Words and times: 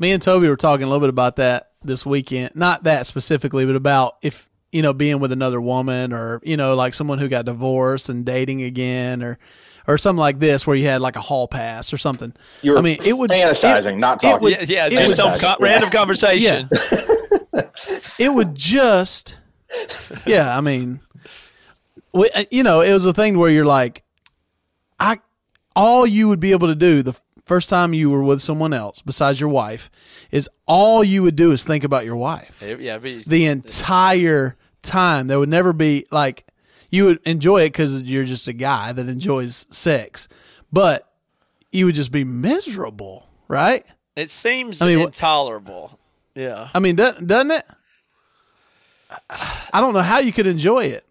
Me 0.00 0.12
and 0.12 0.22
Toby 0.22 0.48
were 0.48 0.56
talking 0.56 0.84
a 0.84 0.86
little 0.86 1.00
bit 1.00 1.08
about 1.08 1.36
that 1.36 1.72
this 1.82 2.06
weekend. 2.06 2.54
Not 2.54 2.84
that 2.84 3.06
specifically, 3.06 3.66
but 3.66 3.74
about 3.74 4.14
if 4.22 4.48
you 4.70 4.80
know 4.82 4.92
being 4.92 5.18
with 5.18 5.32
another 5.32 5.60
woman 5.60 6.12
or 6.12 6.40
you 6.44 6.56
know 6.56 6.76
like 6.76 6.94
someone 6.94 7.18
who 7.18 7.26
got 7.28 7.44
divorced 7.46 8.08
and 8.08 8.24
dating 8.24 8.62
again 8.62 9.22
or 9.24 9.38
or 9.88 9.98
something 9.98 10.20
like 10.20 10.38
this 10.38 10.66
where 10.66 10.76
you 10.76 10.84
had 10.86 11.00
like 11.00 11.16
a 11.16 11.20
hall 11.20 11.48
pass 11.48 11.92
or 11.92 11.98
something. 11.98 12.32
You 12.62 12.72
were 12.72 12.78
I 12.78 12.82
mean, 12.82 12.98
it 13.04 13.16
would 13.16 13.30
fantasizing, 13.30 13.94
it- 13.94 13.98
not 13.98 14.22
it 14.22 14.28
talking. 14.28 14.42
would- 14.44 14.52
Yeah, 14.52 14.64
yeah, 14.68 14.86
it 14.86 14.90
just 14.90 15.02
would- 15.08 15.16
some 15.16 15.30
was- 15.32 15.40
co- 15.40 15.48
yeah. 15.48 15.56
random 15.60 15.90
conversation. 15.90 16.68
it 18.20 18.28
would 18.32 18.54
just 18.54 19.38
yeah 20.26 20.56
i 20.56 20.60
mean 20.62 20.98
we- 20.98 21.07
Uh, 22.14 22.44
you 22.50 22.62
know 22.62 22.80
it 22.80 22.92
was 22.92 23.06
a 23.06 23.12
thing 23.12 23.38
where 23.38 23.50
you're 23.50 23.66
like 23.66 24.02
i 24.98 25.18
all 25.76 26.06
you 26.06 26.26
would 26.28 26.40
be 26.40 26.52
able 26.52 26.66
to 26.68 26.74
do 26.74 27.02
the 27.02 27.18
first 27.48 27.70
time 27.70 27.94
you 27.94 28.10
were 28.10 28.22
with 28.22 28.40
someone 28.40 28.72
else 28.74 29.00
besides 29.00 29.40
your 29.40 29.48
wife 29.48 29.90
is 30.30 30.48
all 30.66 31.02
you 31.02 31.22
would 31.22 31.34
do 31.34 31.50
is 31.50 31.64
think 31.64 31.82
about 31.82 32.04
your 32.04 32.14
wife. 32.14 32.62
Yeah, 32.62 32.98
be, 32.98 33.22
the 33.26 33.46
entire 33.46 34.56
time. 34.82 35.26
There 35.28 35.38
would 35.38 35.48
never 35.48 35.72
be 35.72 36.04
like 36.12 36.46
you 36.90 37.06
would 37.06 37.20
enjoy 37.24 37.62
it 37.62 37.70
because 37.70 38.02
you're 38.02 38.24
just 38.24 38.46
a 38.48 38.52
guy 38.52 38.92
that 38.92 39.08
enjoys 39.08 39.66
sex 39.70 40.28
but 40.70 41.10
you 41.72 41.86
would 41.86 41.94
just 41.94 42.12
be 42.12 42.22
miserable 42.22 43.26
right? 43.48 43.84
It 44.14 44.30
seems 44.30 44.82
I 44.82 44.86
mean, 44.86 45.00
intolerable. 45.00 45.98
Yeah. 46.34 46.68
i 46.74 46.78
mean 46.78 46.96
doesn't 46.96 47.50
it? 47.50 47.64
I 49.30 49.80
don't 49.80 49.94
know 49.94 50.02
how 50.02 50.18
you 50.18 50.32
could 50.32 50.46
enjoy 50.46 50.84
it 50.84 51.04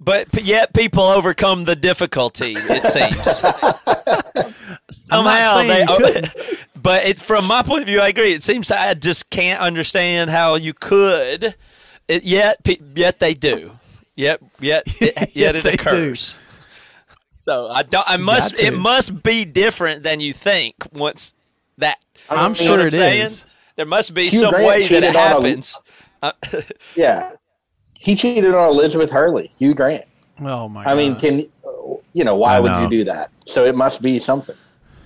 But, 0.00 0.30
but 0.32 0.44
yet 0.44 0.74
people 0.74 1.02
overcome 1.04 1.64
the 1.64 1.76
difficulty. 1.76 2.54
It 2.56 2.84
seems 2.86 3.40
somehow 4.90 5.56
they. 5.62 5.86
but 6.76 7.04
it, 7.04 7.20
from 7.20 7.46
my 7.46 7.62
point 7.62 7.82
of 7.82 7.86
view, 7.86 8.00
I 8.00 8.08
agree. 8.08 8.32
It 8.34 8.42
seems 8.42 8.70
I 8.70 8.94
just 8.94 9.30
can't 9.30 9.60
understand 9.60 10.30
how 10.30 10.56
you 10.56 10.74
could. 10.74 11.54
It, 12.08 12.24
yet, 12.24 12.62
pe- 12.64 12.78
yet 12.94 13.18
they 13.18 13.34
do. 13.34 13.78
Yet, 14.16 14.40
yet, 14.60 14.84
it, 15.00 15.14
yet, 15.16 15.36
Yet 15.36 15.56
it 15.56 15.64
they 15.64 15.76
do. 15.76 15.82
occurs. 15.82 16.34
So 17.40 17.68
I 17.68 17.82
don't. 17.82 18.08
I 18.08 18.16
must. 18.16 18.58
It 18.60 18.72
must 18.72 19.22
be 19.22 19.44
different 19.44 20.02
than 20.02 20.20
you 20.20 20.32
think. 20.32 20.74
Once 20.92 21.34
that, 21.78 21.98
I'm 22.30 22.52
You 22.52 22.58
know 22.60 22.64
sure 22.64 22.76
what 22.78 22.80
it 22.80 22.86
I'm 22.86 22.92
saying? 22.92 23.22
is. 23.22 23.46
There 23.76 23.86
must 23.86 24.14
be 24.14 24.28
Hugh 24.28 24.38
some 24.40 24.50
Grant 24.50 24.66
way 24.66 24.88
that 24.88 25.02
it 25.02 25.08
on 25.10 25.16
a- 25.16 25.18
happens. 25.18 25.78
Uh, 26.22 26.32
yeah. 26.94 27.32
He 28.04 28.14
cheated 28.14 28.54
on 28.54 28.68
Elizabeth 28.68 29.10
Hurley, 29.10 29.50
Hugh 29.58 29.72
Grant. 29.72 30.04
Oh 30.38 30.68
my! 30.68 30.84
I 30.84 30.94
mean, 30.94 31.16
can 31.16 31.46
you 32.12 32.22
know 32.22 32.36
why 32.36 32.60
would 32.60 32.76
you 32.76 32.90
do 32.90 33.04
that? 33.04 33.30
So 33.46 33.64
it 33.64 33.74
must 33.74 34.02
be 34.02 34.18
something. 34.18 34.54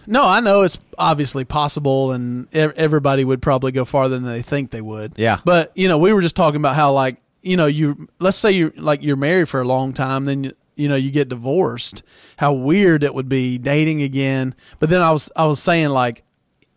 no, 0.08 0.24
I 0.24 0.40
know 0.40 0.62
it's 0.62 0.78
obviously 0.98 1.44
possible, 1.44 2.10
and 2.10 2.52
everybody 2.52 3.24
would 3.24 3.40
probably 3.40 3.70
go 3.70 3.84
farther 3.84 4.18
than 4.18 4.28
they 4.28 4.42
think 4.42 4.72
they 4.72 4.80
would. 4.80 5.12
Yeah. 5.16 5.38
But 5.44 5.70
you 5.76 5.86
know, 5.86 5.96
we 5.96 6.12
were 6.12 6.20
just 6.20 6.34
talking 6.34 6.56
about 6.56 6.74
how 6.74 6.92
like 6.92 7.18
you 7.40 7.56
know 7.56 7.66
you 7.66 8.08
let's 8.18 8.36
say 8.36 8.50
you 8.50 8.72
like 8.76 9.00
you're 9.00 9.14
married 9.16 9.48
for 9.48 9.60
a 9.60 9.64
long 9.64 9.92
time, 9.92 10.24
then 10.24 10.42
you, 10.42 10.52
you 10.74 10.88
know 10.88 10.96
you 10.96 11.12
get 11.12 11.28
divorced. 11.28 12.02
How 12.38 12.52
weird 12.52 13.04
it 13.04 13.14
would 13.14 13.28
be 13.28 13.58
dating 13.58 14.02
again. 14.02 14.56
But 14.80 14.90
then 14.90 15.02
I 15.02 15.12
was 15.12 15.30
I 15.36 15.46
was 15.46 15.62
saying 15.62 15.90
like 15.90 16.24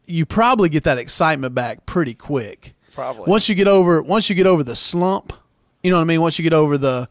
you 0.05 0.27
probably 0.27 0.69
get 0.69 0.83
that 0.83 0.99
excitement 0.99 1.55
back 1.55 1.87
pretty 1.87 2.13
quick. 2.13 2.75
Probably. 2.93 3.23
once 3.25 3.49
you 3.49 3.55
get 3.55 3.67
over 3.67 4.03
once 4.03 4.29
you 4.29 4.35
get 4.35 4.45
over 4.45 4.63
the 4.63 4.75
slump, 4.75 5.33
you 5.83 5.91
know 5.91 5.97
what 5.97 6.03
I 6.03 6.05
mean. 6.05 6.21
Once 6.21 6.37
you 6.39 6.43
get 6.43 6.53
over 6.53 6.77
the 6.77 7.07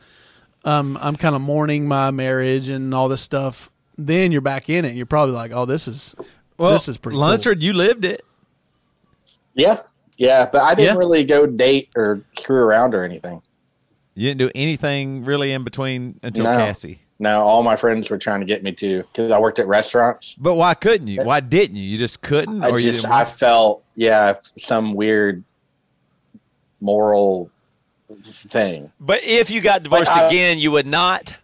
um, 0.65 0.99
I'm 1.01 1.17
kind 1.17 1.35
of 1.35 1.41
mourning 1.41 1.89
my 1.89 2.11
marriage 2.11 2.69
and 2.69 2.95
all 2.95 3.09
this 3.09 3.21
stuff. 3.23 3.71
Then 3.97 4.31
you're 4.33 4.41
back 4.41 4.69
in 4.69 4.85
it. 4.85 4.95
You're 4.95 5.07
probably 5.07 5.35
like, 5.35 5.53
oh, 5.53 5.65
this 5.67 5.89
is 5.89 6.15
Well, 6.59 6.73
this 6.73 6.89
is 6.89 6.99
pretty. 6.99 7.15
cool. 7.15 7.23
Lunsford, 7.23 7.63
you 7.63 7.73
lived 7.73 8.05
it. 8.05 8.23
Yeah. 9.55 9.81
Yeah. 10.17 10.47
But 10.51 10.63
I 10.63 10.75
didn't 10.75 10.95
Yeah. 10.95 10.99
really 10.99 11.25
go 11.25 11.47
date 11.47 11.89
or 11.97 12.23
screw 12.39 12.59
around 12.63 12.95
or 12.95 13.05
anything. 13.05 13.43
You 14.15 14.29
didn't 14.29 14.39
do 14.39 14.51
anything 14.55 15.25
really 15.25 15.53
in 15.53 15.65
between 15.65 16.21
until 16.23 16.45
No. 16.45 16.57
Cassie. 16.57 17.01
No, 17.19 17.43
all 17.43 17.63
my 17.63 17.77
friends 17.77 18.09
were 18.09 18.17
trying 18.17 18.41
to 18.41 18.47
get 18.47 18.63
me 18.63 18.73
to 18.73 19.03
because 19.03 19.31
I 19.31 19.39
worked 19.39 19.59
at 19.59 19.67
restaurants. 19.67 20.35
But 20.37 20.55
why 20.55 20.73
couldn't 20.73 21.07
you? 21.09 21.23
Why 21.23 21.41
didn't 21.41 21.77
you? 21.77 21.83
You 21.83 21.99
just 21.99 22.23
couldn't, 22.23 22.63
I 22.65 22.71
or 22.71 22.79
just 22.79 23.03
didn't 23.03 23.13
I 23.13 23.27
felt 23.27 23.83
yeah 23.95 24.35
some 24.57 24.95
weird 24.95 25.45
thing. 28.23 28.93
But 29.01 29.23
if 29.25 29.51
you 29.51 29.61
got 29.61 29.83
divorced 29.83 30.13
I- 30.13 30.27
again, 30.27 30.59
you 30.59 30.71
would 30.73 30.87
not. 30.87 31.37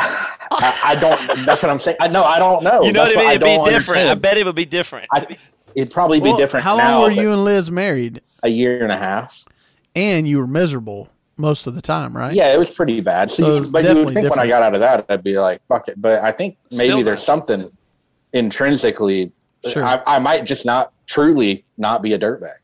I, 0.00 0.80
I 0.84 0.94
don't. 1.00 1.44
That's 1.44 1.62
what 1.62 1.70
I'm 1.70 1.78
saying. 1.80 1.96
I 2.00 2.08
know. 2.08 2.22
I 2.22 2.38
don't 2.38 2.62
know. 2.62 2.82
You 2.82 2.92
know 2.92 3.04
That's 3.04 3.16
what 3.16 3.24
I 3.26 3.38
mean? 3.38 3.42
It'd 3.42 3.64
be 3.64 3.70
different. 3.70 4.08
I 4.08 4.14
bet 4.14 4.36
it 4.38 4.46
would 4.46 4.54
be 4.54 4.64
different. 4.64 5.08
I, 5.12 5.26
it'd 5.74 5.92
probably 5.92 6.20
be 6.20 6.34
different. 6.36 6.64
How 6.64 6.76
long 6.76 6.84
now, 6.86 7.02
were 7.02 7.10
you 7.10 7.32
and 7.32 7.44
Liz 7.44 7.70
married? 7.70 8.20
A 8.42 8.48
year 8.48 8.82
and 8.82 8.92
a 8.92 8.96
half. 8.96 9.44
And 9.96 10.28
you 10.28 10.38
were 10.38 10.46
miserable 10.46 11.10
most 11.36 11.66
of 11.66 11.74
the 11.74 11.82
time, 11.82 12.16
right? 12.16 12.32
Yeah, 12.32 12.54
it 12.54 12.58
was 12.58 12.70
pretty 12.70 13.00
bad. 13.00 13.30
So, 13.30 13.42
So 13.42 13.66
you, 13.66 13.72
but 13.72 13.82
you 13.82 13.88
would 13.88 13.94
definitely 13.94 14.14
think 14.14 14.30
when 14.30 14.38
I 14.38 14.46
got 14.46 14.62
out 14.62 14.74
of 14.74 14.80
that, 14.80 15.06
I'd 15.08 15.24
be 15.24 15.38
like, 15.38 15.60
"Fuck 15.66 15.88
it." 15.88 16.00
But 16.00 16.22
I 16.22 16.30
think 16.30 16.56
maybe 16.70 16.84
Still 16.86 17.02
there's 17.02 17.20
not. 17.20 17.24
something 17.48 17.70
intrinsically. 18.32 19.32
Uh, 19.64 19.70
sure. 19.70 19.84
I, 19.84 20.00
I 20.06 20.18
might 20.18 20.46
just 20.46 20.64
not 20.64 20.92
truly 21.06 21.64
not 21.76 22.02
be 22.02 22.12
a 22.12 22.18
dirtbag. 22.18 22.54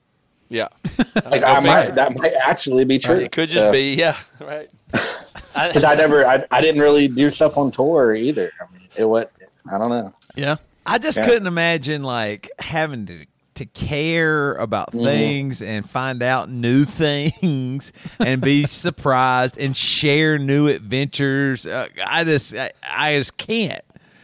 Yeah. 0.54 0.68
Like 1.30 1.42
I 1.42 1.60
might 1.60 1.94
that 1.94 2.14
might 2.16 2.34
actually 2.34 2.84
be 2.84 2.98
true. 2.98 3.16
It 3.16 3.32
could 3.32 3.48
just 3.48 3.70
be, 3.72 3.94
yeah, 3.94 4.16
right. 4.40 4.68
because 4.90 5.84
I 5.84 5.94
never 5.94 6.24
I, 6.26 6.44
I 6.50 6.60
didn't 6.60 6.80
really 6.80 7.08
do 7.08 7.30
stuff 7.30 7.56
on 7.56 7.70
tour 7.70 8.14
either. 8.14 8.52
I 8.60 8.72
mean, 8.72 8.88
it 8.96 9.04
what 9.04 9.32
I 9.70 9.78
don't 9.78 9.90
know. 9.90 10.12
Yeah. 10.36 10.56
I 10.86 10.98
just 10.98 11.18
Yeah. 11.18 11.26
couldn't 11.26 11.46
imagine 11.46 12.02
like 12.02 12.50
having 12.58 13.06
to 13.06 13.26
to 13.54 13.66
care 13.66 14.52
about 14.54 14.88
Mm-hmm. 14.92 15.04
things 15.04 15.62
and 15.62 15.88
find 15.88 16.22
out 16.22 16.50
new 16.50 16.84
things 17.02 17.92
and 18.20 18.40
be 18.42 18.64
surprised 18.64 19.56
and 19.56 19.76
share 19.76 20.38
new 20.38 20.66
adventures. 20.68 21.66
Uh, 21.66 21.86
I 22.04 22.24
just 22.24 22.54
I, 22.54 22.72
I 22.88 23.16
just 23.16 23.36
can't. 23.36 23.82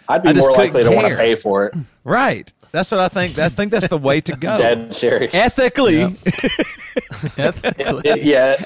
I'd 0.08 0.22
be 0.24 0.30
I 0.30 0.32
more 0.32 0.48
couldn't 0.48 0.58
likely 0.74 0.82
to 0.84 0.90
want 0.90 1.06
to 1.08 1.16
pay 1.16 1.36
for 1.36 1.66
it. 1.66 1.74
Right. 2.04 2.52
That's 2.72 2.91
what 2.92 3.00
I 3.00 3.08
think. 3.08 3.38
I 3.38 3.48
think 3.48 3.72
that's 3.72 3.88
the 3.88 3.98
way 3.98 4.20
to 4.22 4.36
go. 4.36 4.58
Dead 4.58 4.94
serious. 4.94 5.34
Ethically, 5.34 6.03
Ethically. 7.36 8.02
yeah, 8.22 8.56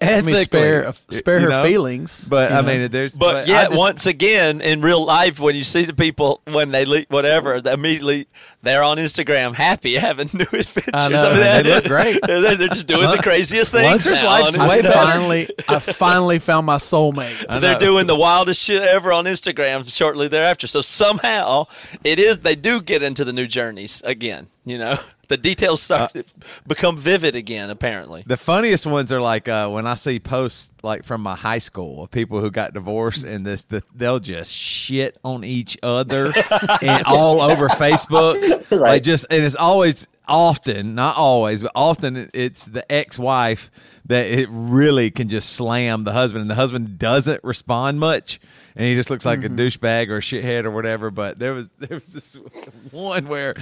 I 0.00 0.20
mean, 0.22 0.36
spare 0.36 0.86
ethically, 0.86 1.16
spare 1.16 1.38
you 1.38 1.44
her 1.44 1.50
know? 1.50 1.64
feelings. 1.64 2.26
But 2.28 2.52
I 2.52 2.60
know? 2.60 2.66
mean, 2.68 2.90
there's 2.90 3.14
But, 3.14 3.36
I 3.36 3.44
yet, 3.44 3.70
just- 3.70 3.78
once 3.78 4.06
again, 4.06 4.60
in 4.60 4.82
real 4.82 5.04
life, 5.04 5.40
when 5.40 5.56
you 5.56 5.64
see 5.64 5.84
the 5.84 5.94
people 5.94 6.40
when 6.44 6.70
they 6.70 6.84
leave, 6.84 7.06
whatever, 7.08 7.60
they 7.60 7.72
immediately 7.72 8.28
they're 8.62 8.82
on 8.84 8.98
Instagram, 8.98 9.54
happy, 9.54 9.94
having 9.98 10.30
new 10.32 10.44
adventures. 10.44 10.90
I 10.94 11.08
know, 11.08 11.34
mean, 11.34 11.40
they 11.40 11.62
look 11.62 11.84
great. 11.84 12.20
They're, 12.26 12.56
they're 12.56 12.68
just 12.68 12.86
doing 12.86 13.10
the 13.10 13.18
craziest 13.22 13.72
things. 13.72 13.84
Lunsford's 13.84 14.22
now 14.22 14.40
life's 14.40 14.58
way 14.58 14.78
I 14.78 14.92
finally, 14.92 15.48
I 15.68 15.78
finally 15.80 16.38
found 16.38 16.66
my 16.66 16.76
soulmate. 16.76 17.44
I 17.50 17.58
they're 17.58 17.78
doing 17.78 18.06
the 18.06 18.16
wildest 18.16 18.62
shit 18.62 18.82
ever 18.82 19.12
on 19.12 19.24
Instagram 19.24 19.90
shortly 19.94 20.28
thereafter. 20.28 20.66
So 20.66 20.80
somehow 20.80 21.66
it 22.04 22.18
is 22.18 22.38
they 22.38 22.54
do 22.54 22.80
get 22.80 23.02
into 23.02 23.24
the 23.24 23.32
new 23.32 23.46
journeys 23.46 24.00
again. 24.04 24.48
You 24.64 24.78
know, 24.78 24.98
the 25.32 25.38
details 25.38 25.80
start 25.82 26.12
become 26.66 26.96
vivid 26.96 27.34
again. 27.34 27.70
Apparently, 27.70 28.22
The 28.26 28.36
funniest 28.36 28.84
ones 28.86 29.10
are 29.10 29.20
like 29.20 29.48
uh, 29.48 29.68
when 29.70 29.86
I 29.86 29.94
see 29.94 30.20
posts 30.20 30.70
like 30.82 31.04
from 31.04 31.22
my 31.22 31.34
high 31.34 31.58
school 31.58 32.04
of 32.04 32.10
people 32.10 32.40
who 32.40 32.50
got 32.50 32.74
divorced 32.74 33.24
and 33.24 33.46
this 33.46 33.64
the, 33.64 33.82
they'll 33.94 34.18
just 34.18 34.52
shit 34.52 35.16
on 35.24 35.42
each 35.44 35.78
other 35.82 36.32
and 36.82 37.04
all 37.06 37.40
over 37.40 37.68
Facebook. 37.68 38.32
Like 38.72 39.02
just 39.02 39.26
and 39.30 39.44
it's 39.44 39.54
always 39.54 40.08
often, 40.26 40.94
not 40.94 41.16
always, 41.16 41.60
but 41.62 41.72
often 41.74 42.30
it's 42.32 42.64
the 42.64 42.90
ex-wife 42.90 43.70
that 44.06 44.26
it 44.26 44.48
really 44.50 45.10
can 45.10 45.28
just 45.28 45.52
slam 45.52 46.04
the 46.04 46.12
husband 46.12 46.42
and 46.42 46.50
the 46.50 46.56
husband 46.56 46.98
doesn't 46.98 47.42
respond 47.44 48.00
much 48.00 48.40
and 48.74 48.86
he 48.86 48.94
just 48.94 49.10
looks 49.10 49.24
like 49.24 49.40
a 49.40 49.48
mm-hmm. 49.48 49.58
douchebag 49.58 50.08
or 50.08 50.18
a 50.18 50.20
shithead 50.20 50.64
or 50.64 50.70
whatever. 50.70 51.10
But 51.10 51.38
there 51.38 51.54
was 51.54 51.70
there 51.78 51.98
was 51.98 52.08
this 52.08 52.34
one 52.90 53.26
where 53.28 53.54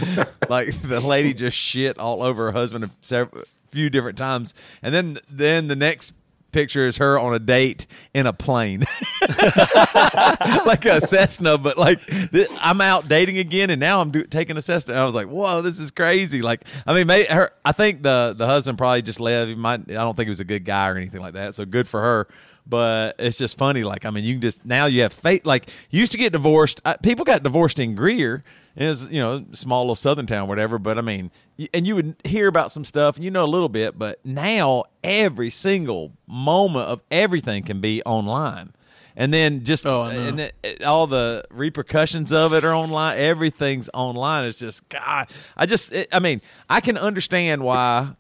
like 0.49 0.81
the 0.83 1.01
lady 1.01 1.35
just 1.35 1.57
shit 1.57 1.99
all 1.99 2.23
over 2.23 2.47
her 2.47 2.53
husband 2.53 2.85
a 2.85 2.91
several, 3.01 3.45
few 3.71 3.91
different 3.91 4.19
times, 4.19 4.55
and 4.83 4.95
then 4.95 5.19
then 5.31 5.69
the 5.69 5.77
next 5.77 6.15
picture 6.53 6.87
is 6.87 6.97
her 6.97 7.19
on 7.19 7.35
a 7.35 7.39
date 7.39 7.87
in 8.15 8.27
a 8.27 8.33
plane, 8.33 8.83
like 10.67 10.85
a 10.85 11.01
Cessna. 11.01 11.59
But 11.59 11.77
like 11.77 12.05
th- 12.07 12.49
I'm 12.61 12.81
out 12.81 13.09
dating 13.09 13.39
again, 13.39 13.71
and 13.71 13.81
now 13.81 14.01
I'm 14.01 14.11
do- 14.11 14.25
taking 14.25 14.57
a 14.57 14.63
Cessna. 14.63 14.95
And 14.95 15.01
I 15.03 15.07
was 15.07 15.15
like, 15.15 15.29
whoa, 15.29 15.63
this 15.63 15.79
is 15.79 15.91
crazy. 15.91 16.43
Like 16.43 16.65
I 16.87 16.95
mean, 16.95 17.07
may 17.07 17.25
her. 17.25 17.53
I 17.65 17.73
think 17.73 18.03
the 18.03 18.35
the 18.37 18.47
husband 18.47 18.79
probably 18.79 19.03
just 19.03 19.21
left. 19.21 19.49
He 19.49 19.55
might. 19.55 19.81
I 19.91 19.95
don't 19.95 20.17
think 20.17 20.27
he 20.27 20.31
was 20.31 20.41
a 20.41 20.45
good 20.45 20.65
guy 20.65 20.89
or 20.89 20.97
anything 20.97 21.21
like 21.21 21.35
that. 21.35 21.55
So 21.55 21.65
good 21.65 21.89
for 21.89 22.01
her. 22.01 22.29
But 22.67 23.17
it's 23.19 23.37
just 23.37 23.59
funny. 23.59 23.83
Like, 23.83 24.05
I 24.05 24.11
mean, 24.11 24.23
you 24.23 24.35
can 24.35 24.43
just 24.43 24.65
now 24.65 24.87
you 24.87 25.03
have 25.03 25.13
faith. 25.13 25.45
Like, 25.45 25.71
you 25.91 26.01
used 26.01 26.13
to 26.13 26.19
get 26.19 26.33
divorced. 26.33 26.81
Uh, 26.85 26.97
people 27.03 27.25
got 27.25 27.43
divorced 27.43 27.79
in 27.81 27.95
Greer. 27.95 28.45
It 28.77 28.87
was, 28.87 29.09
you 29.09 29.19
know, 29.19 29.45
small 29.53 29.83
little 29.83 29.97
southern 29.97 30.27
town, 30.27 30.47
whatever. 30.47 30.79
But 30.79 30.97
I 30.97 31.01
mean, 31.01 31.33
and 31.75 31.87
you 31.87 31.97
would 31.97 32.15
hear 32.25 32.47
about 32.47 32.71
some 32.71 32.85
stuff, 32.85 33.17
and 33.17 33.25
you 33.25 33.31
know 33.31 33.45
a 33.45 33.47
little 33.47 33.69
bit. 33.69 33.99
But 33.99 34.25
now 34.25 34.85
every 35.03 35.51
single 35.51 36.13
moment 36.29 36.89
of 36.89 37.03
everything 37.11 37.65
can 37.65 37.81
be 37.81 38.03
online, 38.05 38.73
and 39.17 39.33
then 39.33 39.65
just 39.65 39.87
Oh, 39.87 40.05
and 40.05 40.39
then 40.39 40.51
eh, 40.65 40.77
all 40.85 41.07
the 41.07 41.45
repercussions 41.51 42.33
of 42.33 42.53
it 42.53 42.65
are 42.65 42.75
online. 42.75 43.19
Everything's 43.19 43.89
online. 43.93 44.49
It's 44.49 44.59
just 44.59 44.89
God. 44.89 45.29
I 45.57 45.67
just, 45.67 45.93
it, 45.93 46.09
I 46.13 46.19
mean, 46.19 46.41
I 46.69 46.81
can 46.81 46.97
understand 46.97 47.63
why 47.63 48.11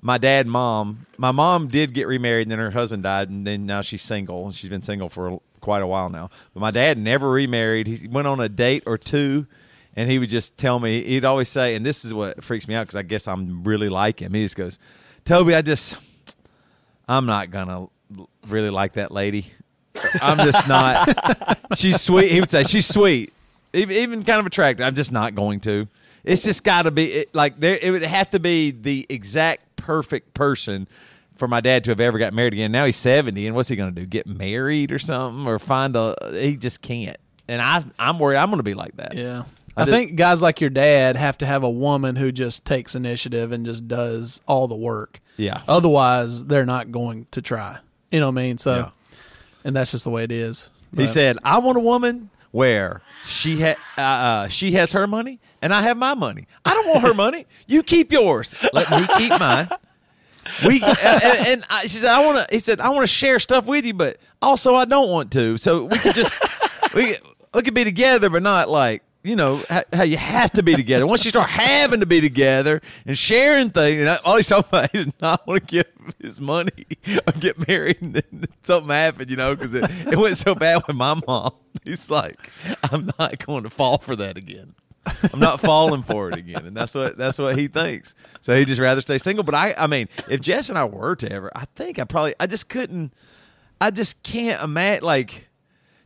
my 0.00 0.18
dad, 0.18 0.46
mom, 0.46 1.06
my 1.16 1.30
mom 1.30 1.68
did 1.68 1.94
get 1.94 2.06
remarried, 2.08 2.42
and 2.42 2.50
then 2.50 2.58
her 2.58 2.72
husband 2.72 3.04
died, 3.04 3.30
and 3.30 3.46
then 3.46 3.66
now 3.66 3.80
she's 3.82 4.02
single, 4.02 4.44
and 4.46 4.54
she's 4.54 4.68
been 4.68 4.82
single 4.82 5.08
for 5.08 5.40
quite 5.60 5.82
a 5.82 5.86
while 5.86 6.10
now. 6.10 6.28
But 6.52 6.60
my 6.60 6.72
dad 6.72 6.98
never 6.98 7.30
remarried. 7.30 7.86
He 7.86 8.08
went 8.08 8.26
on 8.26 8.40
a 8.40 8.48
date 8.48 8.82
or 8.84 8.98
two, 8.98 9.46
and 9.94 10.10
he 10.10 10.18
would 10.18 10.28
just 10.28 10.58
tell 10.58 10.80
me. 10.80 11.04
He'd 11.04 11.24
always 11.24 11.48
say, 11.48 11.76
and 11.76 11.86
this 11.86 12.04
is 12.04 12.12
what 12.12 12.42
freaks 12.42 12.66
me 12.66 12.74
out 12.74 12.82
because 12.82 12.96
I 12.96 13.02
guess 13.02 13.28
I'm 13.28 13.62
really 13.62 13.88
like 13.88 14.20
him. 14.20 14.34
He 14.34 14.42
just 14.42 14.56
goes, 14.56 14.78
"Toby, 15.24 15.54
I 15.54 15.62
just, 15.62 15.96
I'm 17.08 17.26
not 17.26 17.50
gonna 17.52 17.86
really 18.48 18.70
like 18.70 18.94
that 18.94 19.12
lady. 19.12 19.46
I'm 20.20 20.38
just 20.38 20.66
not. 20.68 21.58
she's 21.76 22.00
sweet. 22.00 22.30
He 22.30 22.40
would 22.40 22.50
say 22.50 22.64
she's 22.64 22.86
sweet, 22.86 23.32
even, 23.72 23.94
even 23.96 24.22
kind 24.24 24.40
of 24.40 24.46
attractive. 24.46 24.86
I'm 24.86 24.94
just 24.94 25.12
not 25.12 25.34
going 25.34 25.60
to. 25.60 25.88
It's 26.24 26.44
just 26.44 26.62
got 26.64 26.82
to 26.82 26.90
be 26.90 27.06
it, 27.12 27.34
like 27.34 27.58
there. 27.58 27.78
It 27.80 27.90
would 27.90 28.02
have 28.02 28.30
to 28.30 28.40
be 28.40 28.70
the 28.70 29.06
exact 29.08 29.76
perfect 29.76 30.34
person 30.34 30.86
for 31.36 31.48
my 31.48 31.60
dad 31.60 31.84
to 31.84 31.90
have 31.90 31.98
ever 32.00 32.18
got 32.18 32.32
married 32.32 32.52
again. 32.52 32.70
Now 32.70 32.84
he's 32.86 32.96
70, 32.96 33.46
and 33.46 33.56
what's 33.56 33.68
he 33.68 33.74
going 33.76 33.92
to 33.94 34.00
do? 34.00 34.06
Get 34.06 34.26
married 34.26 34.92
or 34.92 34.98
something, 35.00 35.46
or 35.46 35.58
find 35.58 35.96
a? 35.96 36.14
He 36.32 36.56
just 36.56 36.80
can't. 36.82 37.16
And 37.48 37.60
I, 37.60 37.84
I'm 37.98 38.18
worried. 38.20 38.36
I'm 38.36 38.46
going 38.48 38.58
to 38.60 38.62
be 38.64 38.74
like 38.74 38.96
that. 38.98 39.14
Yeah. 39.14 39.44
I 39.76 39.82
I, 39.82 39.84
just- 39.86 39.96
think 39.96 40.16
guys 40.16 40.40
like 40.40 40.60
your 40.60 40.70
dad 40.70 41.16
have 41.16 41.38
to 41.38 41.46
have 41.46 41.64
a 41.64 41.70
woman 41.70 42.14
who 42.14 42.30
just 42.30 42.64
takes 42.64 42.94
initiative 42.94 43.50
and 43.52 43.66
just 43.66 43.88
does 43.88 44.40
all 44.46 44.68
the 44.68 44.76
work. 44.76 45.18
Yeah. 45.36 45.62
Otherwise, 45.66 46.44
they're 46.44 46.66
not 46.66 46.92
going 46.92 47.26
to 47.32 47.42
try. 47.42 47.78
You 48.10 48.20
know 48.20 48.26
what 48.30 48.38
I 48.38 48.42
mean? 48.44 48.58
So, 48.58 48.76
Yeah. 48.76 48.90
And 49.64 49.74
that's 49.76 49.92
just 49.92 50.04
the 50.04 50.10
way 50.10 50.24
it 50.24 50.32
is. 50.32 50.70
He 50.90 50.96
But- 50.98 51.08
said, 51.08 51.38
"I 51.44 51.58
want 51.58 51.76
a 51.78 51.80
woman 51.80 52.30
where 52.50 53.00
she 53.26 53.60
ha- 53.62 53.76
uh, 53.96 54.00
uh, 54.00 54.48
she 54.48 54.72
has 54.72 54.92
her 54.92 55.06
money 55.06 55.40
and 55.62 55.72
I 55.72 55.82
have 55.82 55.96
my 55.96 56.14
money. 56.14 56.46
I 56.64 56.74
don't 56.74 56.88
want 56.88 57.02
her 57.04 57.14
money. 57.14 57.46
You 57.66 57.82
keep 57.82 58.12
yours. 58.12 58.54
Let 58.72 58.90
me 58.90 59.06
keep 59.18 59.30
mine." 59.38 59.68
We 60.66 60.82
uh, 60.82 60.94
and, 61.02 61.46
and 61.46 61.64
I, 61.70 61.82
she 61.82 61.88
said, 61.98 62.10
"I 62.10 62.24
want 62.26 62.48
to." 62.48 62.54
He 62.54 62.58
said, 62.60 62.80
"I 62.80 62.88
want 62.90 63.02
to 63.02 63.06
share 63.06 63.38
stuff 63.38 63.64
with 63.66 63.86
you, 63.86 63.94
but 63.94 64.18
also 64.42 64.74
I 64.74 64.84
don't 64.84 65.08
want 65.08 65.30
to. 65.32 65.56
So 65.56 65.84
we 65.84 65.96
could 65.98 66.14
just 66.14 66.34
we 66.94 67.16
we 67.54 67.62
could 67.62 67.74
be 67.74 67.84
together, 67.84 68.28
but 68.28 68.42
not 68.42 68.68
like." 68.68 69.02
You 69.24 69.36
know 69.36 69.62
how, 69.92 70.02
you 70.02 70.16
have 70.16 70.50
to 70.52 70.64
be 70.64 70.74
together. 70.74 71.06
Once 71.06 71.24
you 71.24 71.30
start 71.30 71.48
having 71.48 72.00
to 72.00 72.06
be 72.06 72.20
together 72.20 72.80
and 73.06 73.16
sharing 73.16 73.70
things, 73.70 74.00
and 74.00 74.18
all 74.24 74.36
he's 74.36 74.48
talking 74.48 74.68
about 74.68 74.94
is 74.94 75.06
not 75.20 75.46
want 75.46 75.68
to 75.68 75.74
give 75.74 76.14
his 76.20 76.40
money 76.40 76.86
or 77.26 77.32
get 77.38 77.68
married, 77.68 78.02
and 78.02 78.14
then 78.14 78.44
something 78.62 78.90
happened, 78.90 79.30
you 79.30 79.36
know, 79.36 79.54
because 79.54 79.74
it, 79.74 79.84
it 80.10 80.18
went 80.18 80.36
so 80.36 80.56
bad 80.56 80.82
with 80.86 80.96
my 80.96 81.20
mom. 81.26 81.52
He's 81.84 82.10
like, 82.10 82.36
I'm 82.90 83.10
not 83.18 83.44
going 83.46 83.62
to 83.62 83.70
fall 83.70 83.98
for 83.98 84.14
that 84.16 84.36
again. 84.36 84.74
I'm 85.32 85.40
not 85.40 85.60
falling 85.60 86.02
for 86.02 86.28
it 86.28 86.36
again, 86.36 86.66
and 86.66 86.76
that's 86.76 86.94
what 86.94 87.16
that's 87.16 87.38
what 87.38 87.58
he 87.58 87.66
thinks. 87.66 88.14
So 88.40 88.56
he'd 88.56 88.68
just 88.68 88.80
rather 88.80 89.00
stay 89.00 89.18
single. 89.18 89.42
But 89.42 89.54
I, 89.54 89.74
I 89.76 89.86
mean, 89.86 90.08
if 90.28 90.40
Jess 90.40 90.68
and 90.68 90.78
I 90.78 90.84
were 90.84 91.16
to 91.16 91.32
ever, 91.32 91.50
I 91.56 91.64
think 91.74 91.98
I 91.98 92.04
probably, 92.04 92.34
I 92.38 92.46
just 92.46 92.68
couldn't, 92.68 93.12
I 93.80 93.90
just 93.90 94.22
can't 94.22 94.62
imagine 94.62 95.04
like, 95.04 95.48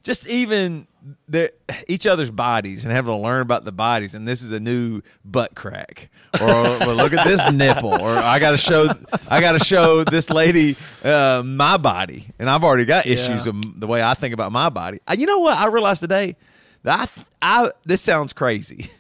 just 0.03 0.29
even 0.29 0.87
their 1.29 1.51
each 1.89 2.07
other's 2.07 2.31
bodies 2.31 2.85
and 2.85 2.93
having 2.93 3.13
to 3.15 3.21
learn 3.21 3.43
about 3.43 3.65
the 3.65 3.73
bodies. 3.73 4.15
And 4.15 4.27
this 4.27 4.43
is 4.43 4.51
a 4.53 4.61
new 4.61 5.03
butt 5.25 5.55
crack, 5.55 6.11
or 6.41 6.63
look 6.95 7.13
at 7.13 7.27
this 7.27 7.51
nipple, 7.53 7.95
or 8.01 8.11
I 8.11 8.39
got 8.39 8.51
to 8.53 8.57
show, 8.59 8.89
I 9.31 9.41
got 9.41 9.53
to 9.53 9.65
show 9.65 10.03
this 10.05 10.31
lady 10.31 10.75
uh, 11.05 11.43
my 11.45 11.77
body, 11.77 12.27
and 12.39 12.51
I've 12.51 12.65
already 12.65 12.85
got 12.85 13.07
issues 13.07 13.47
Yeah. 13.47 13.51
of 13.51 13.81
the 13.81 13.87
way 13.87 14.03
I 14.03 14.15
think 14.15 14.35
about 14.35 14.51
my 14.53 14.69
body. 14.69 14.99
You 15.17 15.27
know 15.27 15.39
what? 15.39 15.57
I 15.59 15.67
realized 15.67 16.01
today 16.03 16.37
that 16.83 17.11
I, 17.43 17.67
I 17.67 17.71
this 17.85 18.01
sounds 18.03 18.33
crazy. 18.33 18.91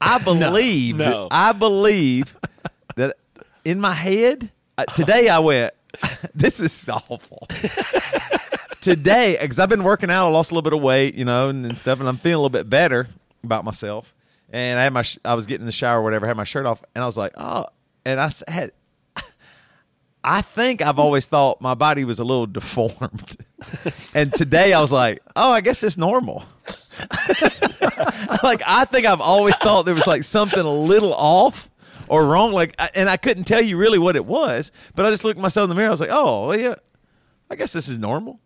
I 0.00 0.18
believe 0.24 0.96
No. 0.96 1.28
that- 1.28 1.28
I 1.32 1.52
believe 1.52 2.36
that 2.96 3.16
in 3.64 3.80
my 3.80 3.92
head 3.94 4.50
uh, 4.78 4.84
today 4.86 5.28
I 5.28 5.38
went. 5.40 5.74
This 6.34 6.58
is 6.60 6.88
awful. 6.88 7.46
today, 8.82 9.38
because 9.40 9.58
I've 9.58 9.70
been 9.70 9.84
working 9.84 10.10
out, 10.10 10.26
I 10.26 10.30
lost 10.30 10.50
a 10.50 10.54
little 10.54 10.68
bit 10.68 10.76
of 10.76 10.82
weight, 10.82 11.14
you 11.14 11.24
know, 11.24 11.48
and, 11.48 11.64
and 11.64 11.78
stuff, 11.78 12.00
and 12.00 12.08
I'm 12.08 12.18
feeling 12.18 12.34
a 12.34 12.38
little 12.38 12.50
bit 12.50 12.68
better 12.68 13.08
about 13.42 13.64
myself. 13.64 14.12
And 14.50 14.78
I 14.78 14.82
had 14.82 14.92
my, 14.92 15.00
sh- 15.00 15.18
I 15.24 15.34
was 15.34 15.46
getting 15.46 15.62
in 15.62 15.66
the 15.66 15.72
shower, 15.72 16.00
or 16.00 16.02
whatever, 16.02 16.26
had 16.26 16.36
my 16.36 16.44
shirt 16.44 16.66
off, 16.66 16.84
and 16.94 17.02
I 17.02 17.06
was 17.06 17.16
like, 17.16 17.32
oh, 17.38 17.64
and 18.04 18.20
I 18.20 18.30
had. 18.46 18.72
I 20.24 20.40
think 20.40 20.82
I've 20.82 21.00
always 21.00 21.26
thought 21.26 21.60
my 21.60 21.74
body 21.74 22.04
was 22.04 22.20
a 22.20 22.24
little 22.24 22.46
deformed. 22.46 23.36
and 24.14 24.32
today 24.32 24.72
I 24.72 24.80
was 24.80 24.92
like, 24.92 25.20
oh, 25.34 25.50
I 25.50 25.60
guess 25.60 25.82
it's 25.82 25.98
normal. 25.98 26.44
like 28.44 28.62
I 28.64 28.86
think 28.88 29.04
I've 29.04 29.20
always 29.20 29.56
thought 29.56 29.84
there 29.84 29.96
was 29.96 30.06
like 30.06 30.22
something 30.22 30.60
a 30.60 30.70
little 30.70 31.12
off 31.12 31.68
or 32.06 32.24
wrong. 32.24 32.52
Like, 32.52 32.76
and 32.94 33.10
I 33.10 33.16
couldn't 33.16 33.44
tell 33.44 33.60
you 33.60 33.76
really 33.76 33.98
what 33.98 34.14
it 34.14 34.24
was, 34.24 34.70
but 34.94 35.04
I 35.04 35.10
just 35.10 35.24
looked 35.24 35.40
myself 35.40 35.64
in 35.64 35.70
the 35.70 35.74
mirror. 35.74 35.88
I 35.88 35.90
was 35.90 36.00
like, 36.00 36.10
oh, 36.12 36.46
well, 36.46 36.58
yeah, 36.58 36.76
I 37.50 37.56
guess 37.56 37.72
this 37.72 37.88
is 37.88 37.98
normal. 37.98 38.38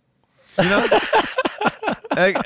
You 0.58 0.68
know, 0.70 0.86
like, 2.16 2.36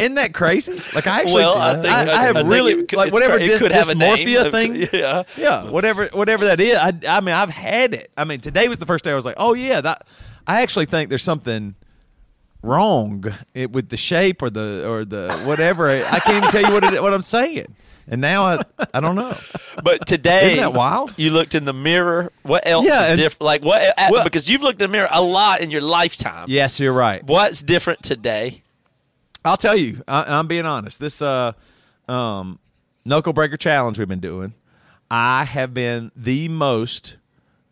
isn't 0.00 0.14
that 0.14 0.32
crazy? 0.34 0.72
Like, 0.94 1.06
I 1.06 1.20
actually, 1.20 1.34
Well, 1.44 1.54
I 1.58 1.74
think- 1.74 1.86
I, 1.86 2.00
I 2.00 2.22
have 2.22 2.36
I 2.36 2.40
think 2.42 2.52
really 2.52 2.72
it 2.74 2.88
could- 2.88 2.96
like 2.98 3.12
whatever 3.12 3.34
cra- 3.38 3.42
it 3.44 3.50
dys- 3.52 3.58
could 3.58 3.72
have 3.72 3.88
a 3.88 3.94
name. 3.94 4.26
dysmorphia 4.26 4.50
thing. 4.50 4.88
Yeah. 4.92 5.22
yeah, 5.36 5.70
whatever, 5.70 6.06
whatever 6.12 6.44
that 6.46 6.60
is. 6.60 6.76
I, 6.78 6.92
I 7.08 7.20
mean, 7.20 7.34
I've 7.34 7.50
had 7.50 7.94
it. 7.94 8.10
I 8.16 8.24
mean, 8.24 8.40
today 8.40 8.68
was 8.68 8.78
the 8.78 8.86
first 8.86 9.04
day 9.04 9.10
I 9.12 9.14
was 9.14 9.24
like, 9.24 9.36
oh 9.38 9.54
yeah, 9.54 9.80
that. 9.80 10.06
I 10.46 10.62
actually 10.62 10.86
think 10.86 11.08
there's 11.08 11.24
something 11.24 11.74
wrong 12.62 13.24
it, 13.54 13.72
with 13.72 13.88
the 13.88 13.96
shape 13.96 14.42
or 14.42 14.50
the 14.50 14.88
or 14.88 15.04
the 15.04 15.32
whatever. 15.46 15.88
I 15.90 16.18
can't 16.20 16.36
even 16.36 16.50
tell 16.50 16.62
you 16.62 16.72
what 16.72 16.84
it, 16.84 17.02
what 17.02 17.12
I'm 17.12 17.22
saying. 17.22 17.74
And 18.08 18.20
now 18.20 18.44
I 18.44 18.62
I 18.94 19.00
don't 19.00 19.16
know. 19.16 19.34
But 19.82 20.06
today, 20.06 20.52
Isn't 20.52 20.60
that 20.60 20.72
wild? 20.72 21.12
You 21.18 21.30
looked 21.30 21.54
in 21.54 21.66
the 21.66 21.72
mirror. 21.74 22.32
What 22.42 22.66
else 22.66 22.86
Yeah, 22.86 23.12
is 23.12 23.18
different? 23.18 23.42
Like 23.42 23.62
what? 23.62 23.94
Well- 24.10 24.24
because 24.24 24.50
you've 24.50 24.62
looked 24.62 24.80
in 24.80 24.88
the 24.90 24.92
mirror 24.92 25.08
a 25.10 25.20
lot 25.20 25.60
in 25.60 25.70
your 25.70 25.82
lifetime. 25.82 26.46
Yes, 26.48 26.80
you're 26.80 26.94
right. 26.94 27.22
What's 27.22 27.60
different 27.62 28.02
today? 28.02 28.62
I'll 29.44 29.58
tell 29.58 29.76
you. 29.76 30.02
I, 30.08 30.38
I'm 30.38 30.46
being 30.46 30.64
honest. 30.66 30.98
This 30.98 31.20
uh, 31.20 31.52
um, 32.08 32.58
knuckle 33.04 33.32
breaker 33.34 33.56
challenge 33.58 33.98
we've 33.98 34.08
been 34.08 34.18
doing, 34.18 34.54
I 35.10 35.44
have 35.44 35.74
been 35.74 36.10
the 36.16 36.48
most 36.48 37.16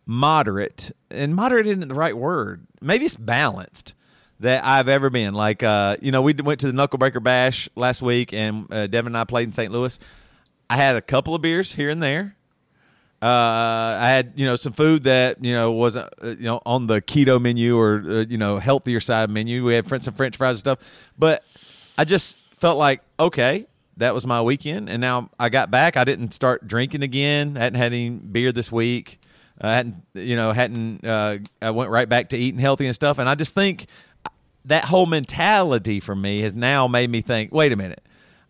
moderate, 0.07 0.93
and 1.11 1.35
moderate 1.35 1.67
isn't 1.67 1.89
the 1.89 1.95
right 1.95 2.17
word. 2.17 2.67
Maybe 2.81 3.07
it's 3.07 3.17
balanced 3.17 3.95
that 4.41 4.65
I've 4.65 4.89
ever 4.89 5.11
been. 5.11 5.35
Like, 5.35 5.63
uh, 5.63 5.97
you 6.01 6.13
know, 6.13 6.23
we 6.23 6.35
went 6.35 6.61
to 6.61 6.67
the 6.67 6.73
knuckle 6.73 6.99
breaker 6.99 7.21
bash 7.21 7.69
last 7.75 8.03
week, 8.03 8.33
and 8.33 8.73
uh, 8.73 8.87
Devin 8.87 9.09
and 9.11 9.17
I 9.17 9.25
played 9.25 9.49
in 9.49 9.53
St. 9.53 9.73
Louis. 9.73 9.99
I 10.69 10.77
had 10.77 10.97
a 10.97 11.03
couple 11.03 11.35
of 11.35 11.43
beers 11.43 11.73
here 11.73 11.91
and 11.91 12.03
there. 12.03 12.37
Uh, 13.23 13.97
I 14.01 14.11
had 14.11 14.33
you 14.37 14.45
know 14.45 14.57
some 14.57 14.75
food 14.75 15.05
that 15.05 15.43
you 15.43 15.55
know 15.55 15.73
wasn't 15.73 16.13
uh, 16.23 16.29
you 16.29 16.45
know 16.45 16.61
on 16.67 16.87
the 16.87 17.01
keto 17.01 17.41
menu 17.41 17.79
or 17.79 18.05
uh, 18.07 18.25
you 18.29 18.37
know 18.37 18.59
healthier 18.59 19.01
side 19.01 19.31
menu. 19.31 19.65
We 19.65 19.75
had 19.75 19.87
some 20.03 20.13
French 20.13 20.37
fries 20.37 20.57
and 20.57 20.59
stuff, 20.59 20.79
but 21.19 21.43
I 21.97 22.05
just 22.05 22.37
felt 22.59 22.77
like 22.77 23.01
okay, 23.19 23.67
that 23.97 24.13
was 24.13 24.27
my 24.27 24.43
weekend, 24.43 24.91
and 24.91 25.01
now 25.01 25.31
I 25.39 25.49
got 25.49 25.71
back. 25.71 25.97
I 25.97 26.05
didn't 26.05 26.35
start 26.35 26.69
drinking 26.69 27.03
again. 27.03 27.57
I 27.57 27.61
hadn't 27.61 27.79
had 27.79 27.93
any 27.93 28.11
beer 28.11 28.53
this 28.53 28.71
week. 28.71 29.19
I 29.59 29.73
hadn't 29.73 29.97
you 30.13 30.37
know 30.37 30.53
hadn't. 30.53 31.07
Uh, 31.07 31.39
I 31.63 31.71
went 31.71 31.91
right 31.91 32.09
back 32.09 32.29
to 32.31 32.37
eating 32.37 32.61
healthy 32.61 32.85
and 32.85 32.95
stuff, 32.95 33.19
and 33.19 33.27
I 33.27 33.37
just 33.37 33.55
think 33.55 33.87
that 34.67 34.85
whole 34.85 35.07
mentality 35.07 35.99
for 36.01 36.15
me 36.15 36.41
has 36.41 36.55
now 36.55 36.89
made 36.89 37.09
me 37.09 37.23
think. 37.23 37.53
Wait 37.53 37.73
a 37.73 37.77
minute. 37.77 38.03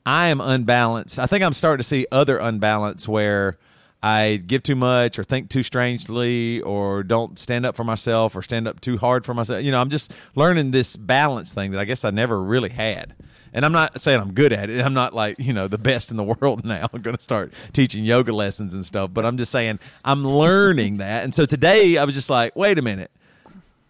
I 0.06 0.28
am 0.28 0.40
unbalanced. 0.40 1.18
I 1.18 1.26
think 1.26 1.42
I'm 1.42 1.52
starting 1.52 1.78
to 1.78 1.84
see 1.84 2.06
other 2.12 2.38
unbalance 2.38 3.08
where 3.08 3.58
I 4.02 4.36
give 4.46 4.62
too 4.62 4.76
much 4.76 5.18
or 5.18 5.24
think 5.24 5.48
too 5.48 5.62
strangely 5.62 6.60
or 6.60 7.02
don't 7.02 7.38
stand 7.38 7.64
up 7.64 7.74
for 7.74 7.84
myself 7.84 8.36
or 8.36 8.42
stand 8.42 8.68
up 8.68 8.80
too 8.82 8.98
hard 8.98 9.24
for 9.24 9.32
myself. 9.32 9.64
You 9.64 9.70
know, 9.72 9.80
I'm 9.80 9.88
just 9.88 10.12
learning 10.34 10.72
this 10.72 10.94
balance 10.96 11.54
thing 11.54 11.70
that 11.70 11.80
I 11.80 11.86
guess 11.86 12.04
I 12.04 12.10
never 12.10 12.42
really 12.42 12.68
had. 12.68 13.14
And 13.54 13.64
I'm 13.64 13.72
not 13.72 13.98
saying 14.00 14.20
I'm 14.20 14.34
good 14.34 14.52
at 14.52 14.68
it. 14.68 14.84
I'm 14.84 14.92
not 14.92 15.14
like, 15.14 15.38
you 15.38 15.52
know, 15.54 15.68
the 15.68 15.78
best 15.78 16.10
in 16.10 16.18
the 16.18 16.22
world 16.40 16.66
now. 16.66 16.86
I'm 16.92 17.00
going 17.00 17.16
to 17.16 17.22
start 17.22 17.54
teaching 17.72 18.04
yoga 18.04 18.32
lessons 18.32 18.74
and 18.74 18.84
stuff, 18.84 19.10
but 19.14 19.24
I'm 19.24 19.38
just 19.38 19.52
saying 19.52 19.78
I'm 20.04 20.26
learning 20.26 20.98
that. 20.98 21.24
And 21.24 21.34
so 21.34 21.46
today 21.46 21.96
I 21.96 22.04
was 22.04 22.14
just 22.14 22.28
like, 22.28 22.54
wait 22.56 22.78
a 22.78 22.82
minute. 22.82 23.10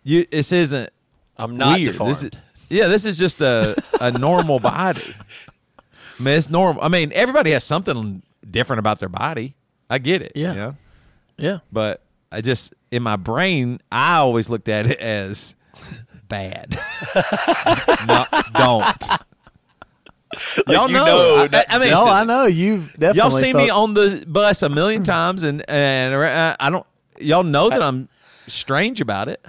You 0.04 0.26
this 0.30 0.52
isn't 0.52 0.90
I'm 1.38 1.56
not 1.56 1.78
weird. 1.78 1.92
deformed. 1.92 2.14
This 2.14 2.22
is, 2.24 2.30
yeah, 2.68 2.86
this 2.88 3.04
is 3.04 3.16
just 3.18 3.40
a, 3.40 3.74
a 4.00 4.10
normal 4.12 4.60
body. 4.60 5.02
I 6.20 6.22
mean, 6.22 6.34
it's 6.36 6.48
normal. 6.50 6.82
I 6.82 6.88
mean, 6.88 7.12
everybody 7.14 7.50
has 7.52 7.64
something 7.64 8.22
different 8.48 8.78
about 8.78 9.00
their 9.00 9.08
body. 9.08 9.54
I 9.90 9.98
get 9.98 10.22
it. 10.22 10.32
Yeah. 10.34 10.50
You 10.52 10.58
know? 10.58 10.76
Yeah. 11.38 11.58
But 11.72 12.02
I 12.30 12.40
just, 12.40 12.72
in 12.90 13.02
my 13.02 13.16
brain, 13.16 13.80
I 13.90 14.16
always 14.16 14.48
looked 14.48 14.68
at 14.68 14.86
it 14.86 14.98
as 14.98 15.56
bad. 16.28 16.78
no, 18.06 18.24
don't. 18.54 19.04
Y'all 20.68 20.88
know. 20.88 21.04
know 21.04 21.48
I- 21.52 21.64
I, 21.68 21.78
mean, 21.78 21.90
No, 21.90 22.04
I 22.06 22.24
know 22.24 22.46
you've 22.46 22.92
definitely. 22.94 23.18
y'all 23.18 23.30
seen 23.30 23.56
me 23.56 23.70
on 23.70 23.94
the 23.94 24.24
bus 24.26 24.62
a 24.62 24.68
million 24.68 25.04
times, 25.04 25.42
and 25.44 25.68
and 25.68 26.14
uh, 26.14 26.56
I 26.58 26.70
don't. 26.70 26.86
Y'all 27.20 27.44
know 27.44 27.70
that 27.70 27.80
I'm 27.82 28.08
strange 28.48 29.00
about 29.00 29.28
it. 29.28 29.44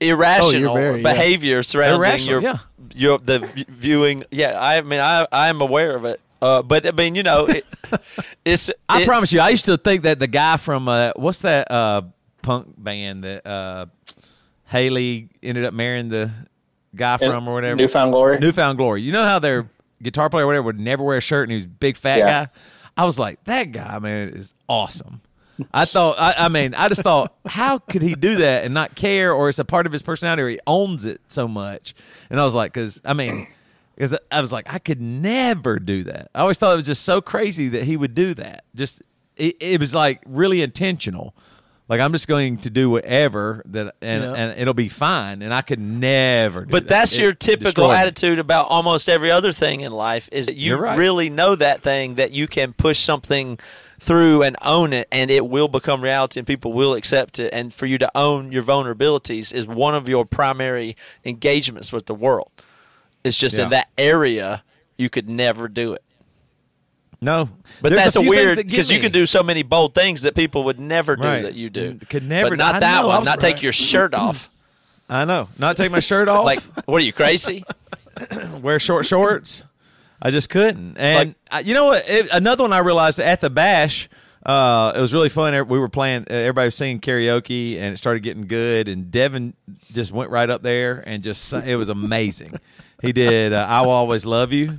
Irrational 0.00 0.70
Oh, 0.70 0.74
very, 0.74 1.02
yeah. 1.02 1.12
behavior 1.12 1.62
surrounding 1.64 1.98
Irrational, 1.98 2.40
your 2.42 2.52
yeah. 2.52 2.58
Your 2.94 3.18
the 3.18 3.38
viewing. 3.68 4.24
Yeah, 4.30 4.58
I 4.60 4.80
mean, 4.82 5.00
I 5.00 5.26
I'm 5.32 5.60
aware 5.60 5.94
of 5.96 6.04
it. 6.04 6.20
Uh, 6.40 6.62
but 6.62 6.86
I 6.86 6.92
mean, 6.92 7.14
you 7.14 7.22
know, 7.22 7.46
it, 7.46 7.64
it's. 8.44 8.70
I 8.88 8.96
it's- 8.98 9.06
promise 9.08 9.32
you, 9.32 9.40
I 9.40 9.48
used 9.50 9.64
to 9.66 9.76
think 9.76 10.02
that 10.04 10.18
the 10.20 10.26
guy 10.28 10.56
from 10.56 10.88
uh, 10.88 11.12
what's 11.16 11.40
that 11.40 11.70
uh, 11.70 12.02
punk 12.42 12.74
band 12.78 13.24
that 13.24 13.46
uh, 13.46 13.86
Hayley 14.66 15.28
ended 15.42 15.64
up 15.64 15.74
marrying 15.74 16.08
the 16.08 16.30
guy 16.94 17.16
from 17.16 17.48
or 17.48 17.54
whatever. 17.54 17.76
New 17.76 17.88
Found 17.88 18.12
Glory. 18.12 18.38
New 18.38 18.52
Found 18.52 18.78
Glory. 18.78 19.02
You 19.02 19.12
know 19.12 19.24
how 19.24 19.38
their 19.38 19.68
guitar 20.02 20.30
player 20.30 20.44
or 20.44 20.46
whatever 20.46 20.62
would 20.66 20.78
never 20.80 21.02
wear 21.02 21.16
a 21.16 21.20
shirt 21.20 21.44
and 21.44 21.50
he 21.52 21.56
was 21.56 21.64
a 21.64 21.68
big 21.68 21.96
fat 21.96 22.18
Yeah. 22.18 22.44
guy? 22.44 22.50
I 22.96 23.04
was 23.04 23.18
like, 23.18 23.42
that 23.44 23.70
guy, 23.72 23.98
man, 24.00 24.30
is 24.30 24.54
awesome. 24.68 25.20
I 25.72 25.84
thought, 25.84 26.16
I, 26.18 26.34
I 26.38 26.48
mean, 26.48 26.74
I 26.74 26.88
just 26.88 27.02
thought, 27.02 27.34
how 27.46 27.78
could 27.78 28.02
he 28.02 28.14
do 28.14 28.36
that 28.36 28.64
and 28.64 28.74
not 28.74 28.94
care, 28.94 29.32
or 29.32 29.48
it's 29.48 29.58
a 29.58 29.64
part 29.64 29.86
of 29.86 29.92
his 29.92 30.02
personality, 30.02 30.42
or 30.42 30.48
he 30.48 30.60
owns 30.66 31.04
it 31.04 31.20
so 31.26 31.48
much? 31.48 31.94
And 32.30 32.40
I 32.40 32.44
was 32.44 32.54
like, 32.54 32.72
because 32.72 33.00
I 33.04 33.12
mean, 33.12 33.46
because 33.94 34.16
I 34.30 34.40
was 34.40 34.52
like, 34.52 34.72
I 34.72 34.78
could 34.78 35.00
never 35.00 35.78
do 35.78 36.04
that. 36.04 36.30
I 36.34 36.40
always 36.40 36.58
thought 36.58 36.72
it 36.72 36.76
was 36.76 36.86
just 36.86 37.02
so 37.02 37.20
crazy 37.20 37.68
that 37.70 37.84
he 37.84 37.96
would 37.96 38.14
do 38.14 38.34
that. 38.34 38.64
Just 38.74 39.02
it, 39.36 39.56
it 39.60 39.80
was 39.80 39.94
like 39.94 40.22
really 40.26 40.62
intentional. 40.62 41.34
Like 41.88 42.00
I'm 42.00 42.12
just 42.12 42.28
going 42.28 42.58
to 42.58 42.70
do 42.70 42.90
whatever 42.90 43.62
that, 43.66 43.94
and, 44.02 44.22
Yeah. 44.22 44.34
and 44.34 44.60
it'll 44.60 44.74
be 44.74 44.88
fine. 44.90 45.40
And 45.40 45.54
I 45.54 45.62
could 45.62 45.80
never. 45.80 46.64
Do 46.66 46.70
But 46.70 46.82
that. 46.84 46.88
that's 46.88 47.14
It 47.16 47.22
your 47.22 47.32
typical 47.32 47.64
destroyed 47.70 47.90
me. 47.90 47.96
attitude 47.96 48.38
about 48.38 48.66
almost 48.68 49.08
every 49.08 49.30
other 49.30 49.52
thing 49.52 49.80
in 49.80 49.92
life 49.92 50.28
is 50.30 50.46
that 50.48 50.56
you 50.56 50.76
right. 50.76 50.98
really 50.98 51.30
know 51.30 51.54
that 51.54 51.80
thing 51.80 52.16
that 52.16 52.30
you 52.32 52.46
can 52.46 52.74
push 52.74 52.98
something 52.98 53.58
through 54.00 54.42
and 54.42 54.54
own 54.62 54.92
it 54.92 55.08
and 55.10 55.30
it 55.30 55.46
will 55.48 55.66
become 55.66 56.00
reality 56.02 56.38
and 56.38 56.46
people 56.46 56.72
will 56.72 56.94
accept 56.94 57.38
it 57.40 57.52
and 57.52 57.72
for 57.74 57.86
you 57.86 57.98
to 57.98 58.10
own 58.14 58.52
your 58.52 58.62
vulnerabilities 58.62 59.52
is 59.52 59.66
one 59.66 59.94
of 59.94 60.08
your 60.08 60.24
primary 60.26 60.94
engagements 61.24 61.92
with 61.92 62.06
the 62.06 62.14
world. 62.14 62.50
It's 63.24 63.36
just 63.38 63.56
Yeah. 63.58 63.64
in 63.64 63.70
that 63.70 63.88
area 63.98 64.62
you 64.98 65.08
could 65.10 65.28
never 65.28 65.68
do 65.68 65.94
it. 65.94 66.02
No, 67.20 67.48
But 67.82 67.88
There's 67.90 68.04
that's 68.04 68.16
a, 68.16 68.20
things 68.20 68.30
weird 68.30 68.56
because 68.58 68.92
you 68.92 69.00
can 69.00 69.10
do 69.10 69.26
so 69.26 69.42
many 69.42 69.64
bold 69.64 69.92
things 69.94 70.22
that 70.22 70.36
people 70.36 70.64
would 70.64 70.78
never 70.78 71.16
do 71.16 71.22
Right. 71.26 71.42
that 71.42 71.54
you 71.54 71.68
do. 71.68 71.98
Could 72.08 72.22
never- 72.22 72.50
but 72.50 72.58
not 72.58 72.76
I 72.76 72.80
that 72.80 73.00
know, 73.02 73.08
one. 73.08 73.24
Not 73.24 73.40
take 73.40 73.60
your 73.62 73.72
shirt 73.72 74.14
off. 74.14 74.48
I 75.10 75.24
know. 75.24 75.48
Not 75.58 75.76
take 75.76 75.90
my 75.90 75.98
shirt 76.00 76.28
off. 76.28 76.44
Like, 76.44 76.60
what 76.86 76.98
are 77.02 77.04
you 77.04 77.12
crazy? 77.12 77.64
wear 78.62 78.78
short 78.78 79.04
shorts. 79.06 79.64
I 80.20 80.30
just 80.30 80.48
couldn't. 80.50 80.96
And 80.96 81.34
I, 81.50 81.60
you 81.60 81.74
know 81.74 81.86
what? 81.86 82.08
It, 82.08 82.28
another 82.32 82.64
one 82.64 82.72
I 82.72 82.78
realized 82.78 83.18
at 83.20 83.40
the 83.40 83.50
bash. 83.50 84.08
Uh, 84.44 84.92
it 84.94 85.00
was 85.00 85.12
really 85.12 85.28
fun. 85.28 85.52
We 85.68 85.78
were 85.78 85.88
playing. 85.88 86.22
Uh, 86.30 86.34
everybody 86.34 86.66
was 86.68 86.74
singing 86.74 87.00
karaoke, 87.00 87.72
and 87.78 87.94
it 87.94 87.96
started 87.98 88.20
getting 88.22 88.46
good. 88.46 88.86
And 88.88 89.10
Devin 89.10 89.54
just 89.92 90.10
went 90.12 90.30
right 90.30 90.48
up 90.48 90.62
there 90.62 91.02
and 91.06 91.22
just. 91.22 91.44
sang- 91.46 91.66
It 91.66 91.74
was 91.76 91.88
amazing. 91.88 92.54
he 93.02 93.12
did. 93.12 93.52
Uh, 93.52 93.66
I 93.68 93.82
will 93.82 93.90
always 93.90 94.24
love 94.24 94.52
you, 94.52 94.78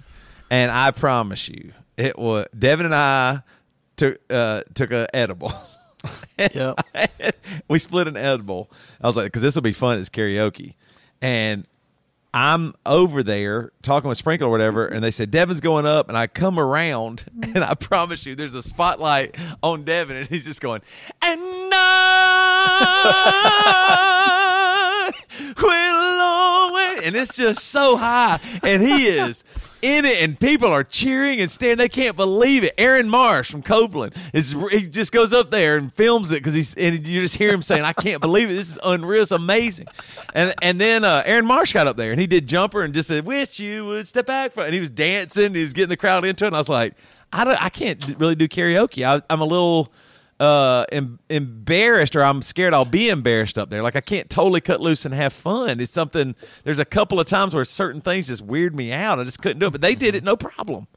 and 0.49 0.71
I 0.71 0.91
promise 0.91 1.47
you, 1.49 1.71
it 1.99 2.17
was 2.17 2.47
Devin 2.57 2.85
and 2.85 2.95
I 2.95 3.41
took 3.95 4.19
uh, 4.29 4.63
took 4.73 4.91
a 4.91 5.07
edible. 5.15 5.53
Yep. 6.37 6.79
we 7.67 7.77
split 7.77 8.07
an 8.07 8.15
edible. 8.15 8.71
I 9.01 9.07
was 9.07 9.17
like, 9.17 9.25
because 9.25 9.41
this 9.41 9.55
will 9.55 9.61
be 9.61 9.73
fun. 9.73 9.99
It's 9.99 10.09
karaoke, 10.09 10.75
and 11.21 11.67
I'm 12.33 12.75
over 12.85 13.23
there 13.23 13.71
talking 13.81 14.07
with 14.07 14.17
Sprinkle 14.17 14.47
or 14.47 14.51
whatever, 14.51 14.85
and 14.87 15.03
they 15.03 15.11
said 15.11 15.31
Devin's 15.31 15.61
going 15.61 15.85
up, 15.85 16.07
and 16.07 16.17
I 16.17 16.27
come 16.27 16.59
around, 16.59 17.25
and 17.41 17.63
I 17.63 17.73
promise 17.73 18.25
you, 18.25 18.35
there's 18.35 18.55
a 18.55 18.63
spotlight 18.63 19.35
on 19.63 19.83
Devin, 19.83 20.15
and 20.15 20.27
he's 20.27 20.45
just 20.45 20.61
going, 20.61 20.81
and 21.21 21.41
I 21.73 22.71
will 25.61 26.21
always, 26.21 27.01
and 27.01 27.15
it's 27.15 27.35
just 27.35 27.65
so 27.65 27.97
high, 27.97 28.39
and 28.63 28.81
he 28.81 29.07
is 29.07 29.43
in 29.81 30.05
it, 30.05 30.21
and 30.21 30.39
people 30.39 30.67
are 30.67 30.83
cheering 30.83 31.39
and 31.39 31.49
staring. 31.49 31.77
They 31.77 31.89
can't 31.89 32.15
believe 32.15 32.63
it. 32.63 32.73
Aaron 32.77 33.09
Marsh 33.09 33.51
from 33.51 33.61
Copeland 33.61 34.13
is 34.33 34.55
he 34.71 34.87
just 34.87 35.11
goes 35.11 35.33
up 35.33 35.51
there 35.51 35.77
and 35.77 35.93
films 35.93 36.31
it 36.31 36.35
because 36.35 36.53
he's 36.53 36.75
and 36.75 37.05
you 37.07 37.21
just 37.21 37.35
hear 37.35 37.53
him 37.53 37.61
saying, 37.61 37.83
"I 37.83 37.93
can't 37.93 38.21
believe 38.21 38.49
it. 38.49 38.53
This 38.53 38.71
is 38.71 38.79
unreal. 38.83 39.21
It's 39.21 39.31
amazing." 39.31 39.87
And 40.33 40.53
and 40.61 40.79
then 40.79 41.03
uh, 41.03 41.23
Aaron 41.25 41.45
Marsh 41.45 41.73
got 41.73 41.87
up 41.87 41.97
there 41.97 42.11
and 42.11 42.19
he 42.19 42.27
did 42.27 42.47
jumper 42.47 42.83
and 42.83 42.93
just 42.93 43.07
said, 43.07 43.25
"Wish 43.25 43.59
you 43.59 43.85
would 43.85 44.07
step 44.07 44.25
back 44.25 44.51
from." 44.51 44.65
And 44.65 44.73
he 44.73 44.79
was 44.79 44.91
dancing. 44.91 45.53
He 45.53 45.63
was 45.63 45.73
getting 45.73 45.89
the 45.89 45.97
crowd 45.97 46.25
into 46.25 46.45
it. 46.45 46.47
And 46.47 46.55
I 46.55 46.59
was 46.59 46.69
like, 46.69 46.93
"I 47.31 47.43
don't. 47.43 47.61
I 47.61 47.69
can't 47.69 48.15
really 48.19 48.35
do 48.35 48.47
karaoke. 48.47 49.05
I, 49.05 49.21
I'm 49.29 49.41
a 49.41 49.45
little." 49.45 49.91
Uh 50.39 50.85
em- 50.91 51.19
embarrassed 51.29 52.15
or 52.15 52.23
I'm 52.23 52.41
scared 52.41 52.73
I'll 52.73 52.85
be 52.85 53.09
embarrassed 53.09 53.57
up 53.57 53.69
there. 53.69 53.83
Like 53.83 53.95
I 53.95 54.01
can't 54.01 54.29
totally 54.29 54.61
cut 54.61 54.79
loose 54.79 55.03
and 55.05 55.13
have 55.13 55.33
fun. 55.33 55.79
It's 55.79 55.91
something 55.91 56.35
there's 56.63 56.79
a 56.79 56.85
couple 56.85 57.19
of 57.19 57.27
times 57.27 57.53
where 57.53 57.65
certain 57.65 58.01
things 58.01 58.27
just 58.27 58.41
weird 58.41 58.75
me 58.75 58.91
out. 58.93 59.19
I 59.19 59.23
just 59.25 59.41
couldn't 59.41 59.59
do 59.59 59.67
it. 59.67 59.71
But 59.71 59.81
they 59.81 59.95
did 59.95 60.15
it 60.15 60.23
no 60.23 60.37
problem. 60.37 60.87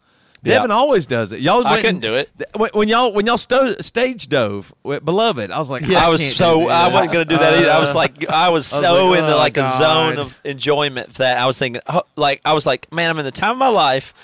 Yeah. 0.44 0.54
Devin 0.54 0.72
always 0.72 1.06
does 1.06 1.30
it. 1.30 1.38
Y'all 1.40 1.64
I 1.64 1.76
couldn't 1.76 1.86
and- 1.96 2.02
do 2.02 2.14
it. 2.14 2.28
When, 2.56 2.70
when 2.72 2.88
y'all 2.88 3.12
when 3.12 3.26
y'all 3.26 3.38
sto- 3.38 3.74
stage 3.80 4.28
dove 4.28 4.72
with 4.82 5.04
beloved, 5.04 5.50
I 5.52 5.58
was 5.58 5.70
like, 5.70 5.82
Yeah, 5.86 6.02
I, 6.02 6.06
I 6.06 6.08
was 6.08 6.36
so 6.36 6.68
I 6.68 6.92
wasn't 6.92 7.12
gonna 7.12 7.24
do 7.24 7.36
that 7.38 7.54
either. 7.60 7.70
I 7.70 7.78
was 7.80 7.94
Uh, 7.94 7.98
like, 7.98 8.28
I 8.28 8.48
was 8.48 8.72
I 8.74 8.76
was 8.80 8.84
so 8.86 9.06
like, 9.10 9.18
in 9.20 9.26
the 9.26 9.34
oh, 9.34 9.38
like 9.38 9.56
a 9.56 9.68
zone 9.78 10.18
of 10.18 10.40
enjoyment 10.44 11.10
that 11.14 11.38
I 11.38 11.46
was 11.46 11.58
thinking, 11.58 11.80
oh, 11.88 12.02
like 12.16 12.40
I 12.44 12.52
was 12.54 12.66
like, 12.66 12.92
man, 12.92 13.10
I'm 13.10 13.18
in 13.20 13.24
the 13.24 13.30
time 13.30 13.52
of 13.52 13.58
my 13.58 13.68
life, 13.68 14.14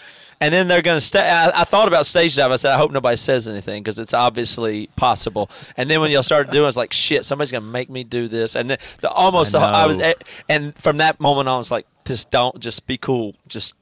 and 0.40 0.52
then 0.52 0.68
they're 0.68 0.82
gonna 0.82 1.00
stay. 1.00 1.28
I, 1.28 1.62
I 1.62 1.64
thought 1.64 1.88
about 1.88 2.06
stage 2.06 2.36
dive. 2.36 2.50
I 2.50 2.56
said, 2.56 2.72
I 2.72 2.76
hope 2.76 2.90
nobody 2.90 3.16
says 3.16 3.48
anything 3.48 3.82
because 3.82 3.98
it's 3.98 4.14
obviously 4.14 4.88
possible. 4.96 5.50
And 5.76 5.88
then 5.90 6.00
when 6.00 6.10
y'all 6.10 6.22
started 6.22 6.50
doing, 6.50 6.62
it, 6.62 6.66
I 6.66 6.66
was 6.66 6.76
like, 6.76 6.92
shit, 6.92 7.24
somebody's 7.24 7.52
gonna 7.52 7.66
make 7.66 7.90
me 7.90 8.04
do 8.04 8.28
this. 8.28 8.54
And 8.54 8.70
then 8.70 8.78
the 9.00 9.10
almost 9.10 9.54
I 9.54 9.58
the, 9.60 9.66
I 9.66 9.86
was, 9.86 9.98
know. 9.98 10.14
and 10.48 10.74
from 10.76 10.98
that 10.98 11.20
moment 11.20 11.48
on, 11.48 11.56
I 11.56 11.58
was 11.58 11.70
like, 11.70 11.86
just 12.04 12.30
don't, 12.30 12.58
just 12.60 12.86
be 12.86 12.98
cool, 12.98 13.34
just. 13.46 13.76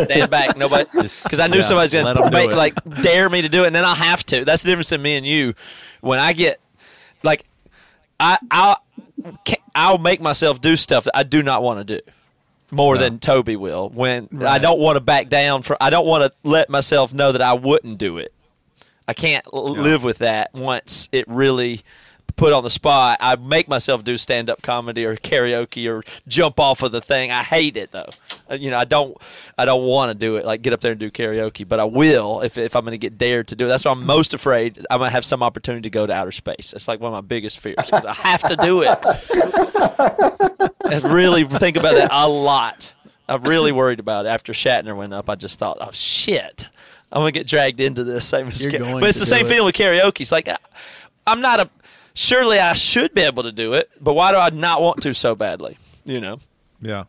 Stand 0.00 0.30
back, 0.30 0.56
nobody, 0.56 0.84
because 0.92 1.40
I 1.40 1.48
knew 1.48 1.56
yeah, 1.56 1.62
somebody's 1.62 1.92
going 1.92 2.14
to 2.14 2.30
make 2.30 2.52
like 2.52 2.74
dare 3.02 3.28
me 3.28 3.42
to 3.42 3.48
do 3.48 3.64
it, 3.64 3.66
and 3.66 3.74
then 3.74 3.84
I'll 3.84 3.96
have 3.96 4.24
to. 4.26 4.44
That's 4.44 4.62
the 4.62 4.68
difference 4.68 4.92
in 4.92 5.02
me 5.02 5.16
and 5.16 5.26
you. 5.26 5.54
When 6.02 6.20
I 6.20 6.34
get 6.34 6.60
like 7.24 7.44
I 8.20 8.38
I'll 8.50 8.84
I'll 9.74 9.98
make 9.98 10.20
myself 10.20 10.60
do 10.60 10.76
stuff 10.76 11.04
that 11.04 11.16
I 11.16 11.22
do 11.22 11.42
not 11.42 11.64
want 11.64 11.86
to 11.86 11.98
do 11.98 12.12
more 12.70 12.98
than 12.98 13.18
Toby 13.18 13.56
will. 13.56 13.88
When 13.88 14.28
I 14.44 14.58
don't 14.58 14.78
want 14.78 14.96
to 14.96 15.00
back 15.00 15.28
down 15.28 15.62
for 15.62 15.76
I 15.80 15.90
don't 15.90 16.06
want 16.06 16.24
to 16.24 16.48
let 16.48 16.68
myself 16.68 17.12
know 17.14 17.32
that 17.32 17.42
I 17.42 17.52
wouldn't 17.54 17.98
do 17.98 18.18
it. 18.18 18.32
I 19.06 19.14
can't 19.14 19.46
l- 19.52 19.70
live 19.70 20.04
with 20.04 20.18
that 20.18 20.52
once 20.52 21.08
it 21.12 21.26
really 21.28 21.82
put 22.38 22.52
on 22.54 22.62
the 22.62 22.70
spot. 22.70 23.18
I 23.20 23.36
make 23.36 23.68
myself 23.68 24.04
do 24.04 24.16
stand 24.16 24.48
up 24.48 24.62
comedy 24.62 25.04
or 25.04 25.16
karaoke 25.16 25.90
or 25.90 26.02
jump 26.26 26.58
off 26.58 26.82
of 26.82 26.92
the 26.92 27.00
thing. 27.02 27.30
I 27.30 27.42
hate 27.42 27.76
it 27.76 27.90
though. 27.90 28.08
Uh, 28.50 28.54
You 28.54 28.70
know, 28.70 28.78
I 28.78 28.84
don't 28.84 29.16
I 29.58 29.66
don't 29.66 29.84
want 29.84 30.12
to 30.12 30.18
do 30.18 30.36
it 30.36 30.46
like 30.46 30.62
get 30.62 30.72
up 30.72 30.80
there 30.80 30.92
and 30.92 31.00
do 31.00 31.10
karaoke, 31.10 31.68
but 31.68 31.80
I 31.80 31.84
will 31.84 32.40
if 32.40 32.56
if 32.56 32.74
I'm 32.74 32.84
going 32.84 32.92
to 32.92 32.98
get 32.98 33.18
dared 33.18 33.48
to 33.48 33.56
do 33.56 33.66
it. 33.66 33.68
That's 33.68 33.84
why 33.84 33.90
I'm 33.90 34.06
most 34.06 34.32
afraid 34.32 34.78
I'm 34.90 34.98
going 34.98 35.08
to 35.08 35.12
have 35.12 35.24
some 35.24 35.42
opportunity 35.42 35.82
to 35.82 35.90
go 35.90 36.06
to 36.06 36.12
outer 36.12 36.32
space. 36.32 36.72
It's 36.72 36.88
like 36.88 37.00
one 37.00 37.12
of 37.12 37.16
my 37.16 37.26
biggest 37.26 37.58
fears 37.58 37.76
I 37.92 38.14
have 38.14 38.42
to 38.44 38.56
do 38.56 38.82
it. 38.82 38.88
I 40.90 41.00
really 41.12 41.44
think 41.44 41.76
about 41.76 41.94
that 41.94 42.10
a 42.12 42.28
lot. 42.28 42.92
I'm 43.28 43.42
really 43.42 43.72
worried 43.72 44.00
about 44.00 44.24
it. 44.24 44.30
After 44.30 44.54
Shatner 44.54 44.96
went 44.96 45.12
up, 45.12 45.28
I 45.28 45.34
just 45.34 45.58
thought, 45.58 45.76
oh 45.80 45.90
shit, 45.92 46.66
I'm 47.12 47.20
gonna 47.20 47.32
get 47.32 47.46
dragged 47.46 47.80
into 47.80 48.04
this. 48.04 48.26
Same 48.28 48.48
going 48.48 49.00
but 49.00 49.08
it's 49.08 49.18
the 49.18 49.26
same 49.26 49.44
it. 49.44 49.48
feeling 49.48 49.66
with 49.66 49.74
karaoke. 49.74 50.20
It's 50.20 50.32
like 50.32 50.48
I'm 51.26 51.42
not 51.42 51.60
a. 51.60 51.68
Surely 52.18 52.58
I 52.58 52.72
should 52.72 53.14
be 53.14 53.20
able 53.22 53.44
to 53.44 53.52
do 53.52 53.74
it, 53.74 53.88
but 54.00 54.14
why 54.14 54.32
do 54.32 54.38
I 54.38 54.50
not 54.50 54.82
want 54.82 55.02
to 55.02 55.14
so 55.14 55.36
badly? 55.36 55.78
You 56.04 56.20
know, 56.20 56.38
yeah. 56.82 57.04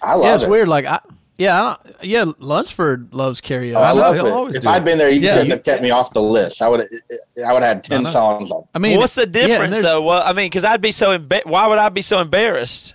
I 0.00 0.14
love 0.14 0.24
Yeah, 0.24 0.34
it's 0.34 0.42
it. 0.44 0.48
weird. 0.48 0.66
Like 0.68 0.86
I, 0.86 0.98
yeah, 1.36 1.60
I 1.62 1.62
don't, 1.84 2.04
yeah. 2.04 2.24
Lunsford 2.38 3.12
loves 3.12 3.42
karaoke. 3.42 3.74
Oh, 3.74 3.82
I 3.82 3.90
love 3.90 4.14
he'll 4.14 4.46
it. 4.46 4.56
If 4.56 4.66
I'd 4.66 4.80
it. 4.80 4.84
been 4.86 4.96
there, 4.96 5.10
you 5.10 5.20
Yeah, 5.20 5.32
couldn't 5.34 5.46
you- 5.48 5.52
have 5.52 5.62
kept 5.62 5.82
me 5.82 5.90
off 5.90 6.14
the 6.14 6.22
list. 6.22 6.62
I 6.62 6.68
would. 6.68 6.80
I 6.80 7.52
would 7.52 7.62
have 7.62 7.76
had 7.76 7.84
ten 7.84 8.02
know. 8.04 8.10
songs 8.10 8.50
on. 8.50 8.64
I 8.74 8.78
mean, 8.78 8.98
what's 8.98 9.14
the 9.14 9.26
difference 9.26 9.74
there's- 9.74 9.82
though? 9.82 10.00
Well, 10.00 10.22
I 10.24 10.32
mean, 10.32 10.46
because 10.46 10.64
I'd 10.64 10.80
be 10.80 10.92
so 10.92 11.16
emba- 11.18 11.44
why 11.44 11.66
would 11.66 11.78
I 11.78 11.90
be 11.90 12.00
so 12.00 12.20
embarrassed 12.20 12.94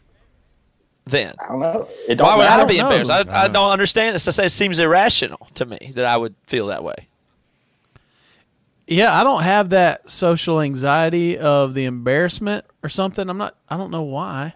then? 1.05 1.35
I 1.43 1.47
don't 1.49 1.59
know. 1.59 1.87
It 2.09 2.15
don't 2.15 2.25
Why 2.27 2.37
would 2.37 2.47
I 2.47 2.57
matter. 2.57 2.67
be 2.67 2.79
embarrassed? 2.79 3.11
I, 3.11 3.19
I 3.21 3.43
I 3.43 3.47
don't 3.49 3.69
understand. 3.71 4.15
It's, 4.15 4.27
it 4.39 4.51
seems 4.51 4.79
irrational 4.79 5.47
to 5.55 5.65
me 5.67 5.91
that 5.93 6.05
I 6.05 6.17
would 6.17 6.33
feel 6.47 6.67
that 6.67 6.83
way. 6.83 7.07
Yeah, 8.91 9.17
I 9.19 9.23
don't 9.23 9.43
have 9.43 9.69
that 9.69 10.09
social 10.09 10.59
anxiety 10.61 11.37
of 11.37 11.73
the 11.73 11.85
embarrassment 11.85 12.65
or 12.83 12.89
something. 12.89 13.29
I'm 13.29 13.37
not. 13.37 13.55
I 13.69 13.77
don't 13.77 13.89
know 13.91 14.03
why. 14.03 14.53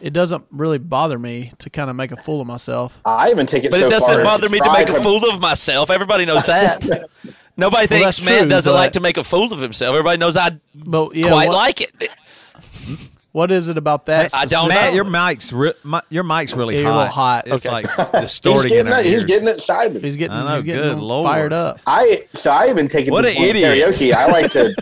It 0.00 0.12
doesn't 0.12 0.44
really 0.52 0.78
bother 0.78 1.18
me 1.18 1.50
to 1.58 1.68
kind 1.70 1.90
of 1.90 1.96
make 1.96 2.12
a 2.12 2.16
fool 2.16 2.40
of 2.40 2.46
myself. 2.46 3.00
I 3.04 3.30
even 3.30 3.46
take 3.46 3.64
it 3.64 3.72
But 3.72 3.80
so 3.80 3.86
it 3.88 3.90
doesn't 3.90 4.18
as 4.20 4.24
bother 4.24 4.48
me 4.48 4.58
to 4.58 4.64
try 4.64 4.78
make 4.78 4.88
a 4.90 5.02
fool 5.02 5.28
of 5.28 5.40
myself. 5.40 5.90
Everybody 5.90 6.24
knows 6.24 6.44
that. 6.46 6.84
Nobody 7.56 7.88
Well, 7.90 8.02
thinks 8.12 8.24
Matt 8.24 8.38
true, 8.42 8.48
doesn't 8.48 8.70
but- 8.72 8.76
like 8.76 8.92
to 8.92 9.00
make 9.00 9.16
a 9.16 9.24
fool 9.24 9.52
of 9.52 9.58
himself. 9.60 9.90
Everybody 9.90 10.18
knows 10.18 10.36
I 10.36 10.52
But 10.76 11.16
yeah, 11.16 11.26
quite 11.28 11.48
what- 11.48 11.56
like 11.56 11.80
it. 11.80 11.92
What 13.32 13.50
is 13.50 13.68
it 13.68 13.76
about 13.76 14.06
that? 14.06 14.34
I 14.36 14.46
don't 14.46 14.68
Matt, 14.68 14.88
know. 14.90 14.94
your 14.94 15.04
mic's 15.04 15.52
re- 15.52 15.74
mi- 15.84 16.00
your 16.08 16.24
mic's 16.24 16.54
really 16.54 16.76
Yeah, 16.76 16.80
you're 16.80 16.90
a 16.90 16.92
hot. 16.94 16.98
little 17.00 17.12
hot. 17.14 17.48
It's 17.48 17.66
Okay. 17.66 17.72
like 17.72 17.86
He's 17.96 18.10
distorting 18.10 18.70
in 18.72 18.76
getting, 18.78 18.92
our 18.92 19.00
it, 19.00 19.04
he's 19.04 19.12
ears. 19.14 19.24
getting 19.24 19.48
excited. 19.48 20.02
He's 20.02 20.16
getting, 20.16 20.34
I 20.36 20.44
know, 20.44 20.54
he's 20.54 20.64
getting 20.64 20.82
good 20.94 20.98
Lord. 20.98 21.26
fired 21.26 21.52
up. 21.52 21.78
I 21.86 22.24
so 22.32 22.50
I 22.50 22.68
even 22.70 22.88
take 22.88 23.06
it 23.06 23.10
What 23.12 23.22
to 23.22 23.28
an 23.28 23.34
the 23.34 23.38
point 23.38 23.50
of 23.50 23.56
idiot. 23.56 23.88
karaoke. 23.94 24.12
I 24.14 24.26
like 24.32 24.50
to 24.52 24.74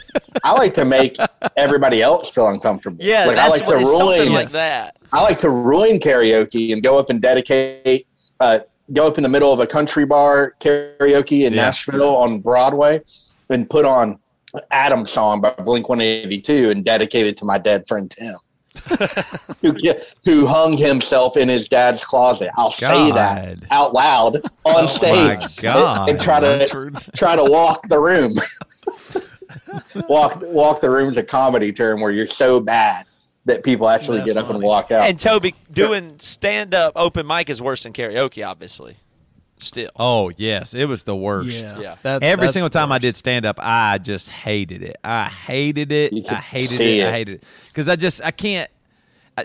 I 0.45 0.53
like 0.53 0.75
to 0.75 0.85
make 0.85 1.17
everybody 1.57 2.03
else 2.03 2.31
feel 2.31 2.47
uncomfortable. 2.49 3.05
Yeah, 3.05 3.27
like 3.27 3.37
that's 3.37 3.55
I 3.55 3.59
like 3.59 3.67
what 3.67 3.79
to 3.81 3.85
ruin 4.05 4.33
like 4.33 4.51
that. 4.51 4.97
I 5.13 5.23
like 5.23 5.39
to 5.41 5.51
ruin 5.51 5.99
karaoke 5.99 6.73
and 6.73 6.83
go 6.83 6.99
up 6.99 7.11
and 7.11 7.21
dedicate 7.21 8.07
uh, 8.39 8.61
go 8.93 9.09
up 9.09 9.17
in 9.17 9.25
the 9.25 9.29
middle 9.29 9.53
of 9.53 9.59
a 9.59 9.67
country 9.67 10.07
bar 10.07 10.55
karaoke 10.61 11.47
in 11.47 11.53
Yeah. 11.53 11.63
Nashville 11.67 12.17
on 12.17 12.39
Broadway 12.41 13.03
and 13.51 13.69
put 13.69 13.85
on 13.85 14.19
Adam 14.71 15.07
song 15.07 15.41
by 15.41 15.51
Blink 15.53 15.89
182 15.89 16.71
and 16.71 16.85
dedicated 16.85 17.37
to 17.39 17.45
my 17.45 17.59
dead 17.59 17.87
friend 17.87 18.11
Tim. 18.11 18.37
who, 19.63 19.75
who 20.25 20.47
hung 20.47 20.77
himself 20.77 21.37
in 21.37 21.49
his 21.49 21.67
dad's 21.67 22.05
closet. 22.05 22.51
I'll 22.57 22.71
say 22.71 23.11
that 23.13 23.59
out 23.71 23.95
loud 23.95 24.37
on 24.65 24.87
stage 24.87 25.41
My 25.41 25.63
God, 25.63 26.09
and 26.11 26.21
try 26.21 26.41
to 26.41 26.59
Lunsford. 26.59 26.99
try 27.15 27.37
to 27.37 27.45
walk 27.45 27.89
the 27.89 27.99
room. 27.99 28.35
walk 30.09 30.41
walk 30.43 30.81
the 30.81 30.91
room's 30.91 31.17
a 31.17 31.23
comedy 31.23 31.73
term 31.73 32.01
where 32.01 32.13
you're 32.13 32.27
so 32.27 32.61
bad 32.61 33.07
that 33.47 33.65
people 33.65 33.89
actually 33.89 34.19
That's 34.19 34.35
get 34.35 34.45
up 34.45 34.51
and 34.51 34.63
walk 34.63 34.91
out. 34.91 35.09
And 35.09 35.19
Toby, 35.19 35.55
doing 35.73 36.19
stand 36.19 36.75
up 36.75 36.93
open 36.97 37.27
mic 37.27 37.49
is 37.49 37.63
worse 37.63 37.85
than 37.85 37.93
karaoke, 37.93 38.47
obviously. 38.47 38.97
Still. 39.59 39.91
Oh 39.97 40.31
yes, 40.37 40.75
it 40.75 40.85
was 40.87 41.05
the 41.05 41.17
worst. 41.17 41.49
Yeah, 41.49 41.79
Yeah. 41.79 41.97
That's, 42.03 42.25
Every 42.25 42.43
that's 42.45 42.53
single 42.53 42.71
time 42.71 42.93
I 42.93 42.99
did 42.99 43.17
stand 43.17 43.47
up, 43.47 43.57
I 43.59 43.99
just 43.99 44.29
hated 44.29 44.83
it. 44.83 44.97
I 45.03 45.25
hated 45.25 45.91
it. 45.93 46.13
I 46.31 46.35
hated 46.35 46.77
see 46.77 47.01
it. 47.01 47.07
I 47.07 47.11
hated 47.13 47.35
it 47.37 47.45
because 47.69 47.89
I 47.89 47.97
just 47.97 48.23
I 48.25 48.31
can't. 48.33 48.71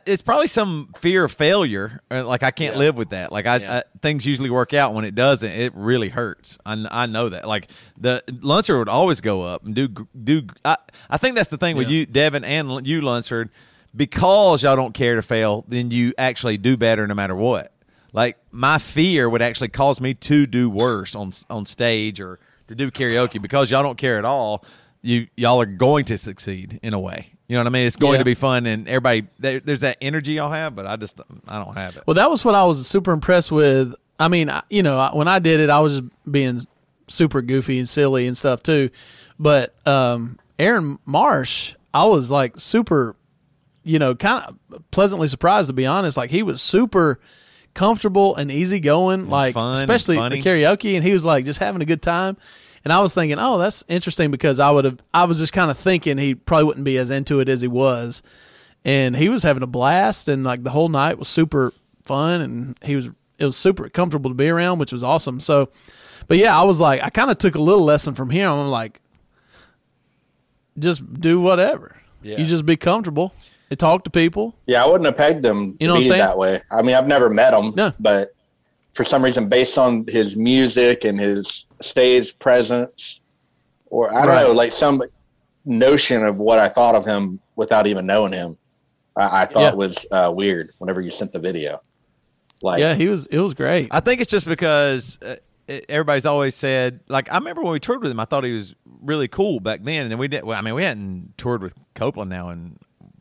It's 0.06 0.22
probably 0.22 0.48
some 0.48 0.90
fear 0.98 1.26
of 1.26 1.34
failure. 1.34 2.02
uh, 2.10 2.26
Like 2.26 2.44
I 2.44 2.52
can't 2.52 2.76
Yeah. 2.76 2.80
live 2.80 2.98
with 2.98 3.10
that. 3.10 3.32
Like 3.32 3.46
I, 3.46 3.56
Yeah. 3.58 3.78
I 3.78 3.84
things 4.02 4.26
usually 4.26 4.50
work 4.50 4.74
out. 4.74 4.94
When 4.94 5.04
it 5.06 5.16
doesn't, 5.16 5.50
it 5.52 5.74
really 5.76 6.08
hurts. 6.10 6.58
I, 6.66 6.86
I 6.90 7.06
know 7.08 7.28
that. 7.30 7.48
Like 7.48 7.70
the 7.98 8.24
Lunsford 8.42 8.80
would 8.80 8.90
always 8.90 9.20
go 9.22 9.42
up 9.44 9.66
and 9.66 9.74
do 9.76 9.90
do. 10.24 10.44
I, 10.64 10.78
I 11.10 11.18
think 11.18 11.36
that's 11.36 11.50
the 11.50 11.58
thing 11.58 11.76
with 11.78 11.90
you, 11.90 12.06
Devin, 12.06 12.44
and 12.46 12.86
you, 12.88 13.02
Lunsford, 13.02 13.50
because 13.96 14.64
y'all 14.64 14.76
don't 14.76 14.94
care 14.94 15.16
to 15.16 15.22
fail. 15.22 15.66
Then 15.68 15.92
you 15.92 16.14
actually 16.18 16.58
do 16.58 16.78
better 16.78 17.06
no 17.08 17.14
matter 17.16 17.36
what. 17.36 17.72
Like 18.14 18.38
my 18.52 18.78
fear 18.78 19.30
would 19.30 19.42
actually 19.42 19.70
cause 19.70 20.02
me 20.02 20.14
to 20.16 20.46
do 20.46 20.70
worse 20.70 21.16
on 21.16 21.32
on 21.50 21.66
stage 21.66 22.20
or 22.20 22.40
to 22.68 22.76
do 22.76 22.92
karaoke 22.92 23.42
because 23.42 23.72
y'all 23.72 23.84
don't 23.84 23.98
care 23.98 24.18
at 24.18 24.26
all. 24.26 24.64
You 25.02 25.28
y'all 25.38 25.62
are 25.62 25.66
going 25.66 26.06
to 26.06 26.18
succeed 26.18 26.80
in 26.84 26.94
a 26.94 27.00
way. 27.00 27.34
You 27.48 27.56
know 27.56 27.62
what 27.62 27.68
I 27.68 27.72
mean? 27.72 27.88
It's 27.88 27.96
going 27.96 28.14
Yeah. 28.14 28.20
to 28.20 28.26
be 28.26 28.36
fun 28.36 28.66
and 28.66 28.88
everybody 28.88 29.28
there, 29.40 29.60
there's 29.60 29.82
that 29.82 29.98
energy 30.02 30.34
y'all 30.34 30.52
have, 30.52 30.76
but 30.76 30.86
I 30.88 30.96
just 30.96 31.20
I 31.48 31.64
don't 31.64 31.76
have 31.76 31.98
it. 31.98 32.04
Well, 32.06 32.16
that 32.16 32.30
was 32.30 32.44
what 32.46 32.56
I 32.56 32.64
was 32.66 32.86
super 32.88 33.12
impressed 33.12 33.52
with. 33.52 33.94
I 34.20 34.28
mean, 34.28 34.50
I- 34.50 34.64
you 34.70 34.84
know, 34.84 35.00
I- 35.00 35.16
when 35.16 35.28
I 35.28 35.40
did 35.40 35.60
it, 35.60 35.70
I 35.70 35.80
was 35.80 36.00
just 36.02 36.32
being 36.32 36.62
super 37.08 37.42
goofy 37.42 37.80
and 37.80 37.90
silly 37.90 38.28
and 38.28 38.38
stuff 38.38 38.62
too. 38.64 38.90
But 39.40 39.74
um, 39.88 40.38
Aaron 40.60 41.00
Marsh, 41.06 41.76
I 41.94 42.06
was 42.06 42.30
like 42.30 42.60
super, 42.60 43.16
you 43.84 44.00
know, 44.00 44.16
kind 44.16 44.46
of 44.72 44.92
pleasantly 44.92 45.28
surprised 45.28 45.68
to 45.68 45.74
be 45.74 45.86
honest. 45.86 46.16
Like 46.18 46.30
he 46.30 46.44
was 46.44 46.62
super 46.62 47.20
comfortable 47.74 48.36
and 48.36 48.52
easygoing, 48.52 49.30
like 49.30 49.54
fun 49.54 49.78
and 49.78 49.90
especially 49.90 50.16
the 50.18 50.42
karaoke, 50.42 50.96
and 50.96 51.04
he 51.04 51.14
was 51.14 51.26
like 51.26 51.46
just 51.46 51.60
having 51.60 51.82
a 51.82 51.86
good 51.86 52.02
time. 52.02 52.38
And 52.84 52.92
I 52.92 53.00
was 53.00 53.14
thinking, 53.14 53.38
oh, 53.40 53.58
that's 53.58 53.84
interesting 53.88 54.32
because 54.32 54.60
I 54.60 54.72
would 54.72 54.86
have, 54.86 55.00
I 55.14 55.26
was 55.26 55.38
just 55.38 55.54
kind 55.54 55.70
of 55.70 55.78
thinking 55.78 56.18
he 56.18 56.34
probably 56.34 56.66
wouldn't 56.66 56.86
be 56.86 56.98
as 56.98 57.12
into 57.12 57.40
it 57.40 57.48
as 57.48 57.62
he 57.62 57.68
was. 57.68 58.24
And 58.84 59.16
he 59.16 59.30
was 59.30 59.44
having 59.44 59.62
a 59.62 59.68
blast 59.68 60.28
and 60.28 60.44
like 60.44 60.64
the 60.64 60.72
whole 60.72 60.90
night 60.90 61.20
was 61.20 61.28
super 61.28 61.74
fun 62.04 62.42
and 62.42 62.78
he 62.84 62.96
was 62.96 63.12
it 63.38 63.46
was 63.46 63.56
super 63.56 63.88
comfortable 63.90 64.32
to 64.32 64.36
be 64.36 64.50
around 64.50 64.80
which 64.80 64.92
was 64.92 65.04
awesome. 65.04 65.40
So 65.40 65.70
but 66.28 66.38
yeah 66.38 66.58
i 66.58 66.64
was 66.64 66.80
like 66.80 67.02
i 67.02 67.10
kind 67.10 67.30
of 67.30 67.38
took 67.38 67.56
a 67.56 67.62
little 67.62 67.86
lesson 67.86 68.16
from 68.16 68.32
him. 68.32 68.50
I'm 68.50 68.70
like 68.70 69.00
just 70.80 71.14
do 71.22 71.40
whatever. 71.40 71.98
Yeah. 72.24 72.38
you 72.38 72.46
just 72.46 72.66
be 72.66 72.76
comfortable 72.78 73.34
and 73.72 73.80
talk 73.80 74.04
to 74.04 74.12
people 74.12 74.56
Yeah, 74.68 74.84
I 74.84 74.88
wouldn't 74.88 75.06
have 75.06 75.18
pegged 75.18 75.44
him 75.44 75.76
You 75.80 75.88
know 75.88 75.94
to 75.96 76.00
what 76.00 76.04
I'm 76.04 76.04
saying? 76.06 76.20
that 76.20 76.38
way. 76.38 76.62
I 76.72 76.84
mean, 76.84 76.94
I've 76.96 77.08
never 77.08 77.30
met 77.30 77.54
him, 77.54 77.74
No. 77.76 77.92
but 78.00 78.30
for 78.94 79.04
some 79.04 79.24
reason, 79.24 79.48
based 79.50 79.78
on 79.80 80.06
his 80.08 80.36
music 80.38 81.06
and 81.06 81.20
his 81.20 81.66
stage 81.82 82.38
presence, 82.38 83.22
or 83.88 84.14
I 84.14 84.20
don't 84.26 84.36
Right. 84.36 84.44
know, 84.44 84.52
like 84.52 84.72
some 84.72 85.02
notion 85.66 86.24
of 86.26 86.38
what 86.38 86.60
I 86.60 86.70
thought 86.70 86.96
of 86.96 87.06
him 87.06 87.40
without 87.56 87.88
even 87.88 88.06
knowing 88.06 88.34
him, 88.34 88.58
I, 89.16 89.42
I 89.44 89.46
thought 89.46 89.62
Yeah. 89.62 89.74
was 89.74 90.06
uh, 90.12 90.32
weird. 90.36 90.72
Whenever 90.80 91.02
you 91.02 91.10
sent 91.12 91.32
the 91.32 91.40
video, 91.40 91.80
like 92.64 92.80
yeah 92.80 92.94
he 92.94 93.08
was 93.08 93.26
it 93.28 93.40
was 93.40 93.56
great 93.56 93.88
I 93.90 94.02
think 94.02 94.22
it's 94.22 94.30
just 94.30 94.46
because 94.48 95.18
uh, 95.24 95.36
everybody's 95.90 96.28
always 96.28 96.54
said 96.54 97.00
like 97.08 97.32
I 97.32 97.38
remember 97.40 97.64
when 97.64 97.72
we 97.72 97.80
toured 97.80 98.02
with 98.04 98.12
him, 98.12 98.20
I 98.20 98.26
thought 98.26 98.44
he 98.44 98.54
was 98.54 98.76
really 99.02 99.28
cool 99.28 99.60
back 99.60 99.82
then, 99.84 100.04
and 100.04 100.12
then 100.12 100.20
we 100.20 100.28
did. 100.28 100.44
Well, 100.44 100.58
I 100.58 100.62
mean, 100.62 100.76
we 100.76 100.84
hadn't 100.84 101.34
toured 101.38 101.64
with 101.64 101.74
Copeland 101.96 102.30
now 102.30 102.50
in 102.50 102.78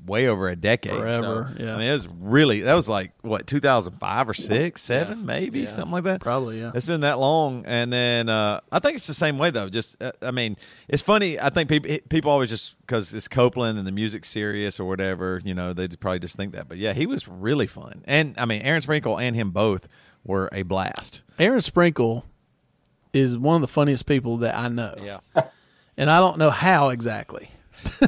way 0.07 0.27
over 0.29 0.49
a 0.49 0.57
decade. 0.57 0.93
Forever, 0.93 1.53
so, 1.57 1.65
yeah. 1.65 1.75
I 1.75 1.79
mean, 1.79 1.89
it 1.89 1.93
was 1.93 2.09
really 2.09 2.61
that 2.63 2.75
was 2.75 2.89
like 2.89 3.13
what 3.23 3.47
2005 3.47 4.29
or 4.29 4.35
six, 4.35 4.83
seven, 4.83 5.27
maybe 5.27 5.61
Yeah. 5.61 5.69
something 5.69 5.93
like 5.93 6.05
that. 6.05 6.21
Probably, 6.21 6.61
yeah. 6.61 6.73
It's 6.75 6.87
been 6.87 7.03
that 7.03 7.19
long, 7.19 7.65
and 7.67 7.93
then 7.93 8.29
uh, 8.29 8.61
I 8.73 8.79
think 8.79 8.97
it's 8.97 9.07
the 9.07 9.15
same 9.15 9.39
way 9.39 9.51
though. 9.51 9.69
Just 9.69 10.01
uh, 10.03 10.13
I 10.23 10.31
mean, 10.31 10.57
it's 10.89 11.03
funny. 11.03 11.39
I 11.39 11.51
think 11.51 11.69
people 11.69 11.97
people 12.09 12.31
always 12.31 12.51
just 12.51 12.79
because 12.81 13.13
it's 13.15 13.29
Copeland 13.29 13.79
and 13.79 13.87
the 13.87 13.93
music's 13.93 14.29
serious 14.31 14.81
or 14.81 14.85
whatever, 14.87 15.41
you 15.45 15.55
know, 15.55 15.73
they 15.73 15.87
just 15.89 16.01
probably 16.01 16.19
just 16.21 16.37
think 16.37 16.53
that. 16.55 16.69
But 16.69 16.79
yeah, 16.79 16.93
he 16.93 17.07
was 17.07 17.29
really 17.29 17.67
fun, 17.67 18.03
and 18.07 18.35
I 18.39 18.45
mean, 18.47 18.63
Aaron 18.63 18.83
Sprinkle 18.83 19.19
and 19.19 19.37
him 19.37 19.51
both 19.51 19.89
were 20.25 20.49
a 20.53 20.63
blast. 20.63 21.23
aaron 21.39 21.63
sprinkle 21.63 22.27
is 23.15 23.39
one 23.39 23.55
of 23.55 23.63
the 23.63 23.67
funniest 23.69 24.05
people 24.05 24.37
that 24.37 24.55
i 24.55 24.69
know 24.69 24.95
Yeah. 25.03 25.21
and 25.97 26.11
I 26.11 26.19
don't 26.19 26.37
know 26.39 26.51
how 26.51 26.91
exactly. 26.91 27.49
you 28.01 28.07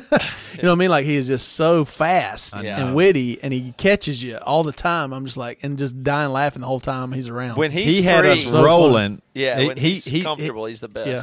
know 0.62 0.70
what 0.70 0.72
I 0.72 0.74
mean? 0.74 0.90
Like 0.90 1.04
he 1.04 1.16
is 1.16 1.26
just 1.26 1.50
so 1.54 1.84
fast 1.84 2.62
know. 2.62 2.68
and 2.68 2.94
witty, 2.94 3.38
and 3.42 3.52
he 3.52 3.72
catches 3.76 4.22
you 4.22 4.36
all 4.38 4.62
the 4.62 4.72
time. 4.72 5.12
I'm 5.12 5.24
just 5.24 5.36
like, 5.36 5.62
and 5.62 5.78
just 5.78 6.02
dying 6.02 6.30
laughing 6.32 6.60
the 6.60 6.66
whole 6.66 6.80
time 6.80 7.12
he's 7.12 7.28
around. 7.28 7.56
When 7.56 7.70
he's 7.70 7.96
he 7.96 8.02
had 8.02 8.20
free, 8.20 8.30
us 8.32 8.44
So 8.44 8.64
rolling. 8.64 9.22
yeah, 9.34 9.58
he, 9.60 9.66
when 9.68 9.76
he's 9.76 10.04
he- 10.04 10.22
comfortable, 10.22 10.66
he's 10.66 10.80
the 10.80 10.88
best. 10.88 11.08
Yeah. 11.08 11.22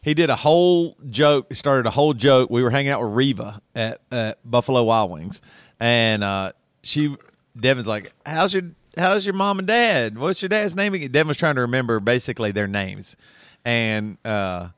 He 0.00 0.14
did 0.14 0.30
a 0.30 0.36
whole 0.36 0.96
joke. 1.08 1.46
He 1.48 1.54
started 1.54 1.86
a 1.86 1.90
whole 1.90 2.14
joke. 2.14 2.50
We 2.50 2.62
were 2.62 2.70
hanging 2.70 2.90
out 2.90 3.00
with 3.02 3.12
Reva 3.12 3.60
at, 3.74 4.00
at 4.12 4.38
Buffalo 4.48 4.82
Wild 4.84 5.10
Wings, 5.10 5.42
and 5.80 6.22
uh, 6.22 6.52
she, 6.82 7.16
Devin's 7.56 7.88
like, 7.88 8.12
"How's 8.24 8.54
your 8.54 8.62
How's 8.96 9.26
your 9.26 9.34
mom 9.34 9.58
and 9.58 9.68
dad? 9.68 10.16
What's 10.16 10.40
your 10.40 10.48
dad's 10.48 10.76
name?" 10.76 10.94
again?" 10.94 11.10
Devin 11.10 11.28
was 11.28 11.36
trying 11.36 11.56
to 11.56 11.62
remember 11.62 12.00
basically 12.00 12.52
their 12.52 12.68
names, 12.68 13.16
and 13.64 14.18
uh, 14.24 14.68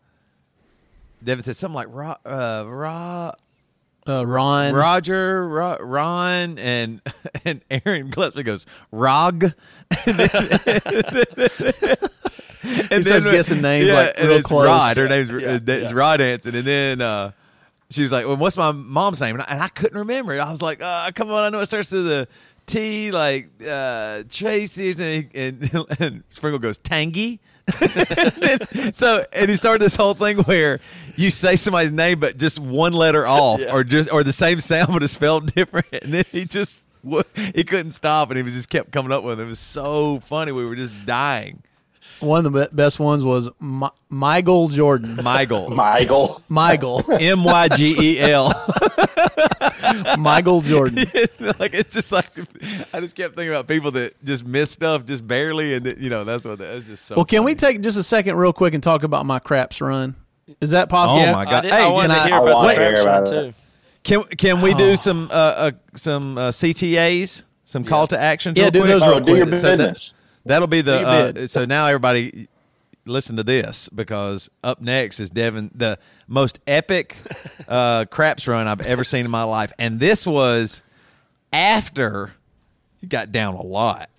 Devin 1.22 1.44
said 1.44 1.56
something 1.56 1.74
like 1.74 1.88
Ro, 1.90 2.14
uh, 2.24 2.64
Ro, 2.66 3.32
uh, 4.06 4.26
Ron, 4.26 4.74
Roger, 4.74 5.46
Ro, 5.48 5.76
Ron, 5.80 6.58
and 6.58 7.00
and 7.44 7.62
Aaron 7.70 8.10
Gillespie 8.10 8.42
goes 8.42 8.66
Rog. 8.90 9.44
and 10.06 10.22
He 12.90 13.02
starts 13.02 13.24
guessing 13.24 13.62
names, 13.62 13.88
like, 13.90 14.18
real 14.18 14.30
it's 14.32 14.42
close. 14.42 14.66
Rod. 14.66 14.96
Her 14.96 15.08
name's 15.08 15.30
Yeah, 15.30 15.48
uh, 15.52 15.60
it's 15.66 15.90
yeah. 15.90 15.96
Rod 15.96 16.20
Anson, 16.20 16.54
and 16.54 16.66
then 16.66 17.00
uh, 17.00 17.32
she 17.90 18.02
was 18.02 18.12
like, 18.12 18.26
"Well, 18.26 18.36
what's 18.36 18.56
my 18.56 18.72
mom's 18.72 19.20
name?" 19.20 19.34
And 19.36 19.42
I, 19.42 19.46
and 19.50 19.62
I 19.62 19.68
couldn't 19.68 19.98
remember 19.98 20.34
it. 20.34 20.38
I 20.38 20.50
was 20.50 20.62
like, 20.62 20.82
uh, 20.82 21.10
"Come 21.14 21.30
on, 21.30 21.44
I 21.44 21.48
know 21.50 21.60
it 21.60 21.66
starts 21.66 21.92
with 21.92 22.06
a 22.10 22.28
T, 22.66 23.10
like 23.10 23.48
uh, 23.66 24.22
Tracy." 24.28 24.90
And, 24.90 25.30
and, 25.34 25.86
and 25.98 26.22
Sprinkle 26.28 26.58
goes 26.58 26.78
Tangy. 26.78 27.40
so 28.92 29.24
and 29.32 29.50
he 29.50 29.56
started 29.56 29.80
this 29.82 29.96
whole 29.96 30.14
thing 30.14 30.38
where 30.44 30.80
you 31.16 31.30
say 31.30 31.56
somebody's 31.56 31.92
name 31.92 32.20
but 32.20 32.36
just 32.36 32.58
one 32.58 32.92
letter 32.92 33.26
off 33.26 33.60
Yeah. 33.60 33.72
or 33.72 33.84
just 33.84 34.10
or 34.12 34.22
the 34.24 34.32
same 34.32 34.60
sound 34.60 34.92
but 34.92 35.02
it's 35.02 35.12
spelled 35.12 35.54
different 35.54 35.86
and 35.92 36.12
then 36.14 36.24
he 36.32 36.44
just 36.44 36.82
he 37.54 37.64
couldn't 37.64 37.92
stop 37.92 38.28
and 38.30 38.36
he 38.36 38.42
was 38.42 38.52
just 38.54 38.68
kept 38.68 38.92
coming 38.92 39.10
up 39.10 39.22
with 39.24 39.40
it. 39.40 39.44
It 39.44 39.46
was 39.46 39.58
so 39.58 40.20
funny. 40.20 40.52
We 40.52 40.66
were 40.66 40.76
just 40.76 41.06
dying. 41.06 41.62
One 42.20 42.46
of 42.46 42.52
the 42.52 42.68
best 42.72 43.00
ones 43.00 43.24
was 43.24 43.48
Mi- 43.60 43.88
Michael 44.08 44.68
Jordan. 44.68 45.16
Michael. 45.22 45.70
Michael. 45.74 46.42
Michael, 46.48 47.02
M 47.20 47.44
Y 47.44 47.68
G 47.68 47.96
E 48.16 48.20
L. 48.20 48.52
Michael 50.18 50.60
Jordan. 50.60 51.06
like 51.58 51.74
it's 51.74 51.92
just 51.94 52.12
like 52.12 52.26
I 52.94 53.00
just 53.00 53.16
kept 53.16 53.34
thinking 53.34 53.50
about 53.52 53.66
people 53.68 53.90
that 53.92 54.22
just 54.24 54.44
miss 54.44 54.70
stuff 54.70 55.04
just 55.04 55.26
barely, 55.26 55.74
and 55.74 55.86
that, 55.86 55.98
you 55.98 56.10
know 56.10 56.24
that's 56.24 56.44
what 56.44 56.58
that's 56.58 56.86
just 56.86 57.04
so. 57.06 57.16
Well, 57.16 57.24
can 57.24 57.44
we 57.44 57.54
take 57.54 57.80
just 57.80 57.98
a 57.98 58.02
second, 58.02 58.36
real 58.36 58.52
quick, 58.52 58.74
and 58.74 58.82
talk 58.82 59.02
about 59.02 59.26
my 59.26 59.38
craps 59.38 59.80
run? 59.80 60.14
Is 60.60 60.70
that 60.72 60.88
possible? 60.88 61.22
Oh, 61.22 61.32
my 61.32 61.44
God. 61.44 61.54
I, 61.54 61.60
did, 61.62 61.72
Hey, 61.72 61.76
I 61.78 61.80
can 61.86 61.92
wanted 61.92 62.10
I- 62.10 62.18
to 62.18 62.24
hear 62.26 62.34
I 62.34 62.38
about 62.42 62.54
wanna 62.54 62.68
the 62.68 62.74
hear 62.80 62.90
Craps 62.90 63.02
about 63.02 63.24
one, 63.24 63.44
it. 63.46 63.48
too. 63.50 63.54
Can 64.02 64.22
can 64.36 64.62
we 64.62 64.74
do 64.74 64.96
some 64.96 65.28
uh, 65.30 65.34
uh 65.34 65.70
some 65.94 66.38
uh, 66.38 66.48
CTAs, 66.50 67.44
some 67.64 67.84
call 67.84 68.06
to 68.08 68.18
actions? 68.20 68.56
Yeah, 68.58 68.64
real 68.64 68.70
do 68.72 68.78
quick? 68.80 68.90
those 68.90 69.02
Oh, 69.02 69.10
real 69.10 69.20
do 69.20 69.36
your 69.36 69.46
quick. 69.46 69.60
So 69.60 69.76
that- 69.76 69.88
business. 69.90 70.14
That'll 70.50 70.66
be 70.66 70.80
the 70.80 71.00
uh, 71.00 71.46
so 71.46 71.64
now 71.64 71.86
everybody 71.86 72.48
listen 73.06 73.36
to 73.36 73.44
this 73.44 73.88
because 73.88 74.50
up 74.64 74.80
next 74.80 75.20
is 75.20 75.30
Devin 75.30 75.70
the 75.74 75.96
most 76.26 76.58
epic 76.66 77.16
uh, 77.68 78.04
craps 78.10 78.48
run 78.48 78.66
I've 78.66 78.80
ever 78.80 79.04
seen 79.04 79.24
in 79.24 79.30
my 79.30 79.44
life, 79.44 79.72
and 79.78 80.00
this 80.00 80.26
was 80.26 80.82
after 81.52 82.34
you 83.00 83.06
got 83.06 83.30
down 83.30 83.54
a 83.54 83.62
lot, 83.62 84.10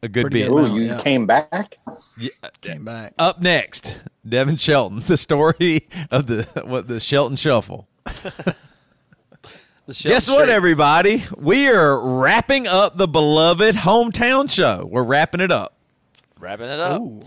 a 0.00 0.08
good 0.08 0.22
Pretty 0.30 0.42
bit. 0.42 0.48
good. 0.48 0.70
Ooh, 0.70 0.74
you 0.76 0.86
yeah. 0.86 0.98
came 1.00 1.26
back? 1.26 1.74
Yeah, 2.16 2.30
came 2.60 2.84
back. 2.84 3.14
Up 3.18 3.40
next, 3.42 4.00
Devin 4.28 4.58
Shelton, 4.58 5.00
the 5.08 5.16
story 5.16 5.88
of 6.12 6.28
the 6.28 6.44
what 6.64 6.86
the 6.86 7.00
Shelton 7.00 7.36
Shuffle. 7.36 7.88
Guess 9.88 10.28
what, 10.28 10.50
everybody? 10.50 11.24
We 11.34 11.66
are 11.68 12.18
wrapping 12.20 12.66
up 12.66 12.98
the 12.98 13.08
beloved 13.08 13.74
hometown 13.74 14.50
show. 14.50 14.84
We're 14.84 15.02
wrapping 15.02 15.40
it 15.40 15.50
up. 15.50 15.78
Wrapping 16.38 16.68
it 16.68 16.78
up. 16.78 17.00
Ooh. 17.00 17.26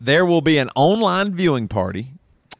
There 0.00 0.26
will 0.26 0.40
be 0.40 0.58
an 0.58 0.68
online 0.74 1.32
viewing 1.32 1.68
party 1.68 2.08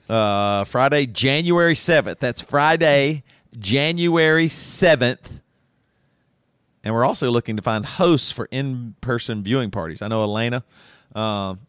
uh, 0.09 0.63
Friday, 0.63 1.07
January 1.07 1.75
7th. 1.75 2.21
That's 2.21 2.41
Friday, 2.41 3.25
January 3.59 4.47
7th. 4.47 5.41
And 6.85 6.95
we're 6.95 7.05
also 7.05 7.29
looking 7.33 7.57
to 7.57 7.63
find 7.63 7.85
hosts 7.85 8.31
for 8.31 8.47
in 8.53 8.95
person 9.01 9.43
viewing 9.43 9.73
parties. 9.73 10.03
I 10.03 10.07
know 10.07 10.23
Elena, 10.23 10.63
um, 11.17 11.66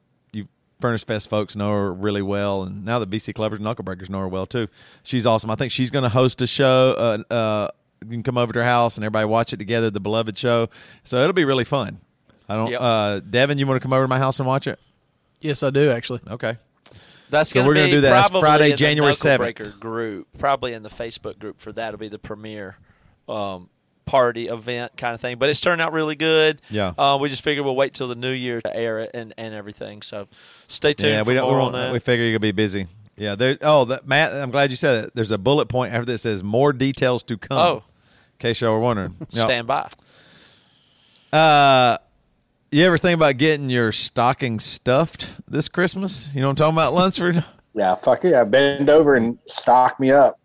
Furnace 0.80 1.04
Fest 1.04 1.30
folks 1.30 1.56
know 1.56 1.72
her 1.72 1.94
really 1.94 2.22
well, 2.22 2.64
and 2.64 2.86
now 2.86 3.00
the 3.00 3.08
BC 3.08 3.34
Clubbers 3.34 3.58
and 3.58 3.66
Knucklebreakers 3.66 4.10
know 4.10 4.20
her 4.20 4.28
well 4.28 4.46
too. 4.46 4.68
She's 5.04 5.26
awesome. 5.26 5.50
I 5.50 5.56
think 5.56 5.72
she's 5.72 5.90
going 5.90 6.04
to 6.04 6.10
host 6.10 6.42
a 6.42 6.48
show. 6.48 6.96
Uh, 7.30 7.34
uh, 7.34 7.68
you 8.04 8.12
can 8.12 8.24
come 8.24 8.38
over 8.38 8.54
to 8.54 8.60
her 8.60 8.66
house 8.66 8.96
and 8.96 9.04
everybody 9.04 9.26
watch 9.26 9.54
it 9.54 9.58
together, 9.58 9.90
the 9.90 10.00
beloved 10.00 10.38
show. 10.38 10.70
So 11.04 11.18
it'll 11.22 11.34
be 11.34 11.46
really 11.46 11.64
fun. 11.64 11.98
I 12.48 12.56
don't. 12.56 12.72
Yep. 12.72 12.82
Uh, 12.82 13.20
Devin, 13.22 13.58
you 13.58 13.66
want 13.66 13.82
to 13.82 13.84
come 13.84 13.94
over 13.94 14.04
to 14.04 14.08
my 14.08 14.20
house 14.20 14.40
and 14.40 14.48
watch 14.48 14.68
it? 14.68 14.80
Yes, 15.42 15.64
I 15.64 15.70
do 15.72 15.90
actually. 15.90 16.22
Okay. 16.30 16.58
That's 17.30 17.50
So 17.50 17.56
going 17.56 17.68
we're 17.68 17.74
to 17.74 17.80
gonna 17.82 17.88
be 17.90 17.96
do 17.98 18.02
that. 18.02 18.30
That's 18.30 18.40
Friday, 18.40 18.72
in 18.72 18.78
January 18.78 19.14
7th. 19.14 19.38
Breaker 19.40 19.70
group, 19.72 20.28
probably 20.38 20.74
in 20.74 20.84
the 20.84 20.90
Facebook 20.90 21.40
group 21.40 21.60
for 21.60 21.74
that'll 21.74 22.00
be 22.00 22.08
the 22.08 22.20
premiere 22.20 22.78
um, 23.28 23.70
party 24.08 24.48
event 24.48 24.98
kind 24.98 25.14
of 25.14 25.22
thing. 25.22 25.38
But 25.38 25.50
it's 25.50 25.62
turned 25.62 25.80
out 25.82 25.94
really 25.94 26.16
good. 26.16 26.60
Yeah. 26.72 26.94
Uh, 26.98 27.20
we 27.22 27.30
just 27.30 27.44
figured 27.44 27.64
we'll 27.64 27.76
wait 27.76 27.94
till 27.94 28.08
the 28.08 28.16
new 28.16 28.32
year 28.32 28.60
to 28.62 28.76
air 28.76 28.98
it 29.00 29.12
and, 29.14 29.34
and 29.38 29.54
everything. 29.54 30.02
So 30.02 30.28
stay 30.68 30.94
tuned 30.94 31.14
Yeah, 31.14 31.24
for 31.24 31.30
we 31.30 31.36
don't. 31.36 31.46
more 31.48 31.58
We, 31.60 31.64
on 31.66 31.72
don't 31.74 31.82
that. 31.84 31.94
we 31.94 32.00
figure 32.00 32.26
you're 32.26 32.34
gonna 32.34 32.40
be 32.40 32.52
busy. 32.52 32.88
Yeah. 33.16 33.36
There. 33.36 33.58
Oh, 33.62 33.86
that, 33.86 34.08
Matt. 34.08 34.34
I'm 34.34 34.50
glad 34.50 34.72
you 34.72 34.76
said 34.76 35.06
it. 35.06 35.12
There's 35.14 35.30
a 35.32 35.38
bullet 35.38 35.68
point 35.68 35.94
after 35.94 36.06
that 36.06 36.18
says 36.18 36.42
more 36.44 36.74
details 36.74 37.22
to 37.26 37.38
come. 37.38 37.58
Oh. 37.58 37.76
In 37.78 38.40
case 38.40 38.62
y'all 38.62 38.72
were 38.74 38.80
wondering. 38.80 39.16
Yep. 39.30 39.46
Stand 39.46 39.68
by. 39.68 39.90
Uh, 41.32 41.98
you 42.72 42.84
ever 42.86 42.98
think 42.98 43.18
about 43.18 43.38
getting 43.38 43.70
your 43.70 43.92
stocking 43.92 44.60
stuffed 44.60 45.30
this 45.48 45.68
Christmas? 45.68 46.34
You 46.34 46.42
know 46.42 46.48
what 46.48 46.52
I'm 46.52 46.56
talking 46.56 46.76
about, 46.76 46.94
Lunsford? 46.94 47.44
Yeah, 47.74 47.94
fuck 47.94 48.24
yeah. 48.24 48.44
Bend 48.44 48.90
over 48.90 49.14
and 49.14 49.38
stock 49.46 50.00
me 50.00 50.10
up. 50.10 50.40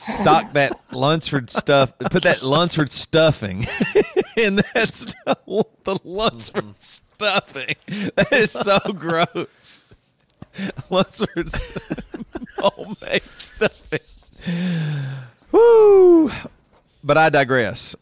Stock 0.00 0.52
that 0.52 0.72
Lunsford 0.92 1.50
stuff. 1.50 1.98
Put 1.98 2.22
that 2.22 2.42
Lunsford 2.42 2.90
stuffing 2.90 3.66
in 4.36 4.56
that 4.56 4.94
stuff. 4.94 5.38
The 5.84 6.00
Lunsford 6.04 6.80
stuffing. 6.80 7.76
That 8.16 8.32
is 8.32 8.50
so 8.50 8.78
gross. 8.94 9.84
Lunsford's 10.88 11.78
homemade 12.58 13.22
stuffing. 13.22 14.00
Woo! 15.52 16.30
But 17.04 17.18
I 17.18 17.28
digress. 17.28 17.94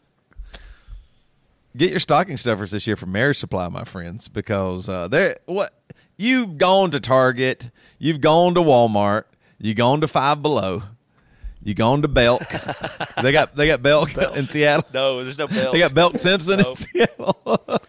Get 1.75 1.91
your 1.91 1.99
stocking 1.99 2.37
stuffers 2.37 2.71
this 2.71 2.87
year 2.87 2.95
from 2.95 3.11
Marriage 3.11 3.39
Supply, 3.39 3.67
my 3.67 3.83
friends, 3.83 4.29
because 4.29 4.87
uh, 4.87 5.09
they're 5.09 5.35
what 5.47 5.73
you've 6.15 6.57
gone 6.57 6.91
to 6.91 7.01
Target, 7.01 7.71
you've 7.97 8.21
gone 8.21 8.55
to 8.55 8.61
Walmart, 8.61 9.25
you've 9.59 9.77
gone 9.77 9.99
to 9.99 10.07
Five 10.07 10.41
Below, 10.41 10.83
you 11.63 11.73
gone 11.73 12.01
to 12.01 12.07
Belk. 12.07 12.43
they 13.21 13.31
got 13.31 13.55
they 13.55 13.67
got 13.67 13.81
Belk, 13.81 14.15
in 14.35 14.47
Seattle. 14.47 14.85
No, 14.93 15.23
there's 15.23 15.37
no 15.37 15.47
bell. 15.47 15.71
They 15.71 15.79
got 15.79 15.93
Belk 15.93 16.17
Simpson 16.17 16.59
Nope. 16.59 16.67
in 16.69 16.75
Seattle. 16.75 17.81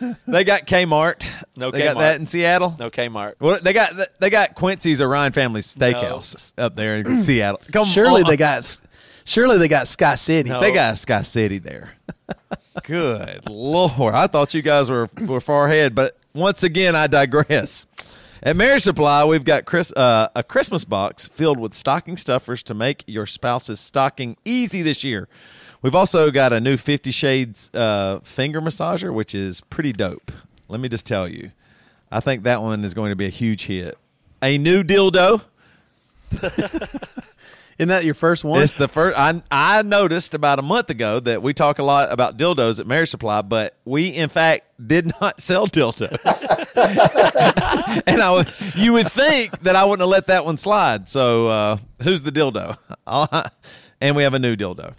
they 0.26 0.44
got 0.44 0.66
Kmart. 0.66 1.26
No 1.56 1.70
Kmart. 1.70 1.72
they 1.72 1.82
got 1.82 1.98
that 1.98 2.20
in 2.20 2.26
Seattle. 2.26 2.76
no 2.78 2.90
Kmart. 2.90 3.34
Well, 3.40 3.58
they 3.62 3.72
got 3.72 3.92
they 4.18 4.30
got 4.30 4.54
Quincy's 4.54 5.00
Orion 5.00 5.32
Family 5.32 5.60
Steakhouse 5.60 6.52
up 6.58 6.74
there 6.74 6.96
in 6.96 7.16
Seattle. 7.18 7.60
Come 7.72 7.86
Surely 7.86 8.22
on. 8.22 8.28
they 8.28 8.36
got. 8.36 8.80
Surely 9.24 9.58
they 9.58 9.68
got 9.68 9.88
Sky 9.88 10.14
City. 10.14 10.50
No. 10.50 10.60
They 10.60 10.72
got 10.72 10.98
Sky 10.98 11.22
City 11.22 11.58
there. 11.58 11.94
Good 12.84 13.48
lord! 13.48 14.14
I 14.14 14.26
thought 14.26 14.52
you 14.54 14.62
guys 14.62 14.90
were 14.90 15.08
were 15.26 15.40
far 15.40 15.66
ahead, 15.66 15.94
but 15.94 16.16
once 16.34 16.62
again, 16.62 16.94
I 16.94 17.06
digress. 17.06 17.85
At 18.42 18.54
Marriage 18.54 18.82
Supply, 18.82 19.24
we've 19.24 19.44
got 19.44 19.64
Chris, 19.64 19.92
uh, 19.92 20.28
a 20.34 20.42
Christmas 20.42 20.84
box 20.84 21.26
filled 21.26 21.58
with 21.58 21.72
stocking 21.72 22.18
stuffers 22.18 22.62
to 22.64 22.74
make 22.74 23.02
your 23.06 23.26
spouse's 23.26 23.80
stocking 23.80 24.36
easy 24.44 24.82
this 24.82 25.02
year. 25.02 25.26
We've 25.80 25.94
also 25.94 26.30
got 26.30 26.52
a 26.52 26.60
new 26.60 26.76
Fifty 26.76 27.10
Shades 27.10 27.70
uh, 27.72 28.20
finger 28.24 28.60
massager, 28.60 29.12
which 29.12 29.34
is 29.34 29.62
pretty 29.62 29.92
dope. 29.92 30.32
Let 30.68 30.80
me 30.80 30.88
just 30.88 31.06
tell 31.06 31.26
you, 31.26 31.52
I 32.10 32.20
think 32.20 32.42
that 32.42 32.60
one 32.60 32.84
is 32.84 32.92
going 32.92 33.10
to 33.10 33.16
be 33.16 33.26
a 33.26 33.30
huge 33.30 33.66
hit. 33.66 33.96
A 34.42 34.58
new 34.58 34.82
dildo. 34.82 35.42
Isn't 37.78 37.90
that 37.90 38.04
your 38.04 38.14
first 38.14 38.42
one? 38.42 38.62
It's 38.62 38.72
the 38.72 38.88
first. 38.88 39.18
I 39.18 39.42
I 39.50 39.82
noticed 39.82 40.32
about 40.32 40.58
a 40.58 40.62
month 40.62 40.88
ago 40.88 41.20
that 41.20 41.42
we 41.42 41.52
talk 41.52 41.78
a 41.78 41.82
lot 41.82 42.10
about 42.10 42.38
dildos 42.38 42.80
at 42.80 42.86
Marriage 42.86 43.10
Supply, 43.10 43.42
but 43.42 43.76
we 43.84 44.08
in 44.08 44.30
fact 44.30 44.64
did 44.84 45.12
not 45.20 45.40
sell 45.40 45.66
dildos. 45.66 46.08
and 48.06 48.22
I 48.22 48.30
would, 48.30 48.50
you 48.76 48.94
would 48.94 49.12
think 49.12 49.60
that 49.60 49.76
I 49.76 49.84
wouldn't 49.84 50.00
have 50.00 50.08
let 50.08 50.28
that 50.28 50.46
one 50.46 50.56
slide. 50.56 51.08
So 51.10 51.48
uh, 51.48 51.76
who's 52.02 52.22
the 52.22 52.32
dildo? 52.32 52.78
and 54.00 54.16
we 54.16 54.22
have 54.22 54.32
a 54.32 54.38
new 54.38 54.56
dildo. 54.56 54.94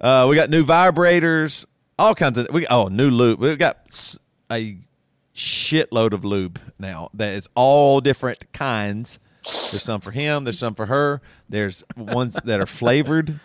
Uh, 0.00 0.26
we 0.28 0.34
got 0.34 0.48
new 0.48 0.64
vibrators, 0.64 1.66
all 1.98 2.14
kinds 2.14 2.38
of. 2.38 2.48
We 2.50 2.66
oh 2.66 2.88
new 2.88 3.10
lube. 3.10 3.40
We've 3.40 3.58
got 3.58 4.16
a 4.50 4.78
shitload 5.36 6.12
of 6.12 6.24
lube 6.24 6.58
now 6.78 7.10
that 7.14 7.34
is 7.34 7.48
all 7.54 8.00
different 8.00 8.52
kinds. 8.52 9.18
There's 9.44 9.82
some 9.82 10.00
for 10.00 10.10
him. 10.12 10.44
There's 10.44 10.58
some 10.58 10.74
for 10.74 10.86
her. 10.86 11.20
There's 11.48 11.82
ones 11.96 12.38
that 12.44 12.60
are 12.60 12.66
flavored. 12.66 13.38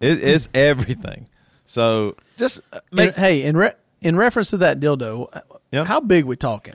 It 0.00 0.22
is 0.22 0.48
everything. 0.54 1.26
So 1.66 2.16
just 2.36 2.60
uh, 2.72 2.80
In- 2.96 3.12
hey, 3.12 3.42
in 3.42 3.56
re- 3.56 3.72
in 4.00 4.16
reference 4.16 4.50
to 4.50 4.56
that 4.58 4.80
dildo, 4.80 5.28
Yep. 5.72 5.86
how 5.86 6.00
big 6.00 6.24
we 6.24 6.36
talking? 6.36 6.74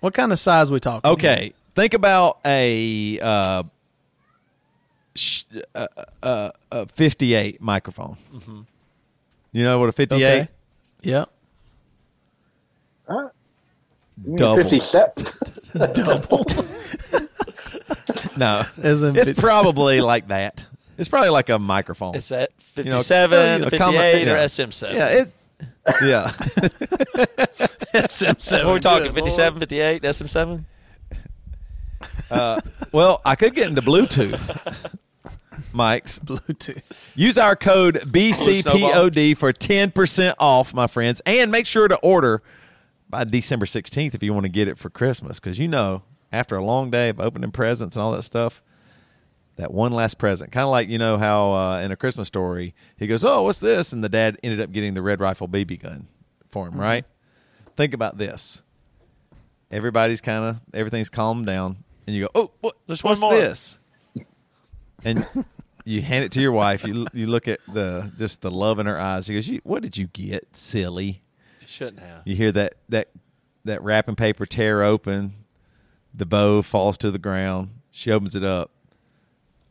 What 0.00 0.12
kind 0.14 0.32
of 0.32 0.38
size 0.38 0.70
we 0.70 0.80
talking? 0.80 1.10
okay. 1.12 1.52
Think 1.74 1.92
about 1.94 2.38
a 2.44 3.18
uh, 3.20 3.62
sh- 5.16 5.42
uh, 5.74 5.86
uh, 6.22 6.50
uh, 6.70 6.84
58 6.86 7.60
microphone. 7.60 8.16
You 9.52 9.64
know 9.64 9.78
what 9.78 9.88
a 9.88 9.92
58? 9.92 10.22
Okay. 10.24 10.48
Yep. 11.02 11.30
Double. 14.36 14.56
57. 14.56 15.12
Double. 15.94 16.44
No, 18.38 18.64
As 18.82 19.02
in 19.02 19.16
it's 19.16 19.28
50 19.28 19.40
probably 19.40 20.00
like 20.12 20.28
that. 20.28 20.66
It's 20.98 21.08
probably 21.08 21.30
like 21.30 21.48
a 21.48 21.58
microphone. 21.58 22.14
It's 22.14 22.30
at 22.32 22.50
You 22.76 22.84
57, 22.84 23.38
you 23.60 23.64
know, 23.64 23.70
58, 23.70 23.78
common- 23.78 23.98
or 23.98 24.36
yeah. 24.36 24.44
SM7. 24.44 24.94
Yeah, 24.94 25.08
it. 25.08 25.32
Yeah, 26.04 26.30
SM7. 27.94 28.52
What 28.52 28.64
are 28.64 28.74
we 28.74 28.80
talking? 28.80 29.06
Good 29.06 29.14
57, 29.14 29.60
58, 29.60 30.02
SM7? 30.02 30.64
Uh, 32.30 32.60
well, 32.92 33.20
I 33.24 33.34
could 33.36 33.54
get 33.54 33.68
into 33.68 33.82
Bluetooth, 33.82 34.96
Mike's. 35.72 36.18
Bluetooth. 36.20 36.82
Use 37.14 37.38
our 37.38 37.54
code 37.56 37.96
BCPOD 38.06 39.36
for 39.36 39.52
10% 39.52 40.34
off, 40.38 40.72
my 40.74 40.86
friends. 40.86 41.20
And 41.26 41.50
make 41.52 41.66
sure 41.66 41.86
to 41.88 41.96
order 41.98 42.42
by 43.08 43.24
December 43.24 43.66
16th 43.66 44.14
if 44.14 44.22
you 44.22 44.32
want 44.32 44.44
to 44.44 44.48
get 44.50 44.68
it 44.68 44.78
for 44.78 44.90
Christmas. 44.90 45.38
Because 45.38 45.58
you 45.58 45.68
know, 45.68 46.02
after 46.34 46.56
a 46.56 46.64
long 46.64 46.90
day 46.90 47.08
of 47.08 47.20
opening 47.20 47.50
presents 47.52 47.96
and 47.96 48.02
all 48.02 48.12
that 48.12 48.22
stuff, 48.22 48.62
that 49.56 49.72
one 49.72 49.92
last 49.92 50.18
present. 50.18 50.50
Kind 50.52 50.64
of 50.64 50.70
like, 50.70 50.88
you 50.88 50.98
know, 50.98 51.16
how 51.16 51.52
uh, 51.52 51.80
in 51.80 51.92
a 51.92 51.96
Christmas 51.96 52.28
story, 52.28 52.74
he 52.96 53.06
goes, 53.06 53.24
Oh, 53.24 53.42
what's 53.42 53.60
this? 53.60 53.92
And 53.92 54.02
the 54.02 54.08
dad 54.08 54.38
ended 54.42 54.60
up 54.60 54.72
getting 54.72 54.94
the 54.94 55.02
Red 55.02 55.20
Rifle 55.20 55.48
BB 55.48 55.80
gun 55.82 56.08
for 56.50 56.66
him, 56.68 56.78
right? 56.78 57.04
Think 57.76 57.94
about 57.94 58.18
this. 58.18 58.62
Everybody's 59.70 60.20
kind 60.20 60.44
of, 60.44 60.60
everything's 60.72 61.10
calmed 61.10 61.46
down. 61.46 61.78
And 62.06 62.14
you 62.14 62.24
go, 62.24 62.30
Oh, 62.34 62.50
what, 62.60 62.74
Just 62.88 63.02
one 63.04 63.12
what's 63.12 63.20
more." 63.22 63.32
this? 63.34 63.78
And 65.04 65.26
you 65.84 66.00
hand 66.02 66.24
it 66.24 66.32
to 66.32 66.40
your 66.40 66.52
wife. 66.52 66.84
You 66.84 67.06
you 67.12 67.26
look 67.26 67.46
at 67.46 67.60
the 67.68 68.10
just 68.16 68.40
the 68.40 68.50
love 68.50 68.78
in 68.78 68.86
her 68.86 68.98
eyes. 68.98 69.26
She 69.26 69.34
goes, 69.34 69.46
you, 69.48 69.60
"What 69.64 69.82
did 69.82 69.96
you 69.98 70.06
get, 70.06 70.56
silly?" 70.56 71.22
You 71.60 71.66
shouldn't 71.66 72.00
have. 72.00 72.22
You 72.24 72.34
hear 72.36 72.52
that 72.52 72.76
that 72.88 73.10
that 73.66 73.82
wrapping 73.82 74.16
paper 74.16 74.46
tear 74.46 74.82
open. 74.82 75.34
The 76.14 76.26
bow 76.26 76.62
falls 76.62 76.96
to 76.98 77.10
the 77.10 77.18
ground. 77.18 77.70
She 77.90 78.12
opens 78.12 78.36
it 78.36 78.44
up. 78.44 78.70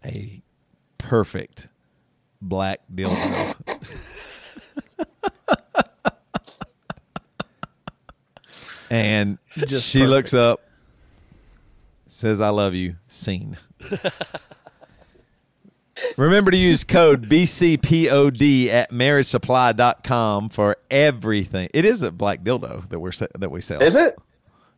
A 0.06 0.42
perfect 0.98 1.70
black 2.42 2.82
dildo. 2.94 3.56
and 8.92 9.38
Just 9.56 9.88
she 9.88 10.06
looks 10.06 10.34
up, 10.34 10.62
says, 12.08 12.42
"I 12.42 12.50
love 12.50 12.74
you." 12.74 12.98
Scene. 13.08 13.58
Remember 16.18 16.52
to 16.52 16.58
use 16.58 16.84
code 16.84 17.30
BCPOD 17.30 18.68
at 18.68 18.92
marriagesupply.com 18.92 20.50
for 20.50 20.76
everything. 20.92 21.70
It 21.74 21.86
is 21.86 22.04
a 22.04 22.12
black 22.12 22.44
dildo 22.44 22.90
that 22.90 23.00
we're 23.00 23.12
that 23.12 23.50
we 23.52 23.62
sell. 23.62 23.82
Is 23.82 23.96
it? 23.96 24.18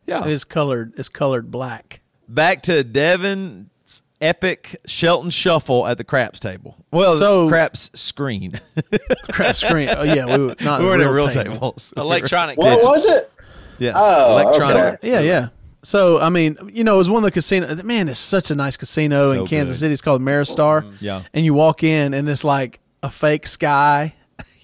Yeah. 0.06 0.24
It 0.24 0.30
is 0.30 0.44
colored. 0.44 0.92
It's 0.96 1.08
colored 1.08 1.50
black. 1.50 2.00
Back 2.28 2.62
to 2.62 2.82
Devin's 2.84 4.02
epic 4.20 4.76
Shelton 4.86 5.30
shuffle 5.30 5.86
at 5.86 5.98
the 5.98 6.04
craps 6.04 6.40
table. 6.40 6.76
Well, 6.92 7.16
So- 7.18 7.48
craps 7.48 7.90
screen. 7.94 8.60
Crap 9.30 9.56
screen. 9.56 9.88
Oh 9.96 10.02
yeah, 10.02 10.24
we 10.36 10.46
were 10.46 10.54
not 10.60 10.80
we 10.80 10.86
a 10.86 10.88
weren't 10.88 11.02
at 11.02 11.06
real 11.06 11.14
real 11.14 11.28
table. 11.28 11.52
tables. 11.54 11.92
Electronic. 11.96 12.58
What 12.58 12.82
was 12.82 13.04
it? 13.06 13.30
Yes. 13.78 13.94
Oh, 13.98 14.38
electronic. 14.38 14.94
okay. 15.04 15.10
Yeah, 15.12 15.20
yeah. 15.20 15.48
So 15.82 16.18
I 16.20 16.30
mean, 16.30 16.56
you 16.72 16.82
know, 16.82 16.94
it 16.94 16.98
was 16.98 17.10
one 17.10 17.22
of 17.22 17.28
the 17.28 17.30
casino. 17.32 17.74
Man, 17.84 18.08
it's 18.08 18.18
such 18.18 18.50
a 18.50 18.54
nice 18.54 18.76
casino 18.76 19.34
So 19.34 19.40
in 19.42 19.46
Kansas 19.46 19.76
good. 19.76 19.80
City. 19.80 19.92
It's 19.92 20.00
called 20.02 20.22
Ameristar. 20.22 20.90
Yeah. 21.00 21.22
And 21.34 21.44
you 21.44 21.52
walk 21.54 21.82
in, 21.84 22.14
and 22.14 22.28
it's 22.28 22.42
like 22.42 22.80
a 23.02 23.10
fake 23.10 23.46
sky. 23.46 24.14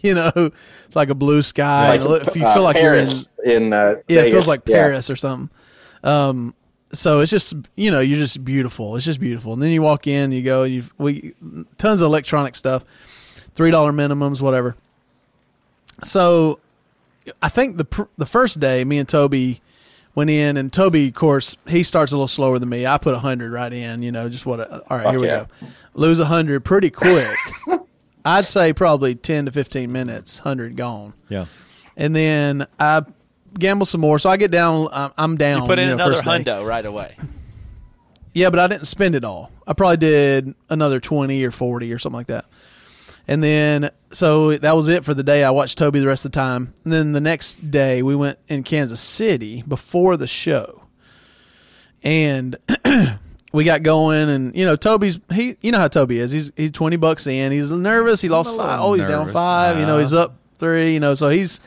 You 0.09 0.15
know, 0.15 0.33
it's 0.87 0.97
like 0.97 1.11
a 1.11 1.15
blue 1.15 1.43
sky. 1.43 1.97
Like, 1.97 2.27
if 2.27 2.35
you 2.35 2.45
uh, 2.45 2.55
feel 2.55 2.63
like 2.65 2.75
Paris 2.75 3.33
you're 3.45 3.57
in, 3.57 3.63
in, 3.65 3.73
uh, 3.73 3.95
yeah, 4.09 4.23
it 4.23 4.31
feels 4.33 4.49
like 4.49 4.63
Yeah. 4.67 4.79
Paris 4.79 5.09
or 5.11 5.15
something. 5.17 5.49
Um, 6.03 6.55
so 6.93 7.21
it's 7.21 7.31
just 7.31 7.55
you 7.77 7.91
know 7.91 8.01
you're 8.01 8.19
just 8.19 8.45
beautiful. 8.45 8.97
It's 8.97 9.05
just 9.05 9.21
beautiful. 9.21 9.53
And 9.53 9.63
then 9.63 9.71
you 9.71 9.81
walk 9.81 10.07
in, 10.07 10.33
you 10.33 10.43
go, 10.43 10.65
you 10.65 10.83
we 10.99 11.35
tons 11.79 12.01
of 12.01 12.07
electronic 12.07 12.55
stuff, 12.57 12.85
three 13.55 13.71
dollar 13.71 13.93
minimums, 13.93 14.43
whatever. 14.43 14.77
So 16.03 16.59
I 17.41 17.49
think 17.49 17.77
the 17.77 17.85
pr- 17.85 18.03
the 18.19 18.27
first 18.27 18.61
day, 18.61 18.85
me 18.85 18.99
and 18.99 19.09
Toby 19.09 19.61
went 20.15 20.31
in, 20.31 20.57
and 20.57 20.73
Toby, 20.73 21.09
of 21.09 21.15
course, 21.15 21.57
he 21.67 21.83
starts 21.83 22.13
a 22.13 22.17
little 22.17 22.29
slower 22.29 22.59
than 22.59 22.69
me. 22.69 22.87
I 22.87 22.99
put 22.99 23.15
hundred 23.17 23.53
right 23.53 23.73
in, 23.73 24.03
you 24.03 24.13
know, 24.13 24.29
just 24.29 24.45
what. 24.47 24.61
A, 24.61 24.83
all 24.91 24.97
right, 24.97 25.05
Fuck 25.05 25.13
here 25.13 25.21
we 25.21 25.27
yeah. 25.27 25.45
go. 25.61 25.67
Lose 25.95 26.21
hundred 26.21 26.65
pretty 26.65 26.91
quick. 26.91 27.27
I'd 28.25 28.47
say 28.47 28.73
probably 28.73 29.15
ten 29.15 29.47
to 29.47 29.53
fifteen 29.53 29.93
minutes, 29.93 30.39
hundred 30.41 30.77
gone, 30.77 31.15
Yeah. 31.29 31.47
and 31.97 32.15
then 32.15 32.67
I 32.79 33.03
gamble 33.59 33.87
some 33.87 34.01
more. 34.01 34.19
So 34.19 34.31
I 34.31 34.37
get 34.37 34.51
down. 34.51 34.89
I'm- 34.93 35.13
I'm 35.19 35.37
down. 35.37 35.63
You 35.63 35.67
put 35.69 35.79
in 35.79 35.89
know, 35.89 35.95
another 35.95 36.13
first 36.15 36.25
day. 36.25 36.31
hundo 36.45 36.67
right 36.67 36.87
away. 36.87 37.17
Yeah, 38.35 38.49
but 38.51 38.59
I 38.61 38.67
didn't 38.67 38.87
spend 38.87 39.15
it 39.15 39.25
all. 39.25 39.51
I 39.67 39.75
probably 39.75 39.99
did 39.99 40.55
another 40.71 41.01
20 41.01 41.45
or 41.45 41.51
40 41.51 41.93
or 41.93 41.99
something 41.99 42.17
like 42.17 42.29
that. 42.29 42.47
And 43.29 43.43
then, 43.45 43.91
so 44.11 44.57
that 44.57 44.75
was 44.75 44.89
it 44.89 45.05
for 45.05 45.13
the 45.15 45.23
day. 45.23 45.45
I 45.45 45.51
watched 45.51 45.77
Toby 45.79 46.01
the 46.01 46.07
rest 46.07 46.25
of 46.25 46.33
the 46.33 46.37
time. 46.37 46.73
And 46.85 46.93
then 46.93 47.13
the 47.13 47.21
next 47.21 47.71
day, 47.71 48.03
we 48.03 48.17
went 48.17 48.39
in 48.49 48.63
Kansas 48.63 49.01
City 49.01 49.63
before 49.69 50.17
the 50.17 50.27
show. 50.27 50.85
And 52.03 52.57
we 53.53 53.65
got 53.65 53.83
going. 53.83 54.29
And, 54.29 54.55
you 54.57 54.65
know, 54.65 54.77
Toby's, 54.77 55.19
he, 55.33 55.57
you 55.61 55.73
know 55.73 55.79
how 55.79 55.89
Toby 55.89 56.19
is. 56.19 56.33
He's, 56.33 56.53
he's 56.57 56.71
20 56.73 56.97
bucks 56.97 57.27
in. 57.27 57.53
He's 57.53 57.71
nervous. 57.73 58.21
He 58.21 58.29
lost 58.29 58.57
five. 58.57 58.81
Oh, 58.81 58.95
he's 58.95 59.07
down 59.07 59.21
nervous. 59.21 59.33
five. 59.33 59.79
You 59.79 59.87
know, 59.87 59.97
Uh. 59.97 60.01
he's 60.01 60.13
up 60.13 60.35
three, 60.59 60.95
you 60.95 61.01
know, 61.01 61.15
so 61.15 61.29
he's, 61.29 61.61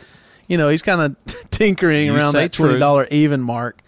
you 0.47 0.57
know, 0.57 0.69
he's 0.69 0.81
kind 0.81 1.01
of 1.01 1.15
tinkering 1.51 2.09
around 2.09 2.33
that 2.33 2.51
true. 2.53 2.77
$20 2.79 3.11
even 3.11 3.41
mark. 3.41 3.81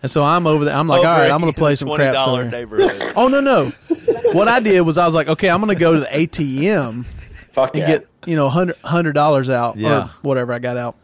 And 0.00 0.10
so 0.10 0.22
I'm 0.22 0.46
over 0.46 0.64
there. 0.64 0.74
I'm 0.76 0.86
like, 0.86 1.00
Over 1.00 1.08
all 1.08 1.18
right, 1.18 1.30
I'm 1.30 1.40
going 1.40 1.52
to 1.52 1.58
play 1.58 1.74
some 1.74 1.90
craps 1.90 2.16
$20 2.18 2.28
over 2.28 2.42
here. 2.42 2.50
neighborhood. 2.52 3.02
Oh 3.16 3.26
no 3.26 3.40
no! 3.40 3.72
What 4.32 4.46
I 4.46 4.60
did 4.60 4.82
was 4.82 4.96
I 4.96 5.04
was 5.04 5.12
like, 5.14 5.26
okay, 5.26 5.50
I'm 5.50 5.60
going 5.60 5.74
to 5.76 5.80
go 5.80 5.94
to 5.94 5.98
the 5.98 6.06
ATM 6.06 7.04
Fuck 7.50 7.74
and 7.74 7.80
yeah. 7.80 7.86
get 7.98 8.06
you 8.24 8.36
know 8.36 8.48
hundred 8.48 9.14
dollars 9.14 9.50
out 9.50 9.76
Yeah. 9.76 10.04
or 10.04 10.10
whatever 10.22 10.52
I 10.52 10.60
got 10.60 10.76
out. 10.76 10.94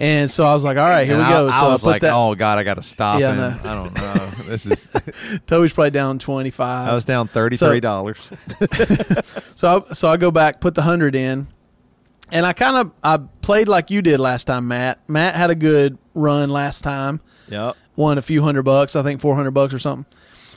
And 0.00 0.30
so 0.30 0.44
I 0.46 0.54
was 0.54 0.64
like, 0.64 0.78
all 0.78 0.88
right, 0.88 1.04
here 1.06 1.16
And 1.16 1.24
we 1.26 1.30
go. 1.30 1.48
I, 1.48 1.50
so 1.60 1.66
I 1.66 1.68
was 1.68 1.82
put 1.82 1.88
like, 1.88 2.02
that. 2.02 2.14
oh 2.14 2.34
God, 2.34 2.58
I 2.58 2.62
got 2.64 2.74
to 2.74 2.82
stop 2.82 3.20
Yeah, 3.20 3.28
I 3.28 3.32
him. 3.32 3.38
know. 3.38 3.58
I 3.64 3.74
don't 3.74 3.94
know. 3.94 4.26
This 4.46 4.64
is. 4.66 5.40
Toby's 5.46 5.74
probably 5.74 5.90
down 5.90 6.18
twenty 6.18 6.48
five. 6.50 6.88
I 6.88 6.94
was 6.94 7.04
down 7.04 7.28
thirty 7.28 7.56
three 7.56 7.80
dollars. 7.80 8.18
So 9.54 9.84
I, 9.88 9.92
so 9.92 10.08
I 10.08 10.16
go 10.16 10.30
back, 10.30 10.60
put 10.62 10.74
the 10.74 10.80
hundred 10.82 11.14
in, 11.14 11.46
and 12.32 12.46
I 12.46 12.54
kind 12.54 12.76
of 12.78 12.94
I 13.04 13.18
played 13.42 13.68
like 13.68 13.90
you 13.90 14.00
did 14.00 14.18
last 14.20 14.44
time, 14.46 14.68
Matt. 14.68 15.06
Matt 15.08 15.34
had 15.34 15.50
a 15.50 15.54
good 15.54 15.98
run 16.14 16.48
last 16.48 16.82
time. 16.82 17.20
yep. 17.48 17.76
won 17.94 18.16
a 18.16 18.22
few 18.22 18.40
hundred 18.42 18.62
bucks, 18.62 18.96
I 18.96 19.02
think 19.02 19.20
400 19.20 19.50
bucks 19.50 19.74
or 19.74 19.78
something. 19.78 20.06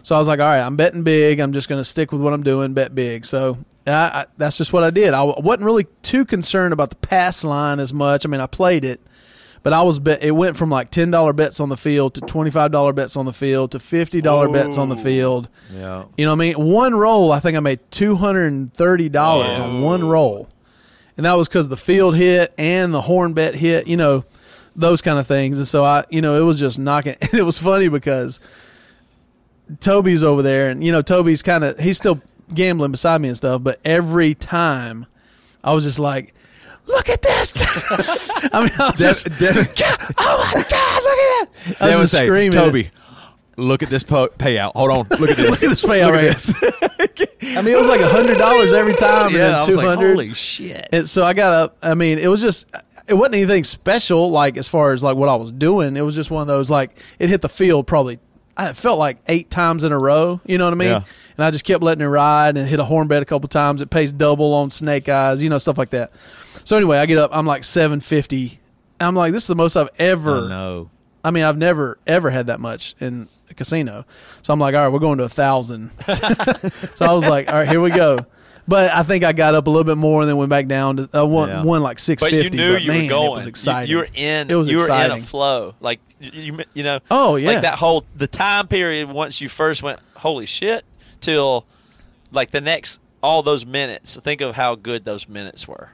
So 0.03 0.15
I 0.15 0.19
was 0.19 0.27
like, 0.29 0.39
all 0.39 0.45
right, 0.47 0.61
I'm 0.61 0.77
betting 0.77 1.03
big. 1.03 1.39
I'm 1.41 1.51
just 1.53 1.67
going 1.67 1.79
to 1.81 1.85
stick 1.85 2.11
with 2.13 2.21
what 2.21 2.31
I'm 2.33 2.43
doing, 2.43 2.73
bet 2.73 2.95
big. 2.95 3.25
So 3.25 3.57
I, 3.85 3.91
I, 3.91 4.25
that's 4.37 4.57
just 4.57 4.71
what 4.73 4.83
I 4.83 4.89
did. 4.89 5.13
I 5.13 5.23
wasn't 5.23 5.63
really 5.65 5.85
too 6.01 6.23
concerned 6.25 6.71
about 6.73 6.89
the 6.89 6.95
pass 6.97 7.43
line 7.43 7.79
as 7.81 7.91
much. 7.93 8.25
I 8.25 8.29
mean, 8.29 8.41
I 8.41 8.47
played 8.47 8.83
it, 8.85 8.99
but 9.63 9.71
I 9.71 9.81
was 9.81 9.97
bet. 9.99 10.21
It 10.21 10.31
went 10.31 10.57
from 10.57 10.69
like 10.69 10.89
ten 10.89 11.09
dollar 11.09 11.31
bets 11.31 11.59
on 11.61 11.69
the 11.69 11.77
field 11.77 12.15
to 12.15 12.21
twenty 12.21 12.51
five 12.51 12.71
dollar 12.71 12.91
bets 12.91 13.15
on 13.15 13.25
the 13.25 13.33
field 13.33 13.71
to 13.71 13.79
fifty 13.79 14.21
dollar 14.21 14.49
bets 14.49 14.77
on 14.77 14.89
the 14.89 14.97
field. 14.97 15.49
Yeah. 15.73 16.03
You 16.17 16.25
know 16.25 16.31
what 16.31 16.41
I 16.43 16.53
mean? 16.53 16.53
One 16.55 16.93
roll, 16.93 17.31
I 17.31 17.39
think 17.39 17.55
I 17.55 17.61
made 17.61 17.79
two 17.89 18.15
hundred 18.15 18.51
and 18.51 18.73
thirty 18.73 19.07
dollars 19.07 19.57
on 19.59 19.81
one 19.81 20.03
roll, 20.03 20.49
and 21.15 21.25
that 21.25 21.33
was 21.33 21.47
because 21.47 21.69
the 21.69 21.77
field 21.77 22.15
hit 22.17 22.53
and 22.57 22.93
the 22.93 23.01
horn 23.01 23.33
bet 23.33 23.55
hit. 23.55 23.87
You 23.87 23.95
know, 23.95 24.25
those 24.75 25.01
kind 25.01 25.17
of 25.17 25.25
things. 25.27 25.57
And 25.57 25.67
so 25.67 25.83
I, 25.85 26.03
you 26.09 26.21
know, 26.21 26.39
it 26.41 26.45
was 26.45 26.59
just 26.59 26.77
knocking. 26.77 27.15
And 27.21 27.33
it 27.33 27.43
was 27.43 27.57
funny 27.57 27.87
because 27.87 28.41
Toby's 29.79 30.23
over 30.23 30.41
there, 30.41 30.69
and 30.69 30.83
you 30.83 30.91
know, 30.91 31.01
Toby's 31.01 31.41
kind 31.41 31.63
of 31.63 31.79
he's 31.79 31.97
still 31.97 32.21
gambling 32.53 32.91
beside 32.91 33.21
me 33.21 33.29
and 33.29 33.37
stuff. 33.37 33.63
But 33.63 33.79
every 33.85 34.33
time, 34.35 35.05
I 35.63 35.73
was 35.73 35.85
just 35.85 35.99
like. 35.99 36.33
Look 36.87 37.09
at 37.09 37.21
this! 37.21 37.53
I 38.53 38.61
mean, 38.61 38.71
I 38.77 38.91
was 38.91 38.99
just, 38.99 39.25
Devin, 39.39 39.67
oh 40.17 40.51
my 40.53 40.63
god, 40.69 41.03
look 41.03 41.17
at 41.17 41.79
that! 41.79 41.81
I 41.81 41.95
was 41.97 42.11
say, 42.11 42.25
screaming. 42.25 42.51
Toby, 42.51 42.89
look 43.57 43.83
at 43.83 43.89
this 43.89 44.03
po- 44.03 44.27
payout. 44.29 44.73
Hold 44.75 44.91
on. 44.91 45.19
Look 45.19 45.29
at 45.31 45.37
this. 45.37 45.61
Look 45.61 45.63
at 45.63 45.69
this 45.69 45.83
payout 45.83 46.11
right 46.11 47.17
here. 47.19 47.57
I 47.57 47.61
mean, 47.61 47.73
it 47.73 47.77
was 47.77 47.87
like 47.87 48.01
a 48.01 48.09
hundred 48.09 48.37
dollars 48.37 48.73
every 48.73 48.95
time, 48.95 49.33
yeah, 49.33 49.39
I 49.39 49.47
and 49.47 49.55
was 49.57 49.65
then 49.67 49.77
two 49.77 49.85
like, 49.85 49.97
holy 49.99 50.33
shit. 50.33 50.87
and 50.91 51.07
so 51.07 51.23
I 51.23 51.33
got 51.33 51.53
up. 51.53 51.77
I 51.81 51.93
mean, 51.93 52.17
it 52.19 52.27
was 52.27 52.41
just 52.41 52.73
it 53.07 53.13
wasn't 53.13 53.35
anything 53.35 53.63
special, 53.63 54.29
like 54.31 54.57
as 54.57 54.67
far 54.67 54.93
as 54.93 55.03
like 55.03 55.15
what 55.15 55.29
I 55.29 55.35
was 55.35 55.51
doing. 55.51 55.95
It 55.97 56.01
was 56.01 56.15
just 56.15 56.31
one 56.31 56.41
of 56.41 56.47
those 56.47 56.69
like 56.71 56.97
it 57.19 57.29
hit 57.29 57.41
the 57.41 57.49
field 57.49 57.87
probably. 57.87 58.19
I 58.55 58.73
felt 58.73 58.99
like 58.99 59.17
eight 59.27 59.49
times 59.49 59.83
in 59.83 59.91
a 59.91 59.97
row. 59.99 60.39
You 60.45 60.57
know 60.59 60.65
what 60.65 60.73
I 60.73 60.77
mean? 60.77 60.89
Yeah. 60.89 61.03
And 61.37 61.43
I 61.45 61.51
just 61.51 61.65
kept 61.65 61.83
letting 61.83 62.03
it 62.03 62.07
ride 62.07 62.57
and 62.57 62.67
hit 62.67 62.79
a 62.79 62.83
horn 62.83 63.07
bet 63.07 63.21
a 63.21 63.25
couple 63.25 63.47
times. 63.49 63.81
It 63.81 63.89
pays 63.89 64.13
double 64.13 64.53
on 64.53 64.69
snake 64.69 65.09
eyes, 65.09 65.41
you 65.41 65.49
know, 65.49 65.57
stuff 65.57 65.77
like 65.77 65.89
that. 65.91 66.11
So 66.63 66.77
anyway, 66.77 66.97
I 66.97 67.05
get 67.05 67.17
up. 67.17 67.31
I'm 67.33 67.45
like 67.45 67.63
seven 67.63 67.99
fifty. 68.01 68.59
I'm 68.99 69.15
like, 69.15 69.33
this 69.33 69.43
is 69.43 69.47
the 69.47 69.55
most 69.55 69.75
I've 69.75 69.89
ever. 69.99 70.31
Oh, 70.31 70.47
no. 70.47 70.89
I 71.23 71.31
mean, 71.31 71.43
I've 71.43 71.57
never 71.57 71.97
ever 72.05 72.29
had 72.29 72.47
that 72.47 72.59
much 72.59 72.95
in 72.99 73.27
a 73.49 73.53
casino. 73.53 74.05
So 74.41 74.53
I'm 74.53 74.59
like, 74.59 74.75
all 74.75 74.81
right, 74.81 74.91
we're 74.91 74.99
going 74.99 75.17
to 75.19 75.23
a 75.23 75.29
thousand. 75.29 75.91
so 76.95 77.05
I 77.05 77.13
was 77.13 77.27
like, 77.27 77.49
all 77.49 77.55
right, 77.59 77.67
here 77.67 77.81
we 77.81 77.91
go. 77.91 78.17
But 78.67 78.91
I 78.91 79.03
think 79.03 79.25
I 79.25 79.33
got 79.33 79.55
up 79.55 79.67
a 79.67 79.69
little 79.69 79.83
bit 79.83 79.97
more 79.97 80.21
and 80.21 80.29
then 80.29 80.37
went 80.37 80.49
back 80.49 80.67
down 80.67 80.95
to 80.95 81.21
uh, 81.21 81.25
one, 81.25 81.49
Yeah. 81.49 81.63
one 81.63 81.81
like 81.83 81.99
six 81.99 82.23
fifty. 82.23 82.37
But 82.37 82.37
you 82.37 82.43
fifty. 82.43 82.57
knew 82.57 82.77
you 82.77 82.87
man, 82.91 83.03
were 83.03 83.09
going. 83.09 83.31
It 83.31 83.35
was 83.35 83.47
exciting. 83.47 83.89
You, 83.89 83.97
you 83.97 84.01
were 84.03 84.09
in. 84.13 84.49
It 84.49 84.55
was 84.55 84.69
you 84.69 84.77
were 84.77 84.83
exciting. 84.83 85.17
in 85.17 85.23
a 85.23 85.25
flow. 85.25 85.75
Like 85.81 85.99
you, 86.19 86.31
you, 86.33 86.63
you 86.73 86.83
know. 86.83 86.99
Oh, 87.11 87.35
yeah. 87.35 87.51
Like 87.51 87.61
that 87.63 87.77
whole 87.77 88.05
the 88.15 88.27
time 88.27 88.67
period 88.67 89.09
once 89.09 89.41
you 89.41 89.49
first 89.49 89.83
went, 89.83 89.99
holy 90.15 90.45
shit, 90.45 90.85
till 91.23 91.65
like 92.31 92.51
the 92.51 92.61
next 92.61 92.99
all 93.21 93.41
those 93.43 93.65
minutes. 93.65 94.17
Think 94.17 94.41
of 94.41 94.55
how 94.55 94.75
good 94.75 95.05
those 95.05 95.27
minutes 95.29 95.67
were. 95.67 95.89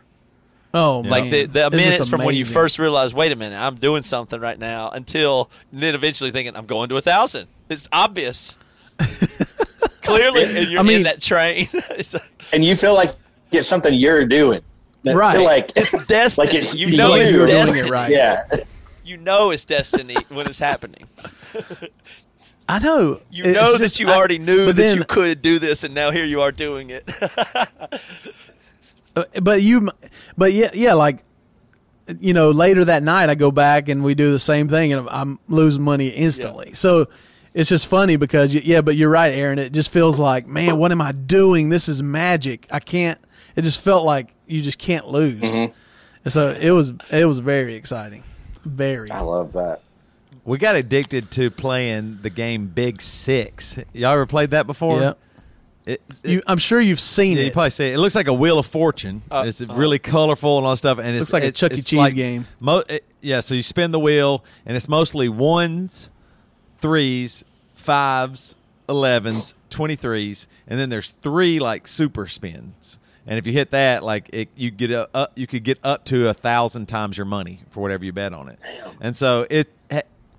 oh, 0.74 1.02
Like 1.02 1.26
man. 1.26 1.32
the, 1.32 1.46
the 1.46 1.66
It's 1.68 1.76
minutes 1.76 2.10
from 2.10 2.24
when 2.24 2.36
you 2.36 2.44
first 2.46 2.80
realized, 2.80 3.14
wait 3.16 3.32
a 3.32 3.36
minute, 3.36 3.58
I'm 3.58 3.76
doing 3.76 4.02
something 4.04 4.40
right 4.40 4.58
now, 4.58 4.90
until 4.90 5.50
then 5.72 5.94
eventually 5.96 6.32
thinking, 6.32 6.56
I'm 6.56 6.66
going 6.66 6.90
to 6.90 6.98
a 6.98 7.02
thousand. 7.02 7.48
It's 7.70 7.88
obvious. 7.92 8.58
Clearly, 10.02 10.44
and 10.58 10.70
you're 10.70 10.80
I 10.80 10.84
mean- 10.84 10.98
in 10.98 11.04
that 11.04 11.22
train. 11.22 11.68
and 12.54 12.66
you 12.66 12.76
feel 12.76 12.94
like 12.96 13.12
it's 13.52 13.68
something 13.68 13.94
you're 13.94 14.26
doing. 14.26 14.62
Right. 15.06 15.40
like 15.40 15.72
it's 15.76 15.92
destiny. 16.08 16.48
Like 16.48 16.56
it- 16.56 16.74
you 16.74 16.88
you 16.88 16.98
know 16.98 17.04
feel 17.04 17.12
like 17.12 17.22
it's 17.22 17.32
you 17.34 17.40
were 17.40 17.46
doing 17.48 17.58
it 17.60 17.66
destiny. 17.66 17.92
right. 17.92 18.10
yeah. 18.12 18.44
You 19.06 19.18
know 19.18 19.52
it's 19.52 19.66
destiny 19.66 20.16
when 20.30 20.48
it's 20.48 20.60
happening. 20.60 21.06
I 22.70 22.80
know. 22.80 23.20
You 23.32 23.44
It's 23.46 23.54
know 23.56 23.78
just- 23.78 23.96
that 23.96 24.00
you 24.00 24.10
I- 24.10 24.16
already 24.16 24.38
knew 24.38 24.68
that 24.68 24.76
then- 24.76 24.96
you 24.98 25.04
could 25.04 25.42
do 25.42 25.60
this, 25.60 25.84
and 25.84 25.94
now 25.96 26.12
here 26.12 26.24
you 26.26 26.42
are 26.42 26.52
doing 26.52 26.90
it. 26.92 27.10
Uh, 29.16 29.24
but 29.42 29.64
you 29.64 29.90
but 30.38 30.54
yeah 30.54 30.70
yeah 30.76 30.94
like 30.94 31.24
you 32.20 32.32
know 32.32 32.52
later 32.52 32.86
that 32.86 33.02
night 33.02 33.28
i 33.28 33.34
go 33.34 33.52
back 33.52 33.90
and 33.90 34.04
we 34.04 34.14
do 34.14 34.32
the 34.32 34.38
same 34.38 34.68
thing 34.70 34.94
and 34.94 35.10
i'm 35.10 35.40
losing 35.48 35.82
money 35.82 36.10
instantly. 36.10 36.74
So 36.74 37.08
it's 37.56 37.70
just 37.70 37.88
funny 37.88 38.18
because 38.18 38.54
yeah 38.54 38.82
but 38.82 38.96
you're 38.96 39.10
right 39.10 39.34
aaron. 39.34 39.58
It 39.58 39.74
just 39.74 39.92
feels 39.92 40.20
like 40.20 40.46
man 40.48 40.78
what 40.78 40.92
am 40.92 41.02
i 41.02 41.12
doing? 41.12 41.70
This 41.70 41.90
is 41.90 42.04
magic. 42.04 42.68
I 42.72 42.80
can't 42.80 43.20
it 43.56 43.64
just 43.64 43.82
felt 43.82 44.06
like 44.06 44.34
you 44.46 44.62
just 44.62 44.78
can't 44.78 45.08
lose. 45.08 45.56
And 45.56 45.74
so 46.28 46.50
it 46.52 46.70
was 46.72 46.94
it 47.12 47.26
was 47.26 47.40
very 47.40 47.74
exciting. 47.74 48.24
Very. 48.64 49.10
I 49.10 49.22
love 49.22 49.54
that. 49.54 49.82
We 50.50 50.58
got 50.58 50.76
addicted 50.76 51.30
to 51.32 51.52
playing 51.52 52.20
the 52.24 52.32
game 52.32 52.66
Big 52.68 53.02
Six. 53.02 53.78
Y'all 53.94 54.14
ever 54.14 54.26
played 54.26 54.50
that 54.52 54.66
before? 54.66 55.00
yeah 55.00 55.14
It, 55.86 56.02
it- 56.24 56.30
you, 56.30 56.42
i'm 56.48 56.58
sure 56.58 56.80
you've 56.82 57.00
seen 57.00 57.38
yeah, 57.38 57.44
you 57.44 57.52
probably 57.52 57.70
see 57.70 57.90
it. 57.90 57.94
It 57.94 58.00
looks 58.00 58.16
like 58.16 58.28
a 58.28 58.34
Wheel 58.34 58.58
of 58.58 58.66
Fortune. 58.66 59.22
Uh, 59.30 59.44
it's 59.46 59.62
really 59.62 60.00
colorful 60.00 60.58
and 60.58 60.66
all 60.66 60.72
that 60.74 60.78
stuff, 60.78 60.98
and 60.98 61.10
it's 61.16 61.32
Looks 61.32 61.34
like 61.34 61.44
a 61.44 61.52
Chuck 61.52 61.74
E. 61.74 61.82
Cheese 61.82 61.94
like 61.94 62.16
game. 62.16 62.48
Mo- 62.60 62.84
it- 62.90 63.06
yeah, 63.22 63.42
so 63.42 63.54
you 63.54 63.62
spin 63.62 63.92
the 63.92 64.00
wheel, 64.00 64.44
and 64.66 64.76
it's 64.76 64.90
mostly 64.90 65.30
ones, 65.30 66.10
threes, 66.80 67.44
fives, 67.76 68.56
11s, 68.88 69.54
23s, 69.70 70.48
and 70.68 70.80
then 70.80 70.90
there's 70.90 71.12
three 71.12 71.60
like 71.60 71.88
super 71.88 72.28
spins. 72.28 72.98
And 73.28 73.38
if 73.38 73.46
you 73.46 73.54
hit 73.54 73.70
that, 73.72 74.04
like 74.04 74.30
it, 74.34 74.50
you 74.56 74.72
get 74.72 74.90
a, 74.90 75.08
up, 75.14 75.34
you 75.38 75.46
could 75.46 75.64
get 75.64 75.78
up 75.84 76.06
to 76.06 76.28
a 76.28 76.34
thousand 76.34 76.88
times 76.88 77.18
your 77.18 77.26
money 77.26 77.62
for 77.70 77.82
whatever 77.82 78.04
you 78.04 78.12
bet 78.14 78.34
on 78.34 78.50
it. 78.50 78.58
And 79.00 79.16
so 79.16 79.46
it, 79.50 79.70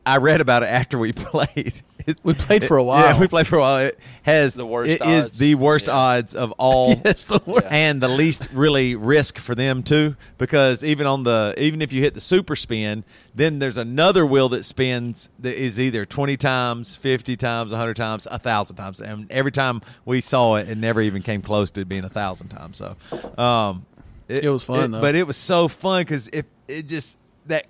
I 0.06 0.16
read 0.16 0.40
about 0.40 0.62
it 0.62 0.66
after 0.70 0.98
we 0.98 1.12
played. 1.14 1.82
It- 2.06 2.18
We 2.24 2.32
played 2.34 2.64
for 2.64 2.76
a 2.78 2.82
while. 2.82 3.04
Yeah, 3.04 3.20
we 3.20 3.28
played 3.28 3.46
for 3.46 3.56
a 3.56 3.60
while. 3.60 3.78
It 3.86 3.98
has 4.22 4.54
The 4.54 4.64
worst 4.66 5.00
odds. 5.02 5.02
It 5.02 5.14
is 5.32 5.38
the 5.38 5.54
worst 5.54 5.86
Yeah. 5.86 5.92
odds 5.96 6.34
of 6.34 6.50
all 6.58 6.94
Yes, 7.04 7.24
the 7.24 7.40
worst. 7.44 7.66
and 7.70 8.00
the 8.00 8.08
least 8.08 8.48
really 8.54 8.94
risk 8.96 9.38
for 9.38 9.54
them 9.54 9.82
too 9.82 10.16
because 10.38 10.82
even 10.82 11.06
on 11.06 11.24
the 11.24 11.54
even 11.58 11.82
if 11.82 11.92
you 11.92 12.00
hit 12.02 12.14
the 12.14 12.20
super 12.20 12.56
spin 12.56 13.04
then 13.34 13.58
there's 13.60 13.76
another 13.76 14.24
wheel 14.26 14.48
that 14.48 14.64
spins 14.64 15.28
that 15.38 15.54
is 15.54 15.78
either 15.78 16.04
20 16.06 16.36
times 16.38 16.96
50 16.96 17.36
times 17.36 17.70
100 17.70 17.94
times 17.94 18.26
1000 18.28 18.76
times 18.76 19.00
and 19.00 19.30
every 19.30 19.52
time 19.52 19.80
we 20.06 20.20
saw 20.22 20.56
it 20.56 20.68
it 20.68 20.78
never 20.78 21.00
even 21.02 21.20
came 21.22 21.42
close 21.42 21.70
to 21.70 21.84
being 21.84 22.04
a 22.04 22.08
thousand 22.08 22.48
times 22.48 22.78
so 22.78 22.96
um 23.40 23.84
It 24.28 24.48
was 24.48 24.64
fun, 24.64 24.90
though. 24.92 25.00
but 25.02 25.14
it 25.14 25.26
was 25.26 25.36
so 25.36 25.68
fun 25.68 26.02
because 26.02 26.28
if 26.32 26.46
it 26.66 26.86
just 26.88 27.18
that 27.46 27.66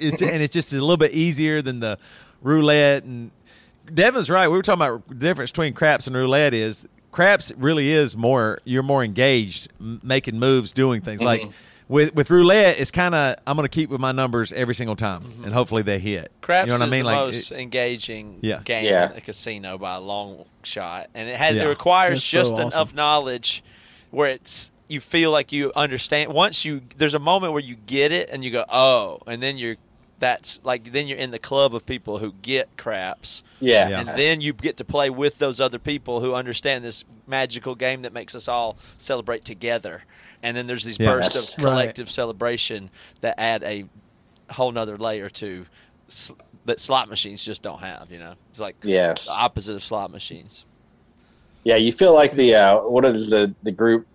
it's, 0.00 0.22
and 0.22 0.42
it's 0.42 0.52
just 0.52 0.72
a 0.72 0.76
little 0.76 0.96
bit 0.96 1.12
easier 1.12 1.62
than 1.62 1.80
the 1.80 1.98
roulette 2.42 3.04
and 3.04 3.30
Devin's 3.92 4.30
right. 4.30 4.48
We 4.48 4.56
were 4.56 4.62
talking 4.62 4.82
about 4.82 5.08
the 5.08 5.14
difference 5.14 5.50
between 5.50 5.72
craps 5.74 6.06
and 6.06 6.16
roulette 6.16 6.54
is 6.54 6.86
craps 7.10 7.52
really 7.56 7.90
is 7.90 8.16
more 8.16 8.60
you're 8.64 8.82
more 8.82 9.02
engaged 9.02 9.68
making 10.02 10.38
moves, 10.38 10.72
doing 10.72 11.00
things. 11.00 11.22
Like 11.22 11.42
mm-hmm. 11.42 11.50
with 11.88 12.14
with 12.14 12.30
roulette, 12.30 12.78
it's 12.78 12.90
kind 12.90 13.14
of 13.14 13.36
I'm 13.46 13.56
going 13.56 13.68
to 13.68 13.74
keep 13.74 13.90
with 13.90 14.00
my 14.00 14.12
numbers 14.12 14.52
every 14.52 14.74
single 14.74 14.96
time, 14.96 15.22
mm-hmm. 15.22 15.44
and 15.44 15.52
hopefully 15.52 15.82
they 15.82 15.98
hit. 15.98 16.30
Craps 16.40 16.66
you 16.66 16.72
know 16.72 16.78
what 16.78 16.86
is 16.86 16.92
I 16.92 16.96
mean? 16.96 17.04
the 17.04 17.10
like 17.10 17.16
most 17.16 17.52
engaging 17.52 18.38
Yeah. 18.42 18.60
game 18.64 18.84
Yeah. 18.84 19.10
in 19.10 19.16
a 19.16 19.20
casino 19.20 19.78
by 19.78 19.96
a 19.96 20.00
long 20.00 20.44
shot, 20.62 21.08
and 21.14 21.28
it 21.28 21.36
has 21.36 21.56
Yeah. 21.56 21.64
it 21.64 21.68
requires 21.68 22.18
It's 22.18 22.24
so 22.24 22.38
just 22.38 22.54
awesome. 22.54 22.66
enough 22.68 22.94
knowledge 22.94 23.64
where 24.10 24.28
it's 24.28 24.70
you 24.88 25.00
feel 25.00 25.30
like 25.30 25.52
you 25.52 25.72
understand. 25.76 26.32
Once 26.32 26.64
you 26.64 26.82
there's 26.96 27.14
a 27.14 27.20
moment 27.20 27.52
where 27.52 27.62
you 27.62 27.76
get 27.86 28.12
it 28.12 28.28
and 28.30 28.44
you 28.44 28.50
go 28.50 28.64
oh, 28.68 29.18
and 29.26 29.42
then 29.42 29.58
you're 29.58 29.76
that's 30.20 30.60
like 30.62 30.92
then 30.92 31.08
you're 31.08 31.18
in 31.18 31.32
the 31.32 31.38
club 31.38 31.74
of 31.74 31.84
people 31.84 32.18
who 32.18 32.32
get 32.42 32.68
craps. 32.76 33.42
Yeah. 33.58 33.88
Yeah. 33.88 34.00
And 34.00 34.08
then 34.10 34.40
you 34.40 34.52
get 34.52 34.76
to 34.76 34.84
play 34.84 35.10
with 35.10 35.38
those 35.38 35.60
other 35.60 35.78
people 35.80 36.20
who 36.20 36.34
understand 36.34 36.84
this 36.84 37.04
magical 37.26 37.74
game 37.74 38.02
that 38.02 38.12
makes 38.12 38.34
us 38.36 38.46
all 38.46 38.76
celebrate 38.98 39.44
together. 39.44 40.04
And 40.42 40.56
then 40.56 40.66
there's 40.66 40.84
these 40.84 40.98
Yeah. 41.00 41.06
bursts 41.06 41.34
of 41.36 41.56
collective 41.62 42.08
celebration 42.10 42.90
that 43.22 43.34
add 43.40 43.62
a 43.64 43.86
whole 44.52 44.70
nother 44.72 44.96
layer 44.96 45.28
to 45.28 45.66
s- 46.08 46.32
that 46.66 46.78
slot 46.80 47.08
machines 47.08 47.44
just 47.44 47.62
don't 47.62 47.80
have. 47.80 48.10
You 48.12 48.18
know, 48.18 48.34
it's 48.50 48.60
like 48.60 48.76
Yes. 48.82 49.24
the 49.24 49.32
opposite 49.32 49.74
of 49.74 49.82
slot 49.84 50.10
machines. 50.10 50.64
Yeah, 51.64 51.76
you 51.76 51.92
feel 51.92 52.14
like 52.14 52.32
the 52.32 52.54
uh, 52.54 52.80
what 52.80 53.04
is 53.04 53.28
the 53.30 53.54
the 53.62 53.72
group 53.72 54.06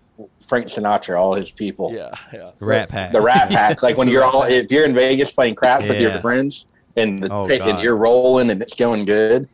Frank 0.46 0.66
Sinatra, 0.66 1.18
all 1.18 1.34
his 1.34 1.52
people. 1.52 1.92
Yeah, 1.92 2.10
yeah. 2.32 2.50
Rat 2.60 2.88
Pack. 2.88 3.12
The 3.12 3.20
Rat 3.20 3.50
Pack. 3.50 3.82
Like 3.82 3.96
when 3.96 4.08
you're 4.08 4.24
all 4.24 4.42
if 4.48 4.70
you're 4.70 4.84
in 4.84 4.94
Vegas 4.94 5.32
playing 5.32 5.54
craps 5.56 5.86
with 5.88 6.00
your 6.00 6.18
friends 6.20 6.66
and 6.96 7.22
the 7.22 7.32
Oh, 7.32 7.44
ta- 7.44 7.64
and 7.64 7.82
you're 7.82 7.96
rolling 7.96 8.50
and 8.50 8.60
it's 8.62 8.74
going 8.74 9.04
good, 9.04 9.48